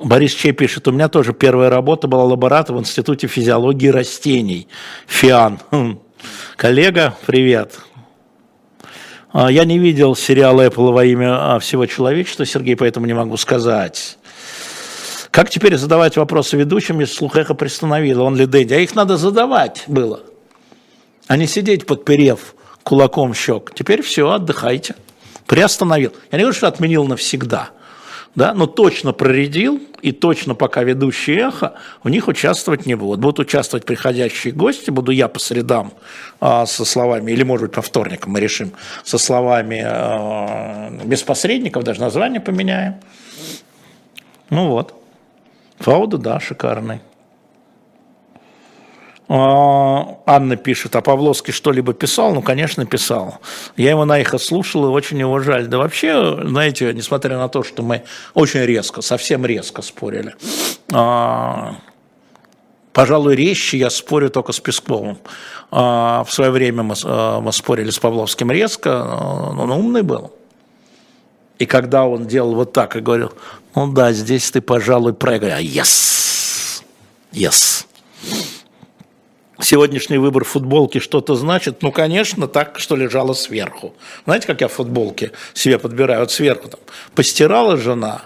[0.01, 4.67] Борис Чей пишет, у меня тоже первая работа была лаборатор в Институте физиологии растений.
[5.07, 5.59] ФИАН.
[5.71, 5.99] Хм.
[6.55, 7.79] Коллега, привет.
[9.31, 13.37] А, я не видел сериал Apple во имя а, всего человечества, Сергей, поэтому не могу
[13.37, 14.17] сказать.
[15.31, 18.23] Как теперь задавать вопросы ведущим, если слух эхо приостановило?
[18.23, 18.73] Он ли Дэнди?
[18.73, 20.21] А их надо задавать было,
[21.27, 23.71] а не сидеть подперев кулаком щек.
[23.75, 24.95] Теперь все, отдыхайте.
[25.45, 26.13] Приостановил.
[26.31, 27.69] Я не говорю, что отменил навсегда–
[28.35, 31.73] да, но точно проредил, и точно пока ведущие эхо,
[32.03, 33.19] в них участвовать не будут.
[33.19, 35.93] Будут участвовать приходящие гости, буду я по средам
[36.39, 38.71] а, со словами, или может быть по вторникам мы решим,
[39.03, 42.95] со словами а, без посредников, даже название поменяем.
[44.49, 44.93] Ну вот.
[45.79, 46.99] Фауда, да, шикарный.
[49.31, 52.33] А, Анна пишет, а Павловский что-либо писал?
[52.33, 53.37] Ну, конечно, писал.
[53.77, 55.67] Я его на эхо слушал и очень его жаль.
[55.67, 58.03] Да вообще, знаете, несмотря на то, что мы
[58.33, 60.35] очень резко, совсем резко спорили,
[60.91, 61.75] а,
[62.91, 65.19] пожалуй, резче я спорю только с Песковым.
[65.69, 66.95] А, в свое время мы,
[67.41, 69.03] мы спорили с Павловским резко,
[69.59, 70.33] он умный был.
[71.59, 73.33] И когда он делал вот так и говорил,
[73.75, 75.65] ну да, здесь ты, пожалуй, проиграешь.
[75.65, 76.83] Yes!
[77.31, 77.85] Yes!
[79.61, 81.81] Сегодняшний выбор футболки что-то значит?
[81.81, 83.93] Ну, конечно, так, что лежало сверху.
[84.25, 86.21] Знаете, как я футболки себе подбираю?
[86.21, 86.79] Вот сверху там
[87.15, 88.23] постирала жена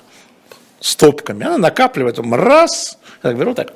[0.80, 3.74] стопками, она накапливает, там, я беру так,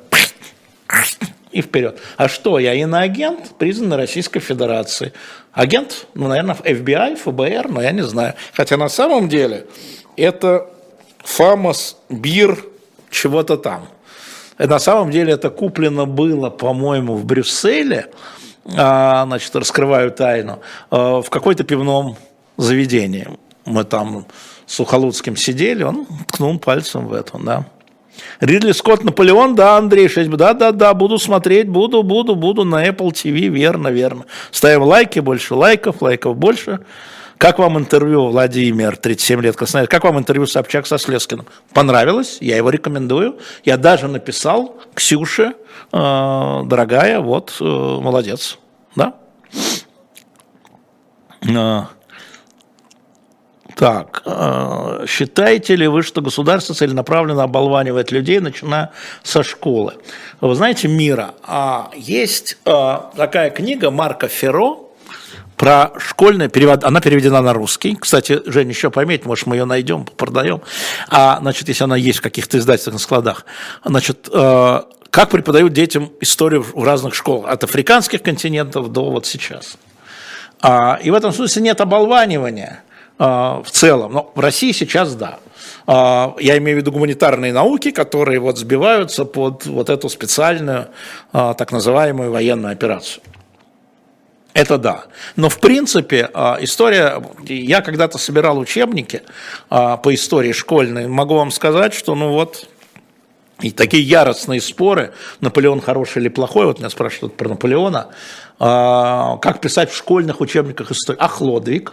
[1.50, 1.98] и вперед.
[2.16, 5.12] А что, я иноагент, признанный Российской Федерацией.
[5.52, 8.34] Агент, ну, наверное, FBI, ФБР, но я не знаю.
[8.52, 9.66] Хотя на самом деле
[10.16, 10.68] это
[11.24, 12.64] ФАМОС, БИР,
[13.10, 13.88] чего-то там.
[14.58, 18.06] На самом деле это куплено было, по-моему, в Брюсселе,
[18.76, 20.60] а, значит, раскрываю тайну,
[20.90, 22.16] а, в какой-то пивном
[22.56, 23.28] заведении.
[23.64, 24.26] Мы там
[24.66, 27.66] с Ухолудским сидели, он ткнул пальцем в это, да.
[28.40, 32.86] Ридли Скотт, Наполеон, да, Андрей 6, да, да, да, буду смотреть, буду, буду, буду на
[32.86, 34.24] Apple TV, верно, верно.
[34.50, 36.80] Ставим лайки, больше лайков, лайков больше.
[37.38, 41.46] Как вам интервью, Владимир, 37 лет Краснодар, как вам интервью Собчак со Слескиным?
[41.72, 43.38] Понравилось, я его рекомендую.
[43.64, 45.52] Я даже написал Ксюше,
[45.92, 48.58] э, дорогая, вот, э, молодец,
[48.96, 49.14] да?
[51.48, 51.82] Э,
[53.76, 58.90] так, э, считаете ли вы, что государство целенаправленно оболванивает людей, начиная
[59.22, 59.94] со школы?
[60.40, 64.87] Вы знаете, Мира, а есть э, такая книга Марка Ферро
[65.58, 67.96] про школьный перевод, она переведена на русский.
[67.96, 70.62] Кстати, Женя, еще пометь, может, мы ее найдем, продаем.
[71.08, 73.44] А, значит, если она есть в каких-то издательных складах.
[73.84, 74.80] Значит, э,
[75.10, 79.76] как преподают детям историю в разных школах, от африканских континентов до вот сейчас.
[80.60, 82.84] А, и в этом смысле нет оболванивания
[83.18, 84.12] а, в целом.
[84.12, 85.40] Но в России сейчас да.
[85.86, 90.88] А, я имею в виду гуманитарные науки, которые вот сбиваются под вот эту специальную
[91.32, 93.22] а, так называемую военную операцию.
[94.58, 95.04] Это да.
[95.36, 99.22] Но в принципе а, история, я когда-то собирал учебники
[99.70, 102.68] а, по истории школьной, могу вам сказать, что ну вот
[103.60, 108.08] и такие яростные споры, Наполеон хороший или плохой, вот меня спрашивают про Наполеона,
[108.58, 111.18] а, как писать в школьных учебниках истории.
[111.20, 111.92] А Хлодвиг,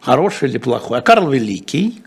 [0.00, 2.02] хороший или плохой, а Карл Великий,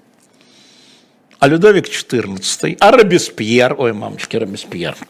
[1.39, 4.97] а Людовик XIV, а Робеспьер, ой, мамочки, Робеспьер–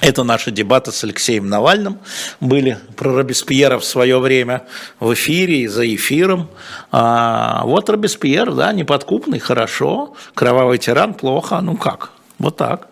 [0.00, 1.98] это наши дебаты с Алексеем Навальным
[2.40, 4.66] были про Робеспьера в свое время
[4.98, 6.48] в эфире и за эфиром.
[6.90, 12.88] А вот Робеспьер, да, неподкупный, хорошо, кровавый тиран, плохо, ну как, вот так.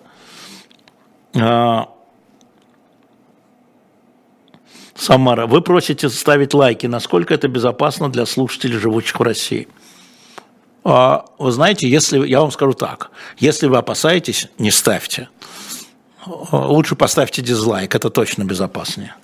[1.35, 1.89] А...
[4.95, 6.87] Самара, вы просите ставить лайки.
[6.87, 9.69] Насколько это безопасно для слушателей, живущих в России?
[10.83, 15.29] А, вы знаете, если я вам скажу так, если вы опасаетесь, не ставьте
[16.53, 19.15] лучше поставьте дизлайк, это точно безопаснее.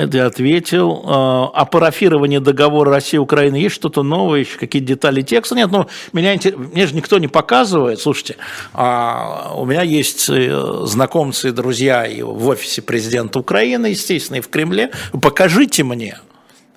[0.00, 1.02] Это я ответил.
[1.04, 5.54] О а парафировании договора России-Украины есть что-то новое, еще какие-то детали текста?
[5.54, 8.00] Нет, ну, меня, мне же никто не показывает.
[8.00, 8.36] Слушайте,
[8.72, 14.40] а у меня есть э, знакомцы и друзья и в офисе президента Украины, естественно, и
[14.40, 14.90] в Кремле.
[15.20, 16.18] Покажите мне.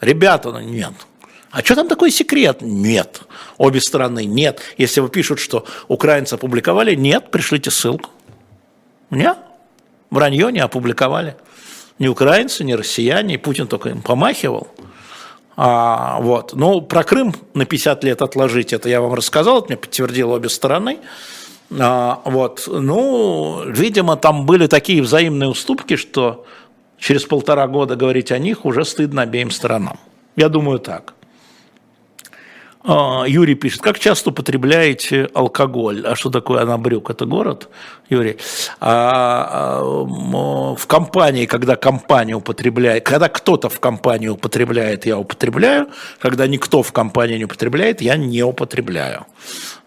[0.02, 0.92] Ребята, ну, нет.
[1.54, 2.62] А что там такой секрет?
[2.62, 3.22] Нет.
[3.60, 4.60] Обе стороны нет.
[4.80, 8.10] Если вы пишут, что украинцы опубликовали, нет, пришлите ссылку.
[9.12, 9.38] Нет.
[10.10, 11.36] Вранье не опубликовали.
[12.00, 14.68] Ни украинцы, ни россияне, и Путин только им помахивал.
[15.56, 16.54] А, вот.
[16.54, 20.50] Ну, про Крым на 50 лет отложить, это я вам рассказал, это мне подтвердило обе
[20.50, 20.98] стороны.
[21.70, 22.64] А, вот.
[22.66, 26.48] Ну, видимо, там были такие взаимные уступки, что
[26.98, 30.00] через полтора года говорить о них уже стыдно обеим сторонам.
[30.36, 31.14] Я думаю так.
[32.86, 36.06] А, Юрий пишет, как часто употребляете алкоголь?
[36.06, 37.10] А что такое Анабрюк?
[37.10, 37.70] Это город,
[38.10, 38.38] Юрий?
[38.82, 45.88] А, а, в компании, когда компания употребляет, когда кто-то в компании употребляет, я употребляю.
[46.20, 49.28] Когда никто в компании не употребляет, я не употребляю.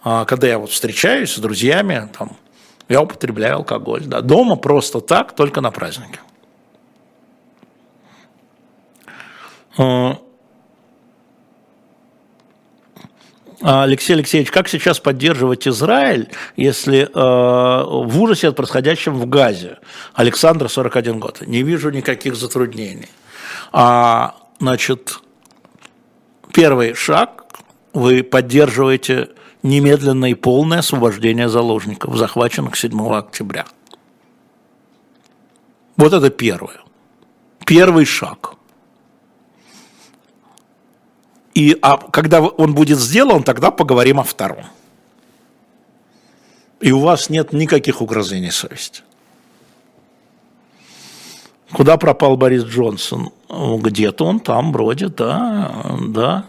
[0.03, 2.37] А, когда я вот встречаюсь с друзьями, там,
[2.89, 4.05] я употребляю алкоголь.
[4.07, 4.23] Да.
[4.23, 6.21] Дома просто так, только на празднике.
[9.77, 10.19] А, А,
[13.61, 19.79] Алексей Алексеевич, как сейчас поддерживать Израиль, если э, в ужасе от происходящего в Газе?
[20.15, 21.41] Александр, 41 год.
[21.47, 23.09] Не вижу никаких затруднений.
[23.73, 25.21] А, значит,
[26.53, 27.47] первый шаг,
[27.95, 29.31] вы поддерживаете
[29.63, 33.65] немедленное и полное освобождение заложников, захваченных 7 октября.
[35.97, 36.81] Вот это первое.
[37.65, 38.53] Первый шаг–
[41.57, 44.67] и а когда он будет сделан, тогда поговорим о втором.
[46.81, 49.01] И у вас нет никаких угрызений совести.
[51.73, 53.31] Куда пропал Борис Джонсон?
[53.49, 56.45] Где-то он там бродит, да, да.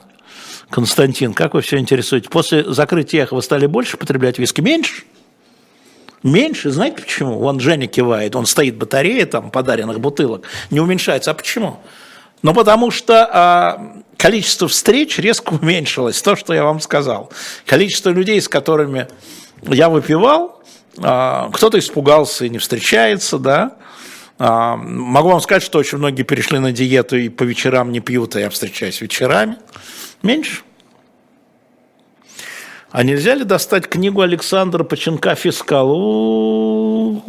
[0.70, 2.28] Константин, как вы все интересуете?
[2.28, 4.60] После закрытия эхо вы стали больше потреблять виски?
[4.60, 5.04] Меньше?
[6.22, 7.40] Меньше, знаете почему?
[7.40, 11.32] Вон Женя кивает, он стоит батарея там подаренных бутылок, не уменьшается.
[11.32, 11.80] А почему?
[12.44, 17.32] Ну, потому что а, количество встреч резко уменьшилось, то, что я вам сказал.
[17.66, 19.08] Количество людей, с которыми
[19.64, 20.62] я выпивал,
[21.00, 23.76] а, кто-то испугался и не встречается, да.
[24.40, 28.36] А, могу вам сказать, что очень многие перешли на диету и по вечерам не пьют,
[28.36, 29.58] а я встречаюсь вечерами.
[30.22, 30.62] Меньше.
[32.92, 35.92] А нельзя ли достать книгу Александра Поченка «Фискал»?
[35.92, 37.28] У-у-у.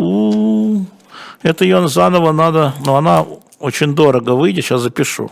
[1.42, 3.24] Это ее заново надо, но она
[3.58, 5.30] очень дорого выйдет, сейчас запишу.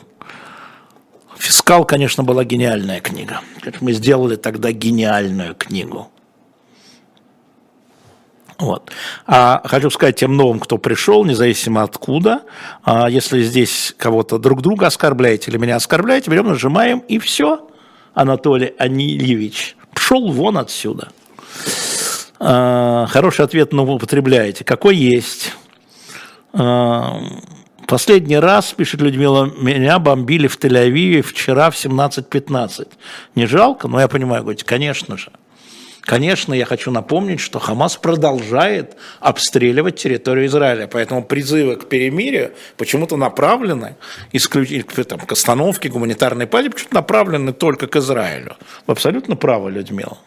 [1.37, 3.41] «Фискал», конечно, была гениальная книга.
[3.81, 6.11] Мы сделали тогда гениальную книгу.
[8.59, 8.91] Вот.
[9.27, 12.43] А хочу сказать тем новым, кто пришел, независимо откуда,
[12.83, 17.69] а если здесь кого-то друг друга оскорбляете или меня оскорбляете, берем, нажимаем, и все.
[18.15, 21.09] Анатолий Анильевич пшел вон отсюда.
[22.39, 24.65] А, хороший ответ, но вы употребляете.
[24.65, 25.53] Какой есть?
[26.59, 27.21] А,
[27.87, 32.89] Последний раз, пишет Людмила, меня бомбили в Тель-Авиве вчера в 17.15.
[33.37, 33.87] Не жалко?
[33.87, 35.31] Но я понимаю, говорите, конечно же.
[36.01, 43.17] Конечно, я хочу напомнить, что Хамас продолжает обстреливать территорию Израиля, поэтому призывы к перемирию почему-то
[43.17, 43.97] направлены
[44.33, 48.57] исключительно там, к остановке гуманитарной пали, почему-то направлены только к Израилю.
[48.87, 50.19] Вы абсолютно правы, Людмила.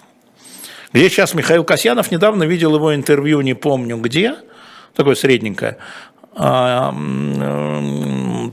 [0.94, 4.36] Где сейчас Михаил Касьянов, недавно видел его интервью, не помню где,
[4.96, 5.78] такое средненькое,
[6.36, 8.52] там,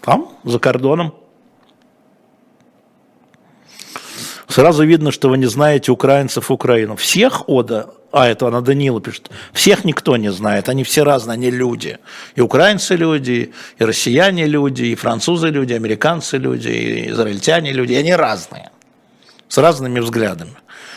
[0.00, 1.14] там, за кордоном.
[4.48, 6.94] Сразу видно, что вы не знаете украинцев Украину.
[6.94, 11.50] Всех Ода, а это она Данила пишет, всех никто не знает, они все разные, они
[11.50, 11.98] люди.
[12.36, 17.94] И украинцы люди, и россияне люди, и французы люди, и американцы люди, и израильтяне люди,
[17.94, 18.70] и они разные,
[19.48, 20.54] с разными взглядами.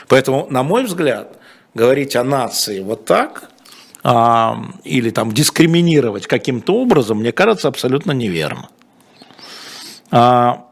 [0.08, 1.36] Поэтому, на мой взгляд,
[1.74, 3.56] говорить о нации вот так– а,
[4.04, 8.70] или там дискриминировать каким-то образом, мне кажется, абсолютно неверно.
[10.12, 10.68] А,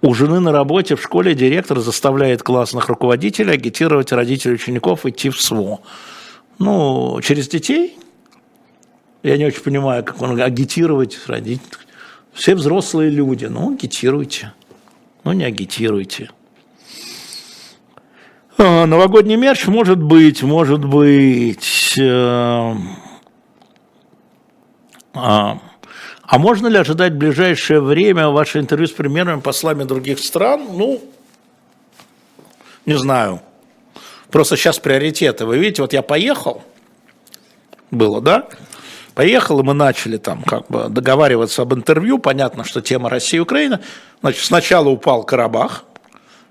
[0.00, 5.40] у жены на работе в школе директор заставляет классных руководителей агитировать родителей учеников идти в
[5.40, 5.80] СВО.
[6.58, 7.98] Ну, через детей?
[9.22, 11.60] Я не очень понимаю, как он агитировать родителей.
[12.32, 14.52] Все взрослые люди, ну, агитируйте.
[15.24, 16.30] Ну, не агитируйте.
[18.60, 21.96] А, новогодний мерч может быть, может быть.
[21.96, 22.74] Э,
[25.14, 25.58] а,
[26.22, 30.66] а можно ли ожидать в ближайшее время ваше интервью с премьерами, послами других стран?
[30.72, 31.00] Ну,
[32.84, 33.40] не знаю.
[34.32, 35.46] Просто сейчас приоритеты.
[35.46, 36.64] Вы видите, вот я поехал,
[37.92, 38.48] было, да?
[39.14, 42.18] Поехал, и мы начали там как бы договариваться об интервью.
[42.18, 43.80] Понятно, что тема Россия и Украина.
[44.20, 45.84] Значит, сначала упал Карабах,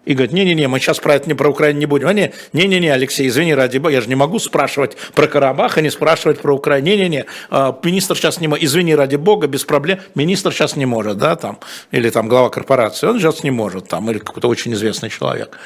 [0.07, 2.07] и говорит, не-не-не, мы сейчас про это не про Украину не будем.
[2.15, 5.89] Не, не-не-не, Алексей, извини, ради бога, я же не могу спрашивать про Карабах, а не
[5.89, 6.87] спрашивать про Украину.
[6.87, 11.17] Не-не-не, а, министр сейчас не может, извини, ради бога, без проблем, министр сейчас не может,
[11.17, 11.59] да, там,
[11.91, 15.57] или там глава корпорации, он сейчас не может, там, или какой-то очень известный человек.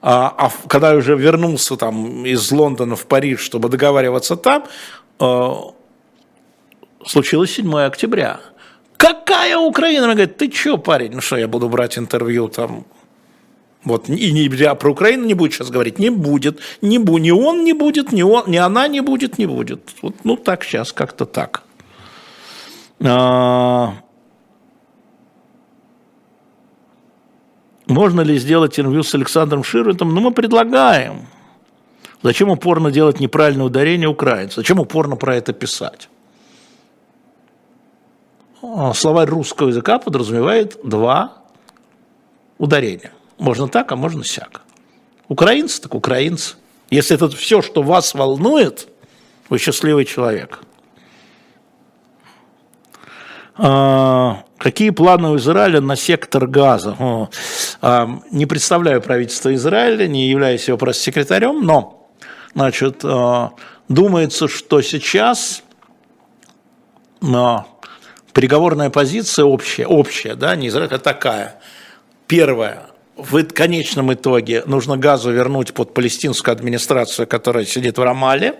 [0.00, 4.64] А, а когда я уже вернулся там из Лондона в Париж, чтобы договариваться там,
[5.18, 5.74] а,
[7.04, 8.40] случилось 7 октября.
[8.96, 10.04] Какая Украина?
[10.04, 12.86] Она говорит, ты что, парень, ну что, я буду брать интервью там
[13.84, 17.30] вот, и не, а про Украину не будет сейчас говорить, не будет, не, бу, ни
[17.30, 19.90] он не будет, ни, он, ни она не будет, не будет.
[20.02, 21.64] Вот, ну, так сейчас, как-то так.
[23.00, 23.94] А,
[27.86, 30.14] можно ли сделать интервью с Александром Ширвиндом?
[30.14, 31.26] Ну, мы предлагаем.
[32.22, 34.56] Зачем упорно делать неправильное ударение украинцев?
[34.56, 36.08] Зачем упорно про это писать?
[38.62, 41.38] А, словарь русского языка подразумевает два
[42.58, 43.10] ударения.
[43.42, 44.62] Можно так, а можно сяк.
[45.26, 46.54] Украинцы, так украинцы.
[46.90, 48.86] Если это все, что вас волнует,
[49.48, 50.60] вы счастливый человек.
[53.56, 56.94] А, какие планы у Израиля на сектор газа?
[57.00, 57.30] О,
[57.80, 62.08] а, не представляю правительство Израиля, не являюсь его пресс-секретарем, но
[62.54, 63.54] значит, а,
[63.88, 65.64] думается, что сейчас
[67.20, 67.66] а,
[68.32, 71.60] переговорная позиция общая, общая, да, не Израиль, а такая.
[72.28, 72.91] Первая,
[73.30, 78.54] в конечном итоге нужно газу вернуть под палестинскую администрацию, которая сидит в Рамале.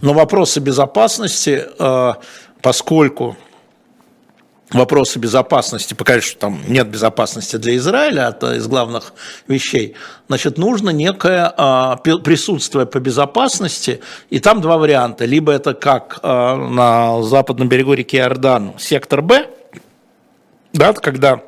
[0.00, 2.12] Но вопросы безопасности, э,
[2.60, 3.36] поскольку
[4.72, 9.12] вопросы безопасности, пока что там нет безопасности для Израиля, это из главных
[9.46, 9.94] вещей,
[10.28, 14.00] значит, нужно некое а, присутствие по безопасности,
[14.30, 15.24] и там два варианта.
[15.24, 19.46] Либо это как а, на западном берегу реки Иордан, сектор Б,
[20.72, 21.42] да, когда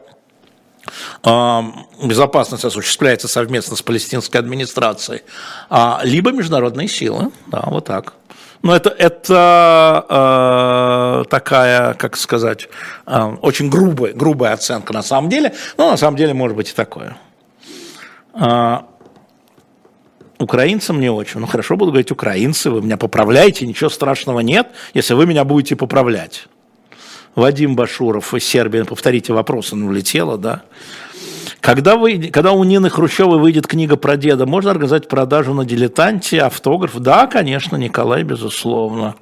[1.23, 5.23] безопасность осуществляется совместно с палестинской администрацией,
[5.70, 8.15] а, либо международные силы, да, вот так.
[8.65, 12.70] Но это, это э, такая, как сказать,
[13.06, 16.73] э, очень грубая, грубая оценка на самом деле, но на самом деле может быть и
[16.73, 17.15] такое.
[18.32, 18.78] Э,
[20.39, 21.40] украинцам не очень.
[21.40, 25.77] Ну хорошо, буду говорить украинцы, вы меня поправляете, ничего страшного нет, если вы меня будете
[25.77, 26.47] поправлять.
[27.35, 30.62] Вадим Башуров из Сербии, повторите вопрос, он улетела, да.
[31.61, 36.43] Когда, вы, когда у Нины Хрущевой выйдет книга про деда, можно организовать продажу на дилетанте,
[36.43, 36.98] автограф?
[36.98, 39.15] Да, конечно, Николай, безусловно.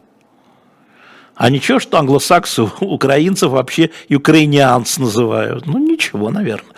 [1.36, 5.66] А ничего, что англосаксы украинцев вообще украинианц называют?
[5.66, 6.74] Ну, ничего, наверное.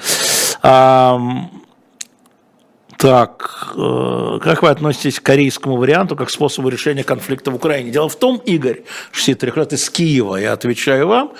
[3.04, 7.90] Так, э, как вы относитесь к корейскому варианту как способу решения конфликта в Украине?
[7.90, 11.32] Дело в том, Игорь, 63 лет из Киева, я отвечаю вам,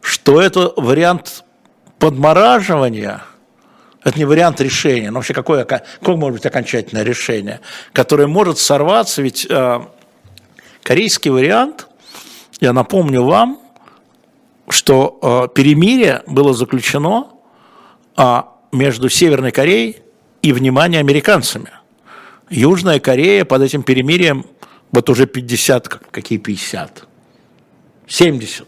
[0.00, 1.42] что это вариант
[1.98, 3.24] подмораживания,
[4.04, 7.62] это не вариант решения, но вообще какое, какое может быть окончательное решение,
[7.92, 9.80] которое может сорваться, ведь э,
[10.84, 11.88] корейский вариант,
[12.60, 13.58] я напомню вам,
[14.68, 17.26] что э, перемирие было заключено
[18.16, 20.02] э, между Северной Кореей
[20.42, 21.70] и, внимание, американцами.
[22.50, 24.46] Южная Корея под этим перемирием
[24.90, 27.04] вот уже 50, какие 50?
[28.06, 28.66] 70.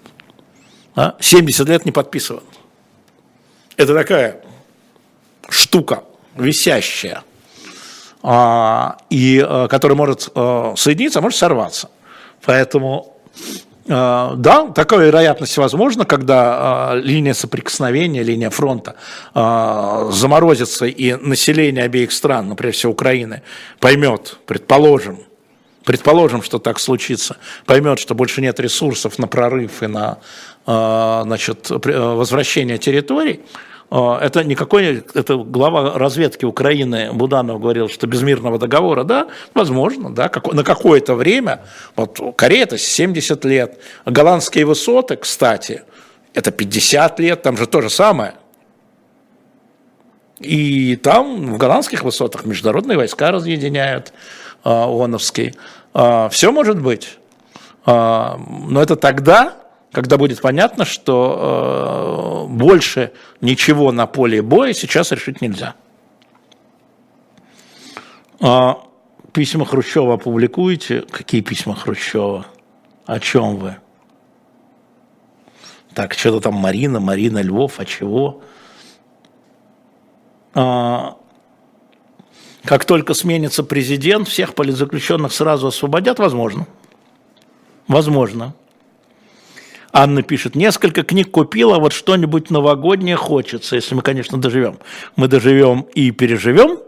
[0.97, 1.17] А?
[1.19, 2.43] 70 лет не подписывал.
[3.77, 4.43] Это такая
[5.49, 6.05] штука
[6.37, 7.23] висящая,
[8.23, 11.91] а, и а, которая может а, соединиться, а может сорваться.
[12.45, 13.17] Поэтому
[13.91, 18.95] да, такая вероятность возможна, когда э, линия соприкосновения, линия фронта
[19.35, 23.43] э, заморозится, и население обеих стран, например, всего Украины,
[23.81, 25.19] поймет, предположим,
[25.85, 27.37] предположим, что так случится,
[27.67, 30.19] поймет, что больше нет ресурсов на прорыв и на
[30.67, 33.41] э, значит, возвращение территорий,
[33.91, 40.31] это никакой, это глава разведки Украины Буданов говорил, что без мирного договора, да, возможно, да,
[40.53, 41.63] на какое-то время,
[41.97, 45.83] вот Корея это 70 лет, голландские высоты, кстати,
[46.35, 48.35] это 50 лет, там же то же самое.
[50.39, 54.13] И там в голландских высотах международные войска разъединяют
[54.65, 55.55] э, ООНовские.
[55.93, 57.19] Э, все может быть.
[57.87, 59.60] Но это тогда,
[59.93, 65.75] когда будет понятно, что э, больше ничего на поле боя сейчас решить нельзя.
[68.41, 68.83] А
[69.33, 71.03] письма Хрущева опубликуете?
[71.03, 72.47] Какие письма Хрущева?
[73.07, 73.77] О чем вы?
[75.95, 78.43] Так, что-то там Марина, Марина Львов, а чего?
[80.55, 81.17] А,
[82.65, 86.69] как только сменится президент, всех политзаключенных сразу освободят, возможно.
[87.89, 88.55] Возможно.
[89.93, 94.79] Анна пишет, несколько книг купила, вот что-нибудь новогоднее хочется, если мы, конечно, доживем.
[95.17, 96.79] Мы доживем и переживем.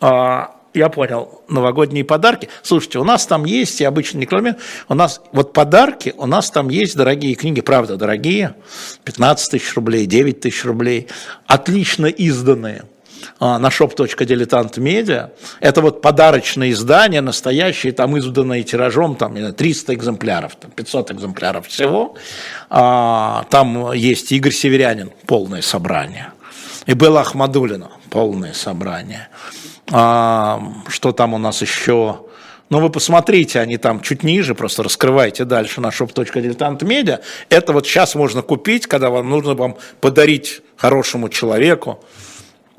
[0.00, 2.48] А, я понял, новогодние подарки.
[2.62, 4.56] Слушайте, у нас там есть, и обычно не кроме,
[4.88, 8.54] у нас вот подарки, у нас там есть дорогие книги, правда, дорогие,
[9.04, 11.08] 15 тысяч рублей, 9 тысяч рублей,
[11.46, 12.84] отлично изданные–
[13.40, 15.30] на shop.diletant.media.
[15.60, 22.14] Это вот подарочные издания, настоящие, там изданные тиражом, там 300 экземпляров, там 500 экземпляров всего.
[22.70, 26.32] А, там есть Игорь Северянин, полное собрание.
[26.86, 29.28] И Белла Ахмадулина, полное собрание.
[29.90, 32.20] А, что там у нас еще?
[32.70, 37.20] но вы посмотрите, они там чуть ниже, просто раскрывайте дальше на shop.diletant.media.
[37.48, 42.04] Это вот сейчас можно купить, когда вам нужно вам подарить хорошему человеку.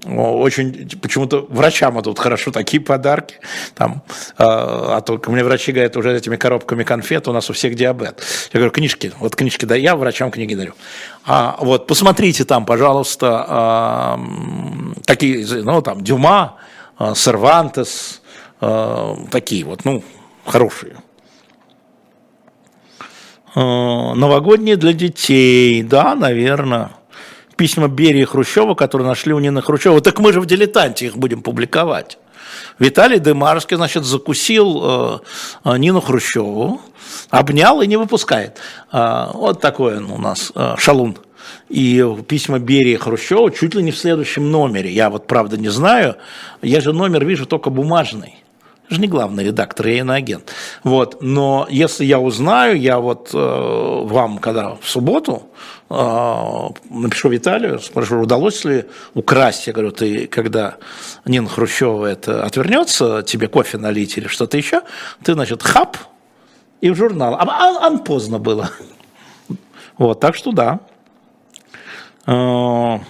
[0.05, 3.35] Очень почему-то врачам идут хорошо такие подарки.
[3.75, 4.01] Там,
[4.37, 8.23] а, а только мне врачи говорят, уже этими коробками конфет у нас у всех диабет.
[8.53, 10.73] Я говорю, книжки, вот книжки, да, я врачам книги дарю.
[11.25, 14.19] А, вот, посмотрите там, пожалуйста, а,
[15.05, 16.55] такие, ну, там, Дюма,
[16.97, 18.21] а, Сервантес,
[18.61, 20.01] а, такие вот, ну,
[20.45, 20.95] хорошие.
[23.53, 26.91] А, новогодние для детей, да, наверное
[27.59, 29.99] письма Берии и Хрущева, которые нашли у Нины Хрущева.
[29.99, 32.17] Так мы же в «Дилетанте» их будем публиковать.
[32.79, 35.19] Виталий Демарский, значит, закусил э,
[35.65, 36.79] э, Нину Хрущеву,
[37.29, 38.59] обнял и не выпускает.
[38.93, 41.17] Э, вот такой он у нас э, шалун.
[41.67, 44.89] И письма Берии Хрущева чуть ли не в следующем номере.
[44.89, 46.15] Я вот правда не знаю.
[46.61, 48.38] Я же номер вижу только бумажный.
[48.89, 50.51] Же не главный редактор, я иноагент.
[50.83, 51.21] Вот.
[51.21, 55.43] Но если я узнаю, я вот э, вам, когда в субботу
[55.91, 58.85] а, напишу Виталию, спрошу, удалось ли
[59.15, 60.77] украсть, я говорю, ты когда
[61.25, 64.81] Нина Хрущева это отвернется, тебе кофе налить или что-то еще,
[65.23, 65.97] ты, значит, хап,
[66.81, 67.35] и в журнал.
[67.35, 68.69] А, а, а поздно было.
[69.97, 70.79] Вот, так что да.
[72.25, 73.01] А,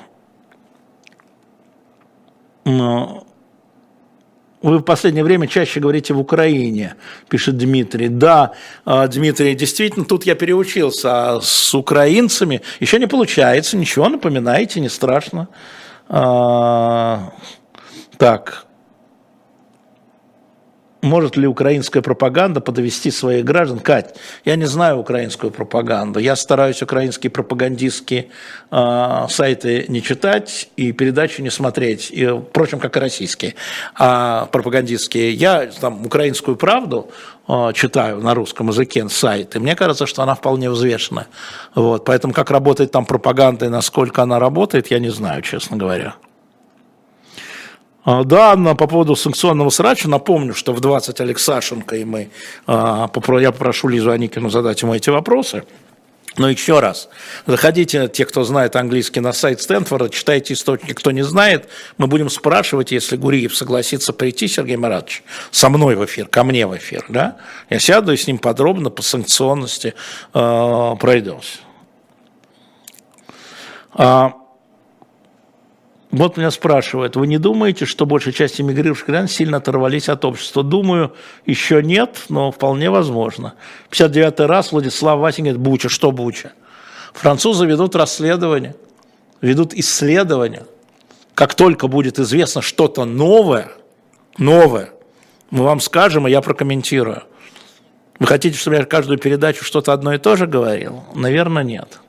[4.61, 6.95] вы в последнее время чаще говорите в Украине,
[7.29, 8.09] пишет Дмитрий.
[8.09, 8.51] Да,
[8.85, 12.61] а, Дмитрий, действительно, тут я переучился а с украинцами.
[12.79, 15.47] Еще не получается, ничего, напоминайте, не страшно.
[16.09, 17.33] А,
[18.17, 18.65] так,
[21.01, 23.79] может ли украинская пропаганда подвести своих граждан?
[23.79, 26.19] Кать, я не знаю украинскую пропаганду.
[26.19, 28.29] Я стараюсь украинские пропагандистские
[28.69, 32.11] э, сайты не читать и передачи не смотреть.
[32.11, 33.55] И, впрочем, как и российские
[33.95, 35.33] а пропагандистские.
[35.33, 37.09] Я там украинскую правду
[37.47, 39.59] э, читаю на русском языке сайты.
[39.59, 41.27] Мне кажется, что она вполне взвешена.
[41.75, 42.03] Вот.
[42.05, 46.15] Поэтому как работает там пропаганда и насколько она работает, я не знаю, честно говоря.
[48.05, 52.29] А, да, по поводу санкционного срача напомню, что в 20 Олег Сашенко и мы,
[52.65, 53.09] а,
[53.39, 55.63] я попрошу Лизу Аникину задать ему эти вопросы.
[56.37, 57.09] Но еще раз,
[57.47, 61.67] заходите, те, кто знает английский, на сайт Стэнфорда, читайте источник, кто не знает,
[61.97, 66.65] мы будем спрашивать, если Гуриев согласится прийти, Сергей Маратович, со мной в эфир, ко мне
[66.65, 67.37] в эфир, да,
[67.69, 69.95] я сяду и с ним подробно по санкционности
[70.33, 71.59] э, пройдусь.
[76.11, 80.63] Вот меня спрашивают, вы не думаете, что большая часть эмигрировавших граждан сильно оторвались от общества?
[80.63, 81.13] Думаю,
[81.45, 83.53] еще нет, но вполне возможно.
[83.91, 86.53] 59-й раз Владислав Васин говорит, Буча, что Буча?
[87.13, 88.75] Французы ведут расследование,
[89.41, 90.65] ведут исследования.
[91.35, 93.71] Как только будет известно что-то новое,
[94.39, 94.89] новое,
[95.51, 97.23] мы вам скажем, и я прокомментирую.
[98.19, 101.03] Вы хотите, чтобы я каждую передачу что-то одно и то же говорил?
[101.13, 101.99] Наверное, нет.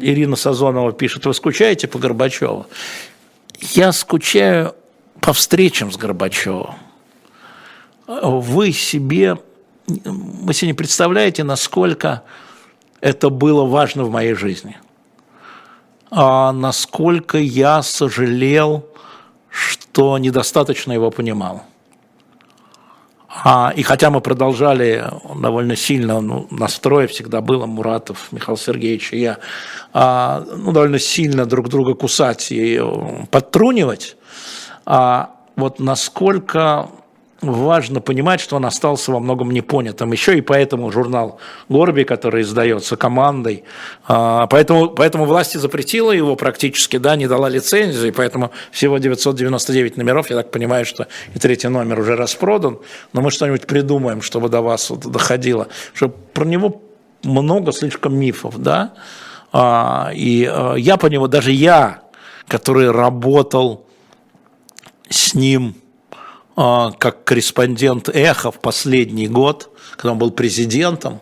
[0.00, 2.66] Ирина Сазонова пишет, вы скучаете по Горбачеву?
[3.58, 4.74] Я скучаю
[5.20, 6.74] по встречам с Горбачевым.
[8.06, 9.38] Вы себе,
[9.86, 12.22] вы себе не представляете, насколько
[13.00, 14.78] это было важно в моей жизни.
[16.10, 18.86] А насколько я сожалел,
[19.48, 21.64] что недостаточно его понимал.
[23.32, 25.04] А, и хотя мы продолжали
[25.40, 29.38] довольно сильно, ну, настрое всегда было Муратов, Михаил Сергеевич и я,
[29.92, 34.16] а, ну, довольно сильно друг друга кусать и э, подтрунивать,
[34.84, 36.88] а, вот насколько
[37.42, 40.12] важно понимать, что он остался во многом непонятым.
[40.12, 41.38] Еще и поэтому журнал
[41.68, 43.64] «Горби», который издается командой,
[44.06, 49.96] а, поэтому, поэтому власти запретила его практически, да, не дала лицензию, и поэтому всего 999
[49.96, 52.78] номеров, я так понимаю, что и третий номер уже распродан,
[53.12, 56.82] но мы что-нибудь придумаем, чтобы до вас вот доходило, что про него
[57.22, 58.94] много слишком мифов, да,
[59.52, 62.02] а, и а, я по нему, даже я,
[62.48, 63.86] который работал
[65.08, 65.74] с ним
[66.60, 71.20] как корреспондент «Эхо» в последний год, когда он был президентом,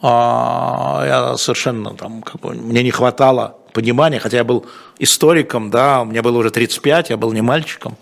[0.00, 4.64] а, я совершенно там, как бы, мне не хватало понимания, хотя я был
[4.98, 7.98] историком, да, мне было уже 35, я был не мальчиком.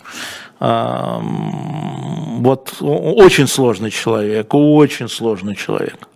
[0.60, 6.08] А, вот очень сложный человек, очень сложный человек.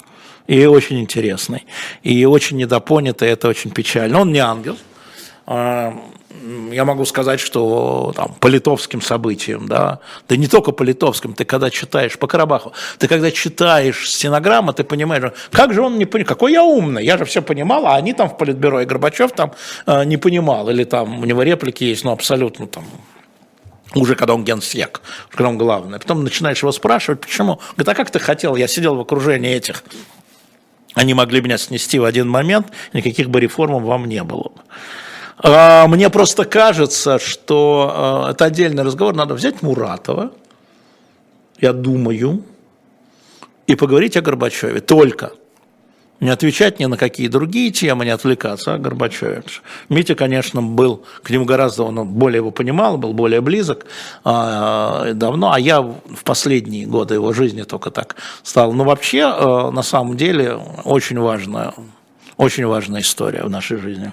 [0.46, 1.66] И очень интересный.
[2.04, 4.20] И очень недопонятый, это очень печально.
[4.20, 4.76] Он не ангел
[6.70, 11.44] я могу сказать, что там, по литовским событиям, да, да не только по литовским, ты
[11.44, 16.28] когда читаешь по Карабаху, ты когда читаешь стенограмму, ты понимаешь, как же он не понимал,
[16.28, 19.52] какой я умный, я же все понимал, а они там в Политбюро, и Горбачев там
[19.86, 22.84] э, не понимал, или там у него реплики есть, ну, абсолютно там
[23.94, 25.98] уже когда он генсек, когда он главный.
[25.98, 27.60] Потом начинаешь его спрашивать, почему.
[27.76, 28.56] Говорит, а как ты хотел?
[28.56, 29.84] Я сидел в окружении этих.
[30.94, 34.52] Они могли меня снести в один момент, никаких бы реформ вам не было.
[35.42, 39.14] А, мне просто кажется, что а, это отдельный разговор.
[39.14, 40.32] Надо взять Муратова,
[41.58, 42.44] я думаю,
[43.66, 44.80] и поговорить о Горбачеве.
[44.80, 45.32] Только
[46.20, 49.42] не отвечать ни на какие другие темы, не отвлекаться, а Горбачеве.
[49.88, 53.86] Митя, конечно, был, к нему гораздо, он более его понимал, был более близок
[54.24, 58.14] э, давно, а я в последние годы его жизни только так
[58.44, 58.72] стал.
[58.72, 61.74] Но вообще, э, на самом деле, очень важная,
[62.36, 64.12] очень важная история в нашей жизни.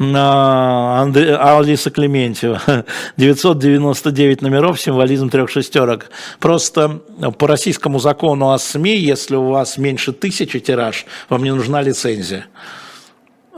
[0.00, 1.36] Андре...
[1.36, 2.60] Алиса Клементьева.
[3.18, 6.10] 999 номеров, символизм трех шестерок.
[6.38, 7.00] Просто
[7.38, 12.46] по российскому закону о СМИ, если у вас меньше тысячи тираж, вам не нужна лицензия.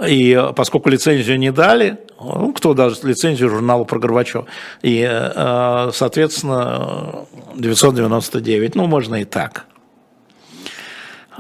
[0.05, 4.47] И поскольку лицензию не дали, ну, кто даст лицензию журналу про Горбачева?
[4.83, 9.67] И, э, соответственно, 999, ну, можно и так.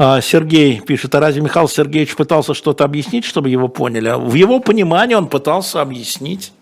[0.04, 4.08] А, Сергей пишет, а разве Михаил Сергеевич пытался что-то объяснить, чтобы его поняли?
[4.08, 6.52] А в его понимании он пытался объяснить.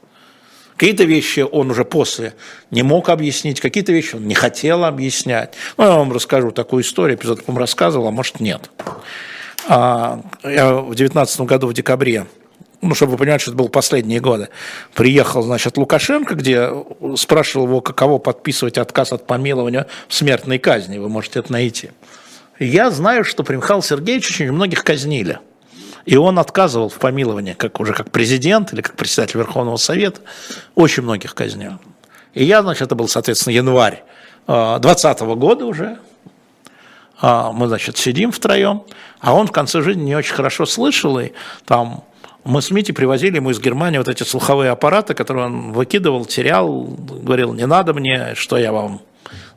[0.76, 2.34] Какие-то вещи он уже после
[2.70, 5.54] не мог объяснить, какие-то вещи он не хотел объяснять.
[5.78, 8.70] Ну, я вам расскажу такую историю, эпизод вам рассказывал, а может нет.
[9.68, 12.26] А, я в 2019 году в декабре
[12.82, 14.48] ну, чтобы вы понимали, что это было последние годы,
[14.94, 16.70] приехал, значит, Лукашенко, где
[17.16, 21.90] спрашивал его, каково подписывать отказ от помилования в смертной казни, вы можете это найти.
[22.60, 25.38] Я знаю, что при Михаиле Сергеевиче очень многих казнили.
[26.04, 30.20] И он отказывал в помиловании, как уже как президент или как председатель Верховного Совета,
[30.74, 31.78] очень многих казнил.
[32.34, 34.04] И я, значит, это был, соответственно, январь
[34.46, 35.98] 2020 а, года уже.
[37.18, 38.84] А, мы, значит, сидим втроем,
[39.20, 41.32] а он в конце жизни не очень хорошо слышал, и
[41.64, 42.04] там
[42.44, 46.82] мы с Мити привозили ему из Германии вот эти слуховые аппараты, которые он выкидывал, терял,
[46.82, 49.00] говорил, не надо мне, что я вам...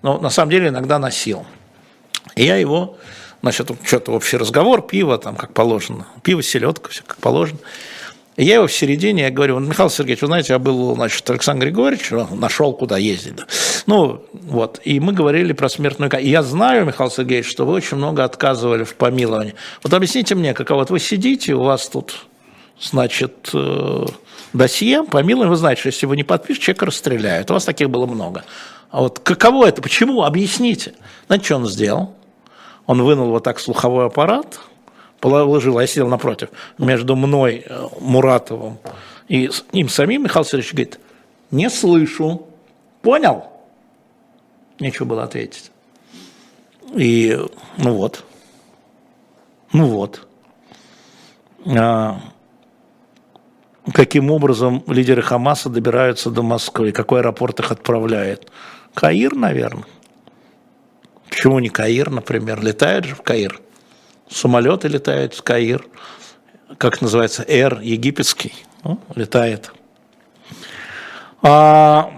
[0.02, 1.46] Но на самом деле иногда носил.
[2.36, 2.98] И я его,
[3.42, 7.60] значит, что-то общий разговор, пиво там как положено, пиво, селедка, все как положено.
[8.36, 11.68] И я его в середине, я говорю, Михаил Сергеевич, вы знаете, я был, значит, Александр
[11.68, 13.36] Григорьевич, нашел, куда ездить.
[13.36, 13.46] Да.
[13.86, 16.28] Ну, вот, и мы говорили про смертную казнь.
[16.28, 19.54] Я знаю, Михаил Сергеевич, что вы очень много отказывали в помиловании.
[19.84, 22.26] Вот объясните мне, каково, вот вы сидите, у вас тут,
[22.82, 24.06] значит, э,
[24.54, 27.52] досье, помилование, вы знаете, что если вы не подпишете, человека расстреляют.
[27.52, 28.44] У вас таких было много.
[28.94, 30.94] А вот каково это, почему, объясните.
[31.26, 32.14] Знаете, что он сделал?
[32.86, 34.60] Он вынул вот так слуховой аппарат,
[35.20, 38.78] положил, а я сидел напротив, между мной, э, Муратовым
[39.28, 41.00] и им самим, Михаил Сергеевич говорит,
[41.50, 42.46] не слышу,
[43.02, 43.46] понял?
[44.80, 45.72] Нечего было ответить.
[46.94, 47.36] И
[47.78, 48.24] ну вот,
[49.72, 50.28] ну вот.
[51.66, 52.20] А,
[53.92, 58.52] каким образом лидеры Хамаса добираются до Москвы, какой аэропорт их отправляет?
[58.94, 59.86] Каир, наверное.
[61.30, 62.64] Почему не Каир, например?
[62.64, 63.60] Летают же в Каир.
[64.30, 65.86] Самолеты летают в Каир.
[66.78, 67.44] Как называется?
[67.48, 68.54] Эр египетский.
[68.84, 69.72] Ну, летает.
[71.42, 72.12] А,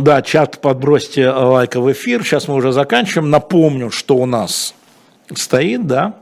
[0.00, 2.22] да, чат подбросьте лайка в эфир.
[2.22, 3.30] Сейчас мы уже заканчиваем.
[3.30, 4.74] Напомню, что у нас
[5.34, 6.14] стоит, да.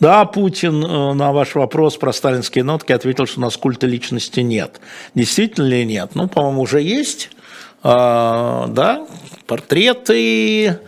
[0.00, 4.40] Да, Путин э, на ваш вопрос про сталинские нотки ответил, что у нас культа личности
[4.40, 4.80] нет.
[5.14, 6.12] Действительно ли нет?
[6.14, 7.30] Ну, по-моему, уже есть.
[7.82, 9.06] А, да,
[9.46, 10.78] портреты,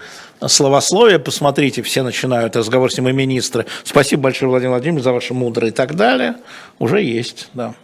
[0.47, 3.67] словословие, посмотрите, все начинают разговор с ним и министры.
[3.85, 6.37] Спасибо большое, Владимир Владимирович, за ваши мудрые и так далее.
[6.79, 7.75] Уже есть, да.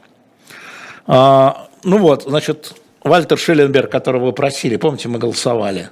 [1.06, 5.90] А, ну вот, значит, Вальтер Шелленберг, которого вы просили, помните, мы голосовали.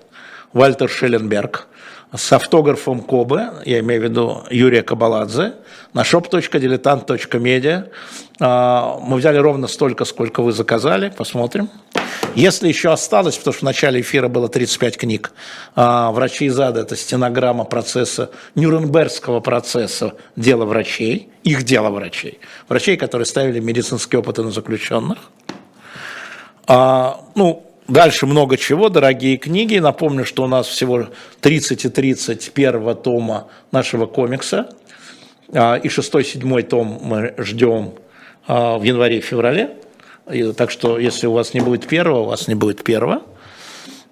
[0.52, 1.68] Вальтер Шелленберг
[2.14, 5.54] с автографом Кобы, я имею в виду Юрия Кабаладзе,
[5.92, 7.88] на shop.diletant.media.
[8.40, 11.70] А, мы взяли ровно столько, сколько вы заказали, посмотрим.
[12.36, 15.32] Если еще осталось, потому что в начале эфира было 35 книг,
[15.74, 22.38] а, «Врачи из ада»– это стенограмма процесса, Нюрнбергского процесса «Дело врачей», их дело врачей,
[22.68, 25.18] врачей, которые ставили медицинские опыты на заключенных.
[26.66, 29.78] А, ну, Дальше много чего, дорогие книги.
[29.78, 31.06] Напомню, что у нас всего
[31.40, 34.68] 30 и 30 первого тома нашего комикса.
[35.54, 37.94] А, и шестой, седьмой том мы ждем
[38.46, 39.85] в январе-феврале.
[40.56, 43.22] Так что, если у вас не будет первого, у вас не будет первого.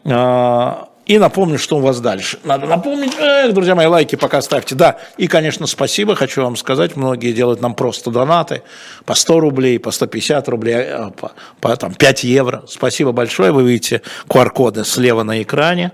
[0.05, 2.39] А, и напомню, что у вас дальше.
[2.45, 4.75] Надо напомнить, эх, друзья мои, лайки пока ставьте.
[4.75, 8.63] Да, и, конечно, спасибо, хочу вам сказать, многие делают нам просто донаты
[9.05, 12.65] по 100 рублей, по 150 рублей, а, по, по там, 5 евро.
[12.69, 15.93] Спасибо большое, вы видите QR-коды слева на экране.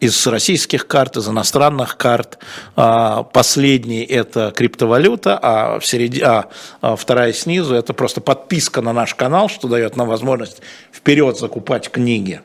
[0.00, 2.38] Из российских карт, из иностранных карт.
[2.76, 6.48] А, последний– это криптовалюта, а, в середине, а,
[6.80, 10.60] а вторая снизу– это просто подписка на наш канал, что дает нам возможность
[10.92, 12.40] вперед закупать книги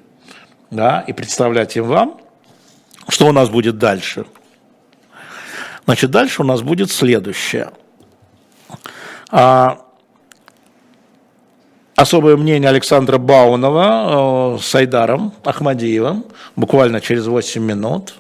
[0.72, 2.20] да, и представлять им вам.
[3.08, 4.26] Что у нас будет дальше?
[5.86, 7.72] Значит, дальше у нас будет следующее.
[9.30, 9.80] А,
[12.04, 16.26] особое мнение Александра Баунова э, с Айдаром Ахмадиевым
[16.56, 18.14] буквально через 8 минут.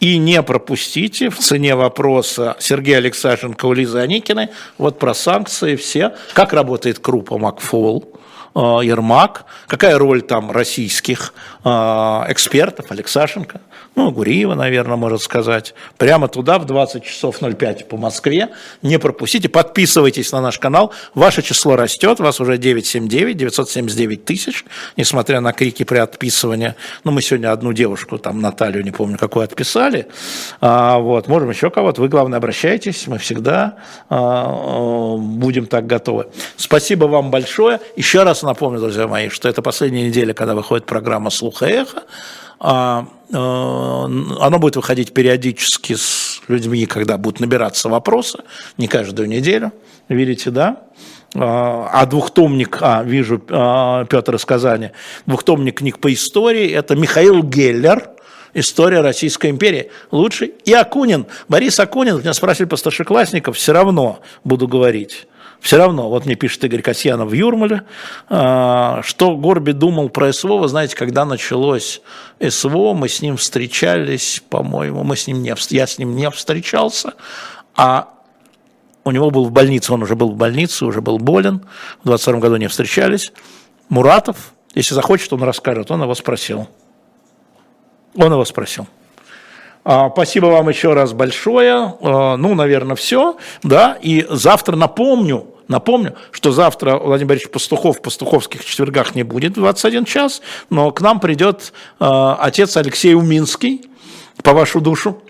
[0.00, 4.48] И не пропустите в цене вопроса Сергея Алексашенко у Лизы Аникиной
[4.78, 6.14] вот про санкции все.
[6.32, 8.18] Как работает Крупа Макфол,
[8.54, 11.32] э, Ермак, какая роль там российских
[11.64, 13.60] э, экспертов, Алексашенко
[14.00, 18.48] ну, Гуриева, наверное, может сказать, прямо туда в 20 часов 05 по Москве.
[18.80, 20.92] Не пропустите, подписывайтесь на наш канал.
[21.14, 24.64] Ваше число растет, вас уже 979, 979 тысяч,
[24.96, 26.76] несмотря на крики при отписывании.
[27.04, 30.08] Ну, мы сегодня одну девушку, там, Наталью, не помню, какую отписали.
[30.62, 32.00] А, вот, можем еще кого-то.
[32.00, 33.76] Вы, главное, обращайтесь, мы всегда
[34.08, 36.28] а, будем так готовы.
[36.56, 37.80] Спасибо вам большое.
[37.96, 42.04] Еще раз напомню, друзья мои, что это последняя неделя, когда выходит программа «Слуха эхо».
[42.60, 48.40] А, а, оно будет выходить периодически с людьми, когда будут набираться вопросы,
[48.76, 49.72] не каждую неделю,
[50.08, 50.82] видите, да?
[51.34, 54.90] А, а двухтомник, а, вижу, Петр из Казани,
[55.24, 58.10] двухтомник книг по истории, это Михаил Геллер,
[58.52, 59.92] История Российской империи.
[60.10, 60.54] Лучший.
[60.64, 61.26] И Акунин.
[61.48, 65.28] Борис Акунин, меня спросили по старшеклассников, все равно буду говорить.
[65.60, 67.82] Все равно, вот мне пишет Игорь Касьянов в Юрмале,
[68.28, 72.00] а, что Горби думал про СВО, вы знаете, когда началось
[72.40, 77.12] СВО, мы с ним встречались, по-моему, мы с ним не, я с ним не встречался,
[77.76, 78.08] а
[79.04, 81.66] у него был в больнице, он уже был в больнице, уже был болен,
[82.02, 83.32] в 22 году не встречались.
[83.90, 86.68] Муратов, если захочет, он расскажет, он его спросил.
[88.16, 88.86] Он его спросил.
[89.84, 91.94] А, спасибо вам еще раз большое.
[92.00, 93.36] А, ну, наверное, все.
[93.62, 93.98] Да?
[94.00, 99.60] И завтра напомню, Напомню, что завтра Владимир Борисович Пастухов в пастуховских четвергах не будет в
[99.60, 103.88] 21 час, но к нам придет э, отец Алексей Уминский,
[104.42, 105.22] по вашу душу,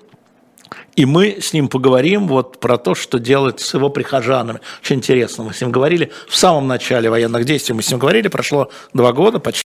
[0.96, 4.60] и мы с ним поговорим вот про то, что делать с его прихожанами.
[4.82, 8.28] Очень интересно, мы с ним говорили в самом начале военных действий, мы с ним говорили,
[8.28, 9.58] прошло два года, почти